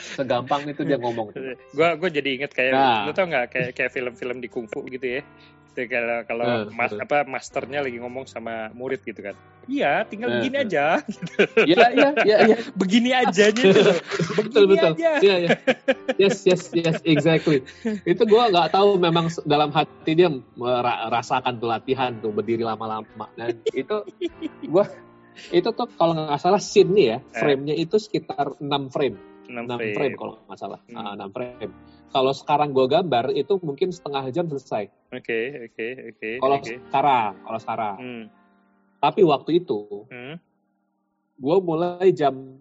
Segampang 0.00 0.66
itu 0.66 0.82
dia 0.82 0.96
ngomong. 0.96 1.32
Gue 1.76 1.88
gue 2.00 2.10
jadi 2.10 2.28
inget 2.40 2.52
kayak 2.56 2.72
nah. 2.72 3.04
lu 3.06 3.12
tau 3.12 3.28
nggak 3.28 3.46
kayak 3.52 3.70
kayak 3.76 3.90
film-film 3.92 4.40
di 4.40 4.48
kungfu 4.48 4.84
gitu 4.88 5.20
ya 5.20 5.22
Gitu, 5.70 5.86
kalau 5.86 6.18
kalau 6.26 6.44
uh, 6.44 6.62
mas, 6.74 6.90
apa 6.98 7.22
masternya 7.24 7.80
lagi 7.80 8.02
ngomong 8.02 8.26
sama 8.26 8.68
murid 8.74 9.06
gitu 9.06 9.22
kan. 9.22 9.38
Iya, 9.70 10.02
tinggal 10.02 10.28
uh, 10.28 10.34
begini 10.42 10.56
uh. 10.58 10.64
aja. 10.66 10.84
Iya, 11.70 11.86
iya, 11.94 12.10
iya, 12.26 12.36
iya. 12.50 12.56
Begini 12.74 13.10
aja 13.14 13.44
gitu. 13.54 13.80
betul, 14.34 14.64
betul. 14.66 14.92
Iya, 14.98 15.14
iya. 15.22 15.50
Yes, 16.18 16.42
yes, 16.42 16.74
yes, 16.74 16.98
exactly. 17.06 17.62
Itu 18.02 18.26
gue 18.26 18.42
nggak 18.50 18.74
tahu 18.74 18.98
memang 18.98 19.30
dalam 19.46 19.70
hati 19.70 20.18
dia 20.18 20.28
merasakan 20.58 21.62
pelatihan 21.62 22.18
tuh 22.18 22.34
berdiri 22.34 22.66
lama-lama 22.66 23.30
dan 23.38 23.62
itu 23.70 24.02
gue 24.66 24.84
itu 25.54 25.68
tuh 25.70 25.88
kalau 25.94 26.18
nggak 26.18 26.40
salah 26.42 26.60
scene 26.60 26.90
nih 26.92 27.06
ya, 27.06 27.18
frame-nya 27.32 27.74
itu 27.78 27.96
sekitar 27.96 28.58
6 28.58 28.92
frame. 28.92 29.16
6 29.50 29.66
frame, 29.66 29.92
6 29.92 29.96
frame 29.98 30.14
kalau 30.14 30.34
nggak 30.46 30.58
salah. 30.58 30.80
Hmm. 30.86 30.96
Uh, 30.96 31.10
ah, 31.10 31.26
6 31.26 31.34
frame 31.34 31.72
kalau 32.10 32.32
sekarang 32.34 32.74
gue 32.74 32.86
gambar 32.90 33.24
itu 33.38 33.54
mungkin 33.62 33.94
setengah 33.94 34.26
jam 34.34 34.46
selesai. 34.50 34.90
Oke, 35.14 35.22
okay, 35.22 35.44
oke, 35.50 35.74
okay, 35.74 35.90
oke. 35.94 36.18
Okay, 36.18 36.34
kalau 36.42 36.56
okay. 36.58 36.76
sekarang, 36.90 37.32
kalau 37.46 37.58
sekarang. 37.62 37.96
Hmm. 37.98 38.24
Tapi 39.00 39.20
waktu 39.24 39.50
itu, 39.62 39.80
hmm. 40.10 40.36
gue 41.40 41.56
mulai 41.62 42.10
jam 42.10 42.58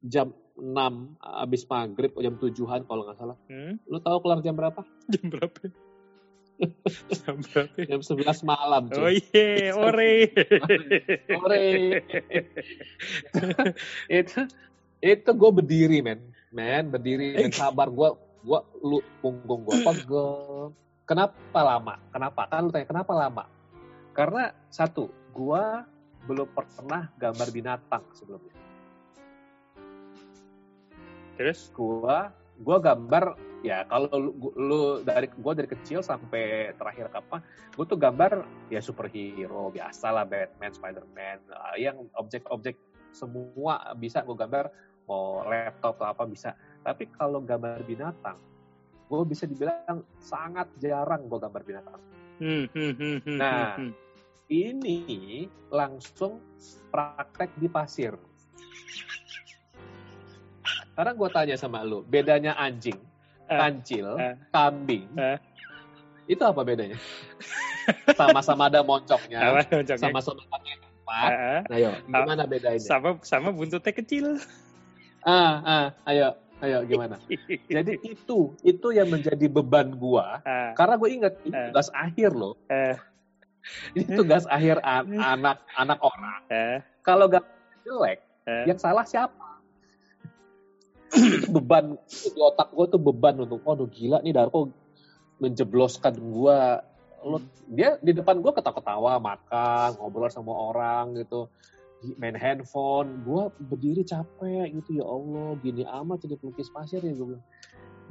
jam 0.00 0.32
6 0.56 1.20
abis 1.20 1.62
maghrib, 1.68 2.12
jam 2.16 2.34
tujuhan 2.40 2.80
kalau 2.88 3.04
nggak 3.04 3.18
salah. 3.20 3.36
Hmm? 3.52 3.76
Lu 3.84 4.00
tahu 4.00 4.24
kelar 4.24 4.40
jam 4.40 4.56
berapa? 4.56 4.80
Jam 5.12 5.28
berapa? 5.28 5.60
jam 7.12 7.36
berapa? 7.44 7.76
Jam 7.84 8.00
11 8.00 8.48
malam. 8.48 8.88
Cuy. 8.88 9.04
Oh 9.04 9.12
iya, 9.12 9.76
ore. 9.84 10.32
ore. 11.28 11.68
itu 14.24 14.40
itu 15.00 15.30
gue 15.30 15.50
berdiri 15.50 15.98
men, 16.00 16.20
men 16.52 16.88
berdiri 16.88 17.36
dan 17.36 17.52
sabar 17.52 17.88
gue 17.92 18.26
gua 18.46 18.62
lu 18.78 19.02
punggung 19.18 19.66
gua 19.66 19.76
pegel. 19.82 20.30
Kenapa 21.02 21.60
lama? 21.60 21.98
Kenapa? 22.14 22.46
Kan 22.46 22.70
lu 22.70 22.70
tanya 22.70 22.86
kenapa 22.86 23.12
lama? 23.14 23.44
Karena 24.14 24.54
satu, 24.70 25.10
gua 25.34 25.82
belum 26.30 26.46
pernah 26.54 27.10
gambar 27.18 27.48
binatang 27.50 28.06
sebelumnya. 28.14 28.54
Terus? 31.34 31.74
Gua 31.74 32.30
gua 32.62 32.78
gambar 32.78 33.34
ya 33.66 33.82
kalau 33.90 34.08
lu, 34.14 34.30
lu 34.54 34.80
dari 35.02 35.26
gua 35.42 35.52
dari 35.58 35.66
kecil 35.66 36.00
sampai 36.00 36.72
terakhir 36.78 37.10
kapan 37.10 37.42
gua 37.74 37.84
tuh 37.84 37.98
gambar 37.98 38.46
ya 38.70 38.78
superhero 38.78 39.74
biasa 39.74 40.14
lah 40.14 40.24
Batman, 40.24 40.70
Spiderman 40.70 41.38
yang 41.76 41.98
objek-objek 42.14 42.78
semua 43.16 43.96
bisa 43.96 44.20
gua 44.20 44.36
gambar 44.36 44.68
mau 45.08 45.40
laptop 45.48 45.96
atau 45.96 46.12
apa 46.12 46.24
bisa 46.28 46.52
tapi 46.86 47.10
kalau 47.10 47.42
gambar 47.42 47.82
binatang, 47.82 48.38
gue 49.10 49.20
bisa 49.26 49.42
dibilang 49.42 50.06
sangat 50.22 50.70
jarang 50.78 51.26
gue 51.26 51.34
gambar 51.34 51.62
binatang. 51.66 51.98
Hmm, 52.38 52.70
hmm, 52.70 52.92
hmm, 52.94 53.18
hmm, 53.26 53.38
nah, 53.42 53.74
hmm, 53.74 53.90
ini 54.46 55.00
langsung 55.66 56.38
praktek 56.94 57.50
di 57.58 57.66
pasir. 57.66 58.14
Sekarang 60.94 61.18
gue 61.18 61.30
tanya 61.34 61.58
sama 61.58 61.82
lu, 61.82 62.06
bedanya 62.06 62.54
anjing, 62.54 63.02
uh, 63.50 63.58
kancil, 63.58 64.14
uh, 64.14 64.38
kambing, 64.54 65.10
uh. 65.18 65.34
itu 66.30 66.40
apa 66.46 66.62
bedanya? 66.62 66.94
Sama-sama 68.14 68.70
ada 68.70 68.86
moncongnya, 68.86 69.58
sama-sama 69.98 70.38
tempat. 71.06 71.30
Uh, 71.30 71.60
nah, 71.70 71.78
yo, 71.78 71.90
gimana 72.02 72.42
bedanya? 72.50 72.82
Sama 72.82 73.08
sama 73.22 73.54
buntutnya 73.54 73.94
kecil. 73.94 74.42
Ah, 75.22 75.62
ah, 75.62 75.86
ayo 76.10 76.34
Ayo 76.56 76.88
gimana? 76.88 77.20
Jadi 77.68 78.00
itu 78.16 78.56
itu 78.64 78.88
yang 78.88 79.12
menjadi 79.12 79.44
beban 79.44 79.92
gua 79.92 80.40
uh, 80.40 80.72
karena 80.72 80.96
gue 80.96 81.10
ingat 81.12 81.34
itu 81.44 81.52
uh, 81.52 81.68
tugas 81.68 81.88
akhir 81.92 82.32
loh. 82.32 82.56
Uh, 82.72 82.96
ini 84.00 84.16
tugas 84.16 84.48
akhir 84.48 84.80
an 84.80 85.04
anak 85.36 85.60
anak 85.76 86.00
orang. 86.00 86.42
Uh, 86.48 86.78
Kalau 87.04 87.28
gak 87.28 87.44
jelek, 87.84 88.24
uh, 88.48 88.64
yang 88.64 88.80
salah 88.80 89.04
siapa? 89.04 89.60
beban 91.54 92.00
di 92.08 92.40
otak 92.40 92.72
gue 92.72 92.86
tuh 92.88 93.00
beban 93.04 93.36
untuk 93.36 93.60
oh 93.62 93.76
gila 93.86 94.24
nih 94.24 94.32
Darko 94.32 94.72
menjebloskan 95.36 96.16
gua 96.18 96.80
lo 97.24 97.40
dia 97.70 97.96
di 98.02 98.12
depan 98.12 98.38
gue 98.40 98.52
ketawa-ketawa 98.52 99.18
makan 99.18 99.88
ngobrol 100.00 100.28
sama 100.28 100.52
orang 100.52 101.16
gitu. 101.16 101.48
Main 102.20 102.36
handphone. 102.36 103.24
Gue 103.24 103.48
berdiri 103.56 104.04
capek 104.04 104.68
gitu 104.82 105.00
ya 105.00 105.04
Allah 105.06 105.56
gini 105.60 105.82
amat 105.86 106.28
jadi 106.28 106.36
pelukis 106.36 106.68
pasir 106.68 107.00
ya 107.00 107.12
gue 107.14 107.36
bilang. 107.36 107.44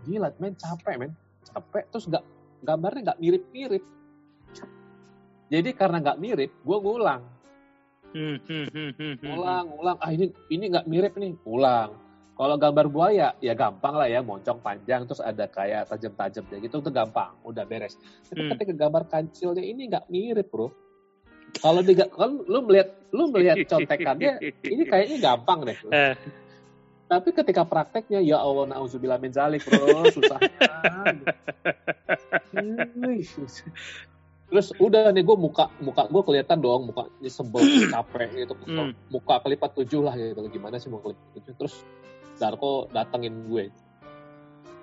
Gila 0.06 0.30
men 0.42 0.54
capek 0.58 0.96
men. 0.98 1.12
Capek 1.46 1.86
terus 1.94 2.06
nggak 2.10 2.24
gambarnya 2.66 3.14
nggak 3.14 3.20
mirip-mirip. 3.22 3.84
Jadi 5.50 5.70
karena 5.78 6.02
nggak 6.02 6.20
mirip 6.20 6.52
gue 6.52 6.78
ngulang. 6.82 7.22
Hmm, 8.16 8.40
hmm, 8.48 8.92
hmm, 8.96 9.16
ulang 9.28 9.66
ulang 9.76 9.98
ah 10.00 10.08
ini 10.08 10.32
ini 10.48 10.72
nggak 10.72 10.88
mirip 10.88 11.14
nih. 11.20 11.36
Ulang 11.44 12.05
kalau 12.36 12.60
gambar 12.60 12.86
buaya 12.92 13.28
ya 13.40 13.56
gampang 13.56 13.96
lah 13.96 14.12
ya 14.12 14.20
moncong 14.20 14.60
panjang 14.60 15.08
terus 15.08 15.24
ada 15.24 15.48
kayak 15.48 15.88
tajam-tajamnya 15.88 16.58
gitu 16.62 16.84
itu 16.84 16.92
gampang 16.92 17.32
udah 17.48 17.64
beres 17.64 17.96
tapi 18.28 18.52
ketika 18.54 18.74
gambar 18.76 19.08
kancilnya 19.08 19.64
ini 19.64 19.88
nggak 19.88 20.12
mirip 20.12 20.52
bro 20.52 20.70
kalau 21.62 21.82
di 21.84 21.96
kalau 21.96 22.44
lu 22.48 22.60
melihat 22.68 22.90
lu 23.16 23.32
melihat 23.32 23.58
contekannya 23.68 24.40
ini 24.68 24.84
kayaknya 24.88 25.18
gampang 25.24 25.64
deh. 25.64 25.78
Eh. 25.92 26.16
Tapi 27.06 27.30
ketika 27.38 27.62
prakteknya 27.70 28.18
ya 28.26 28.42
Allah 28.42 28.66
nauzubillah 28.76 29.22
min 29.22 29.30
zalik 29.32 29.62
bro 29.64 30.10
susahnya. 30.10 30.50
Terus 34.46 34.72
udah 34.78 35.10
nih 35.10 35.26
gue 35.26 35.38
muka 35.38 35.74
muka 35.82 36.06
gue 36.06 36.22
kelihatan 36.22 36.62
dong 36.62 36.94
muka 36.94 37.10
sebel 37.28 37.66
capek 37.90 38.46
gitu 38.46 38.54
hmm. 38.54 38.94
muka 39.10 39.42
kelipat 39.42 39.74
tujuh 39.74 40.06
lah 40.06 40.14
gitu 40.16 40.38
gimana 40.54 40.78
sih 40.78 40.88
mau 40.94 41.02
kelipat 41.02 41.28
tujuh 41.42 41.54
terus 41.58 41.82
Darko 42.38 42.88
datengin 42.92 43.48
gue. 43.48 43.72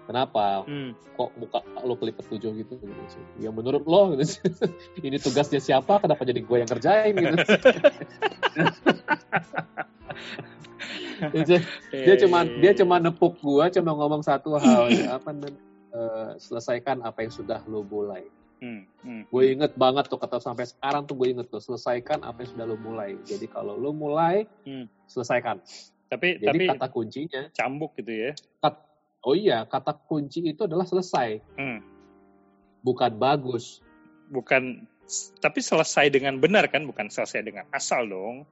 Kenapa? 0.03 0.67
Hmm. 0.67 0.99
kok 1.13 1.31
muka 1.39 1.61
lo 1.85 1.95
kelipet 1.95 2.25
tujuh 2.27 2.51
gitu, 2.57 2.75
gitu 2.81 3.05
sih. 3.07 3.23
ya 3.47 3.53
menurut 3.53 3.85
lo 3.87 4.17
gitu. 4.17 4.25
Ini 5.07 5.21
tugasnya 5.21 5.61
siapa? 5.63 6.01
Kenapa 6.03 6.25
jadi 6.27 6.41
gue 6.43 6.57
yang 6.59 6.71
kerjain 6.71 7.15
gitu? 7.15 7.37
Dia, 11.47 11.59
dia 12.09 12.15
cuma 12.19 12.43
dia 12.43 12.73
cuma 12.75 12.97
nepuk 12.99 13.39
gue 13.39 13.65
cuma 13.79 13.95
ngomong 13.95 14.27
satu 14.27 14.59
hal 14.59 14.91
ya, 14.91 15.23
apa 15.23 15.31
eh, 15.39 16.31
selesaikan 16.43 17.05
apa 17.07 17.23
yang 17.23 17.33
sudah 17.33 17.63
lo 17.71 17.87
mulai. 17.87 18.27
Hmm, 18.63 18.87
hmm. 19.03 19.27
gue 19.27 19.43
inget 19.59 19.75
banget 19.75 20.07
tuh 20.07 20.23
kata 20.23 20.39
sampai 20.39 20.71
sekarang 20.71 21.03
tuh 21.03 21.19
gue 21.19 21.35
inget 21.35 21.51
tuh 21.51 21.59
selesaikan 21.59 22.23
apa 22.23 22.47
yang 22.47 22.51
sudah 22.55 22.67
lo 22.67 22.77
mulai. 22.79 23.15
Jadi 23.23 23.47
kalau 23.47 23.79
lo 23.79 23.91
mulai 23.95 24.47
Hmm. 24.67 24.87
selesaikan 25.07 25.63
Tapi 26.13 26.37
jadi 26.45 26.53
tapi 26.53 26.65
kata 26.77 26.87
kuncinya 26.93 27.43
cambuk 27.57 27.97
gitu 27.97 28.13
ya. 28.13 28.31
oh 29.23 29.39
iya 29.39 29.65
kata 29.65 29.97
kunci 30.05 30.43
itu 30.45 30.67
adalah 30.67 30.85
selesai 30.85 31.41
Hmm. 31.57 31.79
bukan 32.83 33.17
bagus 33.17 33.81
Bukan 34.29 34.85
tapi 35.45 35.61
selesai 35.61 36.09
dengan 36.09 36.41
benar 36.41 36.73
kan, 36.73 36.89
bukan 36.89 37.13
selesai 37.13 37.45
dengan 37.45 37.69
asal 37.71 38.09
dong. 38.09 38.49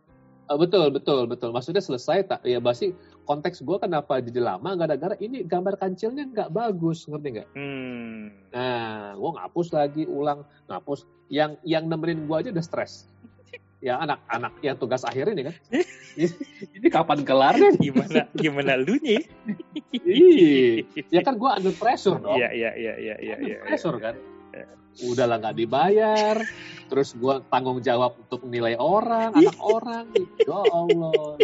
Eh, 0.51 0.59
betul 0.59 0.91
betul 0.91 1.31
betul 1.31 1.55
maksudnya 1.55 1.79
selesai 1.79 2.27
tak 2.27 2.41
ya 2.43 2.59
pasti 2.59 2.91
konteks 3.23 3.63
gue 3.63 3.79
kenapa 3.79 4.19
jadi 4.19 4.43
lama 4.43 4.75
gara-gara 4.75 5.15
ini 5.23 5.47
gambar 5.47 5.79
kancilnya 5.79 6.27
nggak 6.27 6.51
bagus 6.51 7.07
ngerti 7.07 7.39
nggak 7.39 7.49
Hmm. 7.55 8.35
nah 8.51 9.15
gue 9.15 9.31
ngapus 9.31 9.69
lagi 9.71 10.03
ulang 10.11 10.43
ngapus 10.67 11.07
yang 11.31 11.55
yang 11.63 11.87
nemenin 11.87 12.27
gue 12.27 12.35
aja 12.35 12.51
udah 12.51 12.67
stres 12.67 13.07
ya 13.81 13.97
anak-anak 13.99 14.53
yang 14.61 14.77
tugas 14.77 15.03
akhir 15.03 15.33
ini 15.33 15.49
kan 15.49 15.55
ini 16.77 16.89
kapan 16.89 17.25
kelarnya 17.25 17.73
nih? 17.75 17.81
Gimana 17.81 18.21
gimana 18.37 18.73
lu 18.77 19.01
nya? 19.01 19.25
Ih, 20.05 20.85
ya 21.09 21.21
kan 21.21 21.41
gue 21.41 21.51
under 21.51 21.73
pressure 21.73 22.21
dong 22.21 22.37
Iya 22.37 22.53
iya 22.53 22.71
iya 22.77 22.95
iya 22.97 23.15
iya 23.19 23.35
under 23.37 23.49
iya. 23.49 23.59
pressure 23.65 23.97
kan 23.97 24.15
udah 25.01 25.25
lah 25.25 25.37
nggak 25.39 25.57
dibayar 25.57 26.37
terus 26.91 27.15
gue 27.15 27.41
tanggung 27.49 27.79
jawab 27.81 28.19
untuk 28.19 28.43
nilai 28.45 28.75
orang 28.77 29.33
anak 29.33 29.57
orang 29.79 30.05
ya 30.13 30.61
Allah 30.67 31.39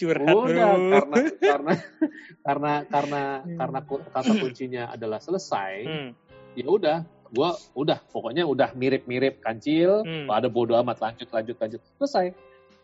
Curhat 0.00 0.32
udah 0.32 0.70
bro. 0.72 0.88
karena 0.88 1.16
karena 1.36 1.72
karena 2.46 2.72
karena 2.88 3.22
karena 3.58 3.78
ku- 3.84 4.06
kata 4.06 4.32
kuncinya 4.38 4.88
adalah 4.88 5.20
selesai 5.20 5.74
Hmm. 5.84 6.10
ya 6.56 6.64
udah 6.64 6.98
gue 7.30 7.50
udah 7.74 7.98
pokoknya 8.06 8.42
udah 8.42 8.74
mirip-mirip 8.74 9.38
kancil 9.38 10.02
Hmm. 10.02 10.26
ada 10.26 10.46
bodo 10.46 10.74
amat 10.76 10.98
lanjut 11.00 11.28
lanjut 11.28 11.56
lanjut 11.56 11.80
selesai 11.96 12.26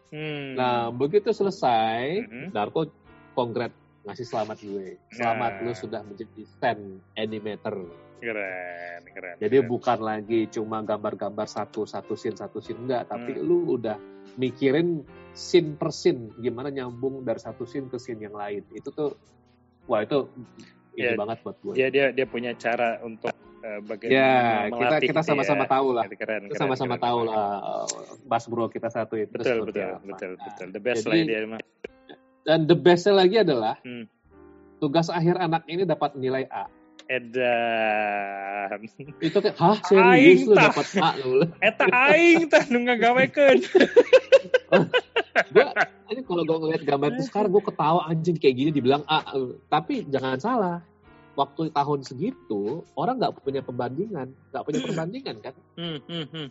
Hmm. 0.07 0.55
nah 0.55 0.89
begitu 0.89 1.31
selesai 1.31 2.23
Mhm. 2.23 2.47
Darko 2.51 2.87
kongrat 3.35 3.75
ngasih 4.03 4.23
selamat 4.25 4.59
gue 4.61 4.87
selamat 5.11 5.53
Nah. 5.53 5.63
lu 5.63 5.73
sudah 5.75 6.01
menjadi 6.01 6.43
stand 6.47 6.83
animator 7.13 7.91
keren 8.17 9.03
keren. 9.05 9.35
jadi 9.37 9.59
keren. 9.61 9.69
bukan 9.69 9.99
lagi 10.01 10.41
cuma 10.49 10.79
gambar-gambar 10.81 11.45
satu 11.45 11.85
satu 11.85 12.15
scene 12.15 12.35
satu 12.35 12.63
scene 12.63 12.81
enggak 12.81 13.09
tapi 13.09 13.35
Hmm. 13.35 13.43
lu 13.43 13.77
udah 13.77 13.99
mikirin 14.37 15.03
scene 15.33 15.75
per 15.75 15.91
scene 15.91 16.31
gimana 16.37 16.71
nyambung 16.71 17.21
dari 17.21 17.39
satu 17.39 17.67
scene 17.67 17.87
ke 17.87 17.99
scene 17.99 18.23
yang 18.23 18.33
lain 18.33 18.63
itu 18.71 18.89
tuh 18.89 19.11
wah 19.85 20.01
itu 20.01 20.31
ini 20.95 21.03
Ya, 21.05 21.13
banget 21.13 21.43
buat 21.43 21.57
gue 21.61 21.75
dia 21.75 21.89
dia 21.91 22.07
dia 22.09 22.25
punya 22.25 22.55
cara 22.55 23.03
untuk 23.03 23.35
eh, 23.67 23.79
bagaimana 23.81 24.15
ya 24.15 24.31
kita 24.71 24.97
kita 25.03 25.21
sama-sama 25.21 25.65
ya. 25.65 25.69
tahu 25.69 25.89
lah 25.91 26.05
Keren, 26.07 26.17
keren, 26.17 26.43
kita 26.47 26.61
sama-sama 26.61 26.95
tahu 26.97 27.19
keren. 27.21 27.33
lah 27.33 27.47
uh, 27.83 27.87
Bas 28.23 28.45
Bro 28.47 28.67
kita 28.69 28.89
satu 28.89 29.15
itu 29.17 29.33
Betul 29.33 29.67
betul 29.67 29.83
apa. 29.91 29.99
betul 30.05 30.31
Nah, 30.33 30.45
betul. 30.47 30.67
The 30.71 30.81
best 30.81 31.03
jadi- 31.03 31.11
lah 31.11 31.27
dia 31.27 31.41
mah. 31.49 31.61
dan 32.43 32.61
the 32.63 32.77
bestnya 32.77 33.15
lagi 33.17 33.37
adalah 33.39 33.75
Hmm. 33.81 34.07
tugas 34.77 35.11
akhir 35.11 35.35
anak 35.37 35.67
ini 35.67 35.83
dapat 35.83 36.15
nilai 36.15 36.47
A 36.47 36.71
Edan. 37.07 38.79
itu 39.21 39.35
kayak 39.37 39.55
hah 39.57 39.79
serius 39.83 40.07
Aing 40.09 40.41
lu 40.45 40.55
dapat 40.55 40.87
A 40.97 41.11
lu 41.17 41.47
Eta 41.61 41.85
aing 41.87 42.47
tah 42.47 42.63
nu 42.67 42.79
ngagawekeun. 42.81 43.59
gue 45.49 45.65
ini 46.09 46.21
kalau 46.23 46.43
gue 46.43 46.57
ngeliat 46.57 46.83
gambar 46.83 47.09
itu 47.13 47.23
sekarang 47.25 47.51
gue 47.51 47.63
ketawa 47.63 48.01
anjing 48.07 48.37
kayak 48.37 48.55
gini 48.57 48.71
dibilang 48.71 49.03
A 49.07 49.23
tapi 49.67 50.03
jangan 50.05 50.37
salah 50.37 50.77
waktu 51.37 51.69
tahun 51.71 52.01
segitu 52.01 52.63
orang 52.95 53.17
nggak 53.17 53.39
punya 53.39 53.61
pembandingan 53.61 54.33
nggak 54.51 54.65
punya 54.65 54.81
perbandingan 54.81 55.37
kan 55.39 55.55
Hmm, 55.77 56.01
hmm, 56.03 56.27
hmm. 56.27 56.49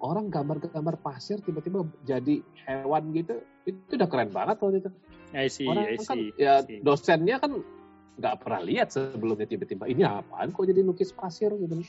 orang 0.00 0.28
gambar-gambar 0.28 0.96
pasir 0.98 1.40
tiba-tiba 1.40 1.84
jadi 2.02 2.40
hewan 2.64 3.12
gitu 3.12 3.40
itu 3.64 3.92
udah 3.92 4.06
keren 4.06 4.28
banget 4.28 4.56
waktu 4.58 4.78
itu 4.78 4.90
I 5.30 5.46
see, 5.46 5.64
orang 5.64 5.84
I 5.86 5.96
kan 5.98 6.16
see. 6.16 6.32
ya 6.36 6.54
I 6.58 6.66
see. 6.66 6.80
dosennya 6.80 7.36
kan 7.38 7.52
nggak 8.16 8.34
pernah 8.38 8.60
lihat 8.60 8.88
sebelumnya 8.90 9.46
tiba-tiba 9.46 9.86
ini 9.86 10.02
apaan 10.02 10.50
kok 10.50 10.64
jadi 10.64 10.80
lukis 10.80 11.10
pasir 11.10 11.50
gitu 11.50 11.80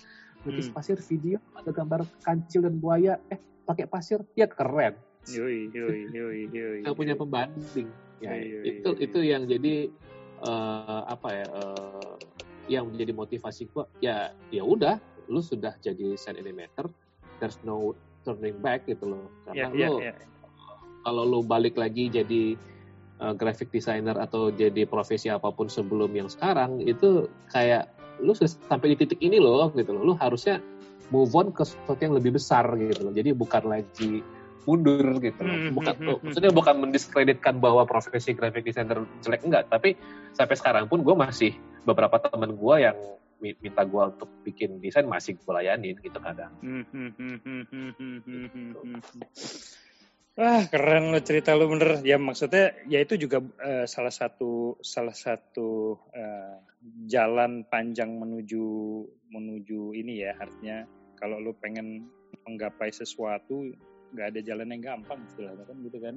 lukis 0.42 0.68
Hmm. 0.68 0.74
pasir 0.74 0.98
video 1.00 1.38
ada 1.54 1.70
gambar 1.70 2.02
kancil 2.20 2.64
dan 2.64 2.76
buaya 2.76 3.20
eh 3.28 3.38
pakai 3.62 3.86
pasir 3.86 4.24
ya 4.34 4.46
keren 4.46 4.96
Yoi, 5.24 5.70
yoi, 5.70 6.10
yoi, 6.10 6.40
yoi. 6.50 6.78
nggak 6.82 6.98
punya 6.98 7.14
pembanding 7.14 7.86
ya 8.18 8.32
Iya, 8.32 8.42
iya, 8.42 8.60
itu 8.74 8.90
itu 8.98 9.20
yang 9.22 9.46
jadi 9.46 9.94
eh, 10.42 11.02
apa 11.06 11.30
ya 11.32 11.48
eh, 11.48 12.14
yang 12.70 12.90
menjadi 12.90 13.12
motivasi 13.14 13.70
gua 13.74 13.86
ya 14.02 14.34
ya 14.54 14.64
udah 14.64 14.98
lu 15.32 15.40
sudah 15.40 15.76
jadi 15.82 16.18
scene 16.18 16.42
animator 16.42 16.90
there's 17.42 17.58
no 17.66 17.98
turning 18.22 18.58
back 18.62 18.86
gitu 18.86 19.18
loh. 19.18 19.26
Karena 19.50 19.74
ya, 19.74 19.90
lu 19.90 19.98
ya. 20.00 20.14
kalau 21.02 21.24
lu 21.26 21.40
balik 21.42 21.76
lagi 21.76 22.08
jadi 22.08 22.54
uh, 23.20 23.34
graphic 23.34 23.74
designer 23.74 24.14
atau 24.22 24.54
jadi 24.54 24.86
profesi 24.86 25.28
apa 25.28 25.50
pun 25.50 25.68
sebelum 25.68 26.14
yang 26.14 26.30
sekarang 26.30 26.82
itu 26.86 27.26
kayak 27.50 27.90
lu 28.22 28.38
sudah 28.38 28.54
sampai 28.70 28.94
di 28.94 29.02
titik 29.02 29.20
ini 29.26 29.42
loh 29.42 29.74
gitu 29.74 29.98
loh. 29.98 30.14
Lu 30.14 30.16
harusnya 30.22 30.62
move 31.10 31.34
on 31.34 31.50
ke 31.52 31.66
sesuatu 31.66 32.00
yang 32.00 32.16
lebih 32.16 32.38
besar 32.38 32.70
gitu 32.78 33.10
loh. 33.10 33.14
Jadi 33.14 33.34
bukan 33.34 33.64
lagi 33.68 34.22
mundur 34.66 35.20
gitu. 35.20 35.42
Loh. 35.42 35.58
bukan 35.74 35.96
tuh 35.98 36.18
maksudnya 36.22 36.52
bukan 36.54 36.76
mendiskreditkan 36.82 37.58
bahwa 37.58 37.86
profesi 37.88 38.34
graphic 38.36 38.68
designer 38.68 39.06
jelek 39.22 39.42
enggak. 39.46 39.68
Tapi 39.70 39.98
sampai 40.36 40.56
sekarang 40.58 40.86
pun 40.88 41.02
gue 41.02 41.16
masih 41.16 41.52
beberapa 41.84 42.22
teman 42.22 42.54
gue 42.54 42.76
yang 42.78 42.98
minta 43.42 43.82
gue 43.82 44.04
untuk 44.06 44.30
bikin 44.46 44.78
desain 44.78 45.06
masih 45.10 45.34
gue 45.38 45.52
layanin 45.52 45.98
gitu 45.98 46.20
kadang. 46.22 46.54
Wah 50.32 50.64
keren 50.72 51.12
lo 51.12 51.20
cerita 51.20 51.58
lo 51.58 51.68
bener. 51.68 52.00
Ya 52.08 52.16
maksudnya 52.16 52.72
ya 52.88 53.04
itu 53.04 53.20
juga 53.20 53.44
uh, 53.44 53.84
salah 53.90 54.14
satu 54.14 54.80
salah 54.80 55.14
satu 55.18 56.00
uh, 56.16 56.56
jalan 57.10 57.68
panjang 57.68 58.16
menuju 58.16 58.66
menuju 59.28 59.92
ini 59.98 60.24
ya 60.24 60.38
artinya 60.40 60.88
kalau 61.20 61.38
lo 61.38 61.52
pengen 61.54 62.08
menggapai 62.48 62.90
sesuatu 62.90 63.76
nggak 64.12 64.28
ada 64.36 64.40
jalan 64.44 64.68
yang 64.76 64.82
gampang 64.84 65.20
istilahnya 65.28 65.64
kan 65.66 65.76
gitu 65.82 65.98
kan 66.00 66.16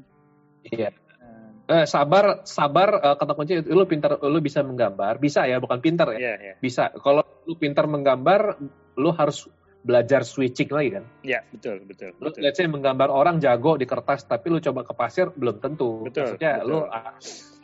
iya 0.68 0.90
Eh, 1.24 1.52
Eh, 1.64 1.88
sabar, 1.88 2.44
sabar 2.44 3.00
eh, 3.00 3.16
kata 3.16 3.32
kunci 3.32 3.56
lu 3.64 3.88
pintar, 3.88 4.20
lu 4.20 4.36
bisa 4.44 4.60
menggambar, 4.60 5.16
bisa 5.16 5.48
ya, 5.48 5.56
bukan 5.56 5.80
pintar 5.80 6.12
ya, 6.12 6.20
ya 6.20 6.34
ya 6.36 6.54
bisa. 6.60 6.92
Kalau 7.00 7.24
lu 7.48 7.56
pintar 7.56 7.88
menggambar, 7.88 8.60
lu 9.00 9.08
harus 9.16 9.48
belajar 9.80 10.28
switching 10.28 10.68
lagi 10.68 11.00
kan. 11.00 11.04
ya 11.24 11.40
betul 11.48 11.80
betul 11.88 12.12
Lu 12.20 12.28
betul 12.28 12.40
let's 12.44 12.60
say 12.60 12.68
menggambar 12.68 13.08
orang 13.08 13.40
jago 13.40 13.80
di 13.80 13.88
kertas, 13.88 14.28
tapi 14.28 14.52
lu 14.52 14.60
coba 14.60 14.84
ke 14.84 14.92
pasir 14.92 15.32
belum 15.32 15.56
tentu. 15.64 16.04
Betul, 16.04 16.36
Maksudnya 16.36 16.52
betul. 16.60 16.68
lu 16.68 16.78
ah, 16.84 17.16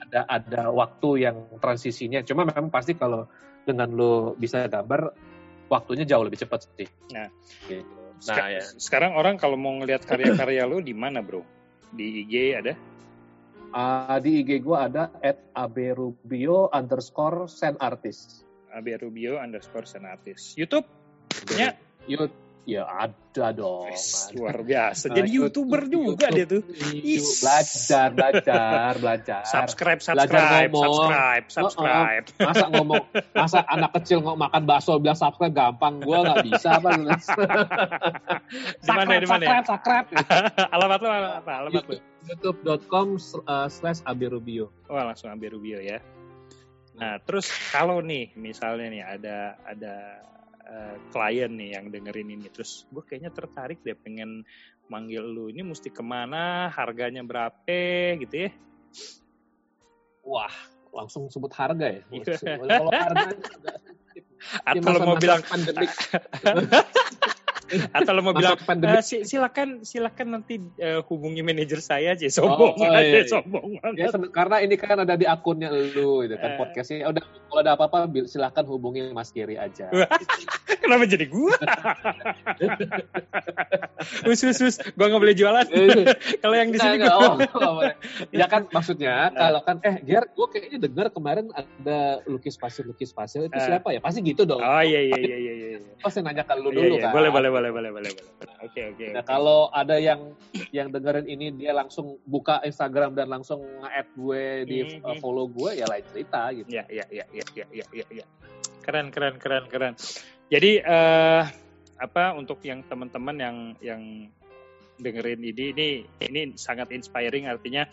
ada 0.09 0.20
ada 0.33 0.62
waktu 0.72 1.09
yang 1.20 1.37
transisinya. 1.61 2.24
Cuma 2.24 2.49
memang 2.49 2.72
pasti 2.72 2.97
kalau 2.97 3.28
dengan 3.68 3.93
lu 3.93 4.33
bisa 4.41 4.64
gambar, 4.64 5.12
waktunya 5.68 6.09
jauh 6.09 6.24
lebih 6.24 6.41
cepat 6.41 6.72
sih. 6.72 6.89
Nah. 7.12 7.28
Gitu. 7.68 8.00
Nah 8.29 8.61
ya. 8.61 8.61
sekarang 8.77 9.16
orang 9.16 9.41
kalau 9.41 9.57
mau 9.57 9.73
ngelihat 9.81 10.05
karya-karya 10.05 10.68
lo 10.68 10.83
di 10.85 10.93
mana 10.93 11.25
bro? 11.25 11.41
Di 11.97 12.25
IG 12.27 12.35
ada? 12.59 12.73
Ah, 13.71 14.18
di 14.18 14.45
IG 14.45 14.61
gua 14.61 14.91
ada 14.91 15.09
at 15.25 15.41
aberubio 15.57 16.68
underscore 16.75 17.49
sen 17.49 17.79
artist. 17.81 18.51
Abe 18.71 18.95
Rubio 19.03 19.39
underscore 19.39 19.87
sen 19.87 20.07
artist 20.07 20.55
YouTube? 20.55 20.87
Nya? 21.59 21.75
Yut, 22.07 22.31
ya 22.69 22.85
ada 22.87 23.47
dong. 23.57 23.89
Ada. 23.91 24.37
luar 24.37 24.57
biasa 24.63 25.05
Nah, 25.09 25.15
jadi 25.17 25.29
YouTube, 25.29 25.71
youtuber 25.71 25.83
juga 25.89 26.27
dia 26.31 26.47
tuh 26.47 26.63
YouTube, 26.67 27.05
Is. 27.05 27.41
Belajar, 27.41 28.07
belajar, 28.13 28.91
belajar. 29.01 29.43
subscribe 29.49 30.01
Belajar 30.01 30.27
subscribe 30.27 30.71
ngomong. 30.71 31.09
subscribe 31.09 31.45
subscribe 31.49 32.25
Masa 32.41 32.65
ngomong, 32.69 33.05
masa 33.33 33.59
anak 33.67 33.91
kecil 34.01 34.19
ngomong 34.23 34.41
makan 34.51 34.63
bakso 34.69 34.93
bilang 35.01 35.19
subscribe 35.19 35.55
gampang, 35.55 36.03
gua 36.05 36.19
nggak 36.27 36.45
bisa 36.47 36.69
apa 36.77 36.89
gitu. 37.01 37.43
Di 38.85 38.91
mana, 38.93 39.11
di 39.17 39.29
mana 39.29 39.43
ya? 39.45 39.51
subscribe, 39.65 40.07
subscribe. 40.07 40.07
alamat 40.75 40.99
lo 41.01 41.09
apa 41.11 41.53
alamat 41.65 41.85
lo 41.89 41.97
YouTube.com 42.21 43.17
uh, 43.49 43.69
slash 43.73 44.05
abirubio. 44.05 44.69
wah 44.91 45.09
langsung 45.09 45.33
Abe 45.33 45.55
Rubio 45.55 45.81
ya 45.81 46.03
nah 47.01 47.17
terus 47.23 47.49
kalau 47.73 48.05
nih 48.05 48.35
misalnya 48.37 48.93
nih 48.93 49.03
ada 49.07 49.57
ada 49.65 49.95
eh, 50.71 50.97
klien 51.11 51.51
nih 51.51 51.75
yang 51.75 51.91
dengerin 51.91 52.31
ini. 52.39 52.47
Terus 52.49 52.87
gue 52.89 53.03
kayaknya 53.03 53.35
tertarik 53.35 53.83
deh 53.83 53.99
pengen 53.99 54.47
manggil 54.87 55.27
lu. 55.27 55.51
Ini 55.51 55.66
mesti 55.66 55.91
ke 55.91 56.03
mana? 56.03 56.71
Harganya 56.71 57.27
berapa? 57.27 58.16
Gitu 58.16 58.49
ya. 58.49 58.51
Wah, 60.23 60.55
langsung 60.95 61.27
sebut 61.27 61.51
harga 61.55 62.01
ya. 62.01 62.03
Kalau 62.71 62.93
harga 62.95 63.31
atau 64.64 64.89
lo 64.97 64.99
mau 65.05 65.16
bilang 65.21 65.45
pandemik. 65.45 65.93
atau 67.97 68.12
lo 68.14 68.21
mau 68.23 68.35
bilang 68.35 68.59
uh, 68.59 69.03
silakan 69.03 69.87
silakan 69.87 70.27
nanti 70.39 70.59
uh, 70.79 71.03
hubungi 71.07 71.43
manajer 71.47 71.79
saya 71.79 72.18
aja 72.18 72.27
sombong 72.31 72.75
oh, 72.77 72.83
oh, 72.83 72.91
iya, 72.91 73.23
iya. 73.23 73.27
sombong 73.27 73.79
Ya, 73.97 74.09
karena 74.33 74.62
ini 74.62 74.75
kan 74.81 75.03
ada 75.03 75.18
di 75.18 75.27
akunnya 75.27 75.68
lu 75.73 76.25
itu 76.25 76.37
kan 76.39 76.55
uh, 76.55 76.57
podcastnya 76.57 77.09
udah 77.09 77.23
kalau 77.51 77.61
ada 77.61 77.73
apa-apa 77.75 78.07
silakan 78.31 78.64
hubungi 78.71 79.11
Mas 79.11 79.35
Kiri 79.35 79.59
aja. 79.59 79.91
Kenapa 80.81 81.05
jadi 81.05 81.27
gua? 81.27 81.51
us 84.31 84.43
us 84.47 84.61
us 84.62 84.77
gua 84.97 85.12
nggak 85.12 85.23
boleh 85.23 85.37
jualan. 85.37 85.66
kalau 86.41 86.57
yang 86.57 86.71
di 86.71 86.79
sini 86.79 86.97
gua. 87.03 87.14
Oh, 87.18 87.35
oh, 87.37 87.83
ya 88.31 88.47
kan 88.47 88.71
maksudnya 88.71 89.35
kalau 89.35 89.61
kan 89.66 89.83
eh 89.83 89.99
Ger 90.07 90.31
gua 90.33 90.47
kayaknya 90.49 90.79
dengar 90.89 91.07
kemarin 91.12 91.53
ada 91.53 92.23
lukis 92.25 92.57
pasir 92.57 92.87
lukis 92.87 93.12
pasir 93.12 93.51
itu 93.51 93.59
uh, 93.59 93.61
siapa 93.61 93.93
ya? 93.93 94.01
Pasti 94.01 94.25
gitu 94.25 94.47
dong. 94.47 94.62
Oh 94.62 94.83
iya 94.83 95.05
iya 95.05 95.18
iya 95.18 95.37
iya. 95.37 95.53
iya. 95.77 95.79
Pasti 96.01 96.25
nanya 96.25 96.47
ke 96.47 96.55
lu 96.57 96.73
iya, 96.73 96.79
dulu 96.81 96.95
iya, 96.97 97.03
kan. 97.05 97.12
Boleh 97.12 97.31
boleh 97.35 97.51
boleh 97.51 97.60
boleh 97.69 97.91
boleh 97.93 98.11
boleh. 98.11 98.13
Oke 98.65 98.81
oke. 98.97 99.07
Nah 99.13 99.21
kalau 99.21 99.69
ada 99.69 100.01
yang 100.01 100.33
yang 100.73 100.89
dengerin 100.89 101.29
ini 101.29 101.53
dia 101.53 101.77
langsung 101.77 102.17
buka 102.25 102.65
Instagram 102.65 103.13
dan 103.13 103.29
langsung 103.29 103.61
nge-add 103.61 104.09
gue 104.17 104.45
di 104.65 104.79
mm 104.81 105.05
-hmm. 105.05 105.21
follow 105.21 105.45
gue 105.53 105.77
ya 105.77 105.85
lain 105.85 106.05
cerita 106.09 106.49
gitu. 106.57 106.69
Iya 106.73 106.85
iya 106.89 107.05
iya 107.13 107.25
iya 107.29 107.45
iya 107.53 107.65
iya 107.69 107.85
iya. 107.93 108.05
Ya. 108.25 108.27
Keren 108.81 109.13
keren 109.13 109.37
keren 109.37 109.65
keren. 109.69 109.95
Jadi 110.49 110.81
uh, 110.81 111.45
apa 112.01 112.33
untuk 112.33 112.65
yang 112.65 112.81
teman-teman 112.89 113.37
yang 113.37 113.57
yang 113.85 114.03
dengerin 114.97 115.41
ini 115.45 115.73
ini 115.77 115.89
ini 116.25 116.41
sangat 116.57 116.93
inspiring 116.93 117.49
artinya 117.49 117.85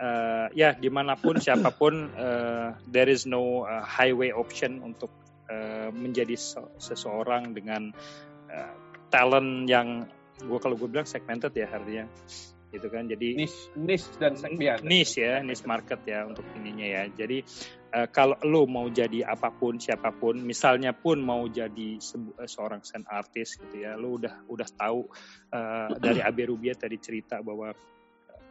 uh, 0.00 0.48
ya 0.52 0.76
di 0.76 0.88
mana 0.92 1.16
pun 1.16 1.40
siapa 1.40 1.72
pun 1.72 2.12
uh, 2.16 2.76
there 2.94 3.08
is 3.08 3.24
no 3.24 3.64
uh, 3.64 3.84
highway 3.84 4.32
option 4.32 4.80
untuk 4.84 5.12
uh, 5.48 5.88
menjadi 5.92 6.36
seseorang 6.80 7.56
dengan 7.56 7.92
uh, 8.52 8.74
talent 9.08 9.68
yang 9.68 10.04
gue 10.36 10.58
kalau 10.60 10.76
gue 10.76 10.88
bilang 10.88 11.08
segmented 11.08 11.52
ya 11.56 11.68
artinya. 11.70 12.06
Gitu 12.66 12.92
kan 12.92 13.08
jadi 13.08 13.38
niche 13.38 13.72
niche 13.78 14.10
dan 14.18 14.36
segmen 14.36 14.82
niche 14.84 15.22
ya 15.22 15.40
niche 15.40 15.64
market 15.64 16.02
ya 16.04 16.26
untuk 16.26 16.44
ininya 16.58 16.84
ya. 16.84 17.02
Jadi 17.08 17.40
uh, 17.96 18.08
kalau 18.12 18.36
lo 18.44 18.68
mau 18.68 18.86
jadi 18.92 19.24
apa 19.24 19.54
pun 19.54 19.80
siapa 19.80 20.12
pun 20.12 20.36
misalnya 20.42 20.92
pun 20.92 21.22
mau 21.22 21.48
jadi 21.48 21.96
se 22.02 22.20
seorang 22.44 22.84
sen 22.84 23.06
artis 23.08 23.56
gitu 23.56 23.80
ya 23.80 23.96
lo 23.96 24.20
udah 24.20 24.44
udah 24.50 24.68
tahu 24.76 25.08
uh, 25.56 25.88
dari 25.96 26.20
Abe 26.20 26.52
Rubia 26.52 26.76
tadi 26.76 27.00
cerita 27.00 27.40
bahwa 27.40 27.72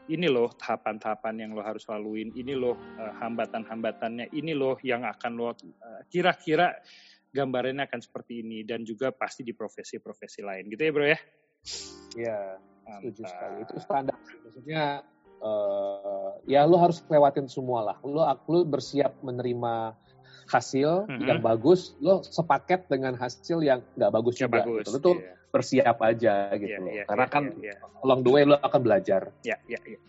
ini 0.05 0.29
loh 0.29 0.53
tahapan-tahapan 0.53 1.45
yang 1.45 1.51
lo 1.57 1.65
harus 1.65 1.85
laluin 1.89 2.29
ini 2.37 2.53
loh 2.53 2.77
uh, 2.77 3.13
hambatan-hambatannya 3.21 4.33
ini 4.37 4.53
loh 4.53 4.77
yang 4.85 5.01
akan 5.05 5.31
lo 5.33 5.53
kira-kira 6.09 6.73
uh, 6.73 6.77
gambarannya 7.35 7.83
akan 7.83 7.99
seperti 7.99 8.39
ini 8.39 8.63
dan 8.63 8.87
juga 8.87 9.11
pasti 9.11 9.43
di 9.43 9.51
profesi-profesi 9.51 10.39
lain 10.39 10.71
gitu 10.71 10.81
ya 10.87 10.91
bro 10.95 11.07
ya 11.11 11.19
Iya, 12.15 12.39
setuju 12.85 13.23
sekali. 13.27 13.55
Itu 13.65 13.75
standar. 13.81 14.17
Maksudnya 14.45 14.83
uh, 15.41 16.29
ya 16.45 16.63
lo 16.63 16.77
harus 16.79 17.01
lewatin 17.09 17.49
semua 17.49 17.93
lah. 17.93 17.97
Lo, 18.05 18.23
lo 18.23 18.59
bersiap 18.63 19.19
menerima 19.25 19.97
hasil 20.45 21.09
mm-hmm. 21.09 21.25
yang 21.25 21.39
bagus, 21.41 21.97
lo 21.97 22.21
sepaket 22.21 22.85
dengan 22.85 23.17
hasil 23.17 23.65
yang 23.65 23.81
nggak 23.97 24.11
bagus 24.13 24.37
ya, 24.37 24.45
juga. 24.45 24.61
Bagus, 24.61 24.85
gitu. 24.85 24.89
Lo 24.93 24.99
tuh 25.01 25.15
yeah. 25.17 25.35
bersiap 25.49 25.97
aja 26.05 26.35
gitu 26.53 26.69
yeah, 26.69 26.85
loh. 26.85 26.93
Yeah, 26.93 27.05
Karena 27.09 27.25
yeah, 27.25 27.33
kan 27.33 27.43
yeah, 27.57 27.75
yeah. 27.75 28.03
along 28.05 28.21
the 28.21 28.31
way 28.31 28.43
lo 28.45 28.55
akan 28.61 28.81
belajar. 28.85 29.33
Ya, 29.41 29.57
yeah, 29.57 29.59
ya, 29.65 29.81
yeah. 29.81 29.97
Yeah. 29.97 30.01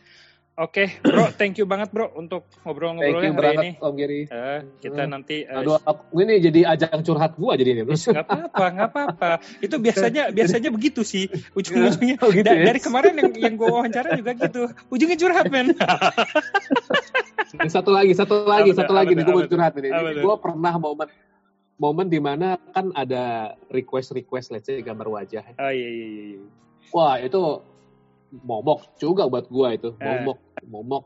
Oke, 0.57 0.89
okay, 0.89 1.05
bro, 1.05 1.29
thank 1.37 1.61
you 1.61 1.69
banget 1.69 1.93
bro 1.93 2.09
untuk 2.17 2.49
ngobrol-ngobrolnya 2.65 3.29
hari 3.29 3.45
banget, 3.45 3.61
ini. 3.61 3.71
Om 3.77 3.93
Giri. 3.93 4.21
Uh, 4.25 4.65
kita 4.81 5.05
hmm. 5.05 5.13
nanti. 5.13 5.45
Uh, 5.45 5.61
Aduh, 5.61 5.77
aku, 5.85 6.17
ini 6.17 6.41
jadi 6.41 6.61
ajang 6.73 7.05
curhat 7.05 7.37
gua 7.37 7.61
jadi 7.61 7.77
ini. 7.77 7.85
Gak 7.85 8.25
apa-apa, 8.25 8.65
gak 8.73 8.89
apa-apa. 8.89 9.31
Itu 9.61 9.77
biasanya 9.77 10.29
biasanya 10.41 10.73
begitu 10.73 11.05
sih. 11.05 11.29
Ujung-ujungnya 11.53 12.17
oh, 12.25 12.33
gitu 12.33 12.49
da 12.49 12.57
ya? 12.57 12.73
dari 12.73 12.81
kemarin 12.81 13.21
yang 13.21 13.37
yang 13.37 13.55
gua 13.61 13.85
wawancara 13.85 14.17
juga 14.17 14.33
gitu. 14.33 14.73
Ujungnya 14.89 15.21
curhat 15.21 15.53
men. 15.53 15.77
satu 17.77 17.93
lagi, 17.93 18.17
satu 18.17 18.49
lagi, 18.49 18.73
apa 18.73 18.81
satu 18.81 18.93
lagi 18.97 19.13
nih 19.13 19.25
gua 19.29 19.35
mau 19.37 19.45
curhat 19.45 19.77
ini. 19.77 19.93
Gua 20.25 20.41
pernah 20.41 20.73
momen 20.81 21.09
momen 21.77 22.09
di 22.09 22.17
mana 22.17 22.57
kan 22.73 22.97
ada 22.97 23.53
request-request, 23.69 24.57
let's 24.57 24.73
say 24.73 24.81
gambar 24.81 25.21
wajah. 25.21 25.45
Oh 25.61 25.69
iya 25.69 25.85
iya 25.85 26.09
iya. 26.33 26.41
Wah 26.97 27.21
itu 27.21 27.61
momok 28.43 28.99
juga 29.01 29.29
buat 29.31 29.47
gua 29.49 29.77
itu. 29.77 29.95
Eh. 29.97 30.05
momok 30.05 30.39
eh. 30.61 30.67
momok. 30.69 31.05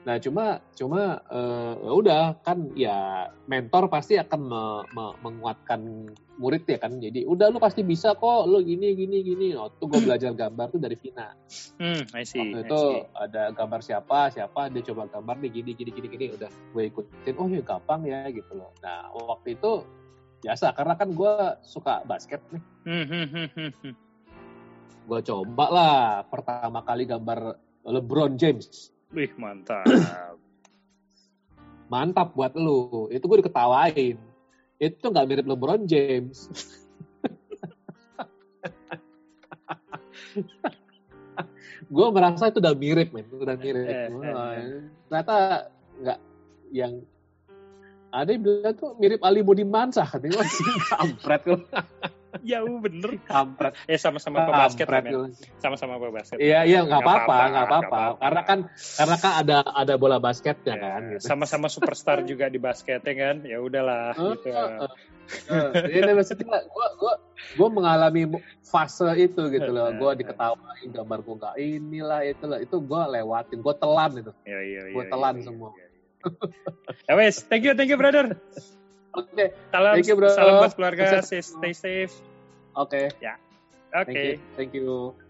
Nah 0.00 0.16
cuma 0.16 0.64
cuma 0.72 1.20
uh, 1.28 1.76
udah 1.92 2.40
kan 2.40 2.72
ya 2.72 3.28
mentor 3.44 3.92
pasti 3.92 4.16
akan 4.16 4.40
me, 4.48 4.62
me, 4.96 5.04
menguatkan 5.20 6.08
murid 6.40 6.64
ya 6.64 6.80
kan. 6.80 6.96
Jadi 6.96 7.28
udah 7.28 7.52
lu 7.52 7.60
pasti 7.60 7.84
bisa 7.84 8.16
kok 8.16 8.48
lu 8.48 8.64
gini 8.64 8.96
gini 8.96 9.20
gini. 9.20 9.52
Oh, 9.52 9.68
tuh 9.68 9.92
gue 9.92 10.00
belajar 10.00 10.32
gambar 10.32 10.72
tuh 10.72 10.80
dari 10.80 10.96
Vina. 10.96 11.36
Hmm, 11.76 12.08
I 12.16 12.24
see, 12.24 12.40
waktu 12.40 12.64
itu 12.64 12.80
see. 12.80 13.04
ada 13.12 13.42
gambar 13.52 13.80
siapa 13.84 14.32
siapa 14.32 14.72
dia 14.72 14.82
coba 14.88 15.04
gambar 15.12 15.36
nih 15.44 15.52
gini 15.60 15.70
gini 15.76 15.90
gini 15.92 16.08
gini 16.08 16.26
udah 16.32 16.48
gue 16.48 16.82
ikutin. 16.88 17.34
Oh 17.36 17.48
ya 17.52 17.60
gampang 17.60 18.00
ya 18.08 18.24
gitu 18.32 18.56
loh. 18.56 18.72
Nah 18.80 19.12
waktu 19.12 19.60
itu 19.60 19.84
biasa 20.40 20.72
karena 20.72 20.96
kan 20.96 21.12
gue 21.12 21.34
suka 21.60 22.08
basket 22.08 22.40
nih. 22.48 22.62
Hmm, 22.88 23.04
hmm, 23.04 23.48
hmm, 23.52 23.94
gue 25.10 25.26
coba 25.26 25.66
lah 25.74 26.22
pertama 26.30 26.86
kali 26.86 27.02
gambar 27.02 27.58
LeBron 27.82 28.38
James. 28.38 28.94
Wih 29.10 29.34
mantap. 29.34 29.82
mantap 31.92 32.38
buat 32.38 32.54
lu. 32.54 33.10
Itu 33.10 33.26
gue 33.26 33.42
diketawain. 33.42 34.14
Itu 34.78 35.10
nggak 35.10 35.26
mirip 35.26 35.50
LeBron 35.50 35.82
James. 35.90 36.46
gue 41.90 42.06
merasa 42.14 42.54
itu 42.54 42.62
udah 42.62 42.78
mirip, 42.78 43.10
men. 43.10 43.26
Udah 43.34 43.58
mirip. 43.58 43.90
Eh, 43.90 44.14
eh, 44.14 44.30
eh. 44.30 44.94
Ternyata 45.10 45.66
nggak 45.98 46.18
yang 46.70 47.02
ada 48.14 48.30
yang 48.30 48.46
bilang 48.46 48.78
tuh 48.78 48.94
mirip 49.02 49.26
Ali 49.26 49.42
Budi 49.42 49.66
Mansah. 49.66 50.06
Kampret 50.94 51.42
ya 52.50 52.58
bener. 52.64 53.20
Kampret. 53.24 53.72
Ya 53.84 53.98
sama-sama 54.00 54.46
basket 54.48 54.86
kan 54.88 55.04
ya. 55.04 55.28
Sama-sama 55.60 56.00
basket. 56.10 56.38
Iya 56.40 56.66
iya 56.66 56.80
nggak 56.84 57.00
apa-apa 57.00 57.36
nggak 57.50 57.66
apa-apa. 57.66 58.00
Karena 58.20 58.42
kan 58.46 58.58
karena 58.70 59.16
kan 59.16 59.32
ada 59.44 59.58
ada 59.64 59.94
bola 60.00 60.18
basketnya 60.18 60.74
ya, 60.76 60.82
kan. 60.82 61.00
Gitu. 61.14 61.22
Sama-sama 61.24 61.66
superstar 61.68 62.22
juga 62.30 62.48
di 62.48 62.58
basketnya 62.58 63.14
kan. 63.14 63.36
Ya 63.44 63.58
udahlah 63.60 64.16
uh, 64.16 64.34
gitu. 64.36 64.48
Uh, 64.50 64.88
uh, 65.52 65.70
ya 65.88 66.12
maksudnya 66.12 66.64
gue 66.64 66.86
gue 66.98 67.14
gue 67.58 67.68
mengalami 67.68 68.22
fase 68.64 69.10
itu 69.18 69.42
gitu 69.52 69.70
loh. 69.70 69.92
Gue 69.94 70.12
diketawain 70.20 70.88
gambar 70.90 71.18
gue 71.22 71.34
nggak 71.40 71.54
inilah 71.60 72.20
itulah 72.26 72.58
itu 72.58 72.76
gue 72.80 73.02
lewatin. 73.18 73.58
Gue 73.60 73.74
telan 73.76 74.12
itu. 74.18 74.32
Iya 74.48 74.60
iya. 74.64 74.80
Gue 74.92 75.04
iya, 75.06 75.12
telan 75.12 75.36
iya, 75.38 75.44
semua. 75.44 75.70
Iya, 75.72 75.88
ya 77.08 77.14
wes, 77.16 77.48
thank 77.48 77.64
you, 77.64 77.72
thank 77.72 77.88
you 77.88 77.96
brother. 77.96 78.36
Oke. 79.10 79.26
Okay. 79.34 79.48
Salam, 79.74 79.92
Thank 79.98 80.06
you, 80.06 80.16
bro. 80.16 80.30
salam 80.30 80.54
buat 80.62 80.74
keluarga. 80.78 81.18
Stay 81.22 81.74
safe. 81.74 82.14
Oke. 82.76 82.94
Okay. 82.94 83.06
Ya. 83.18 83.34
Oke. 83.94 84.14
Okay. 84.14 84.14
Thank 84.14 84.22
you. 84.22 84.34
Thank 84.56 84.70
you. 84.74 85.29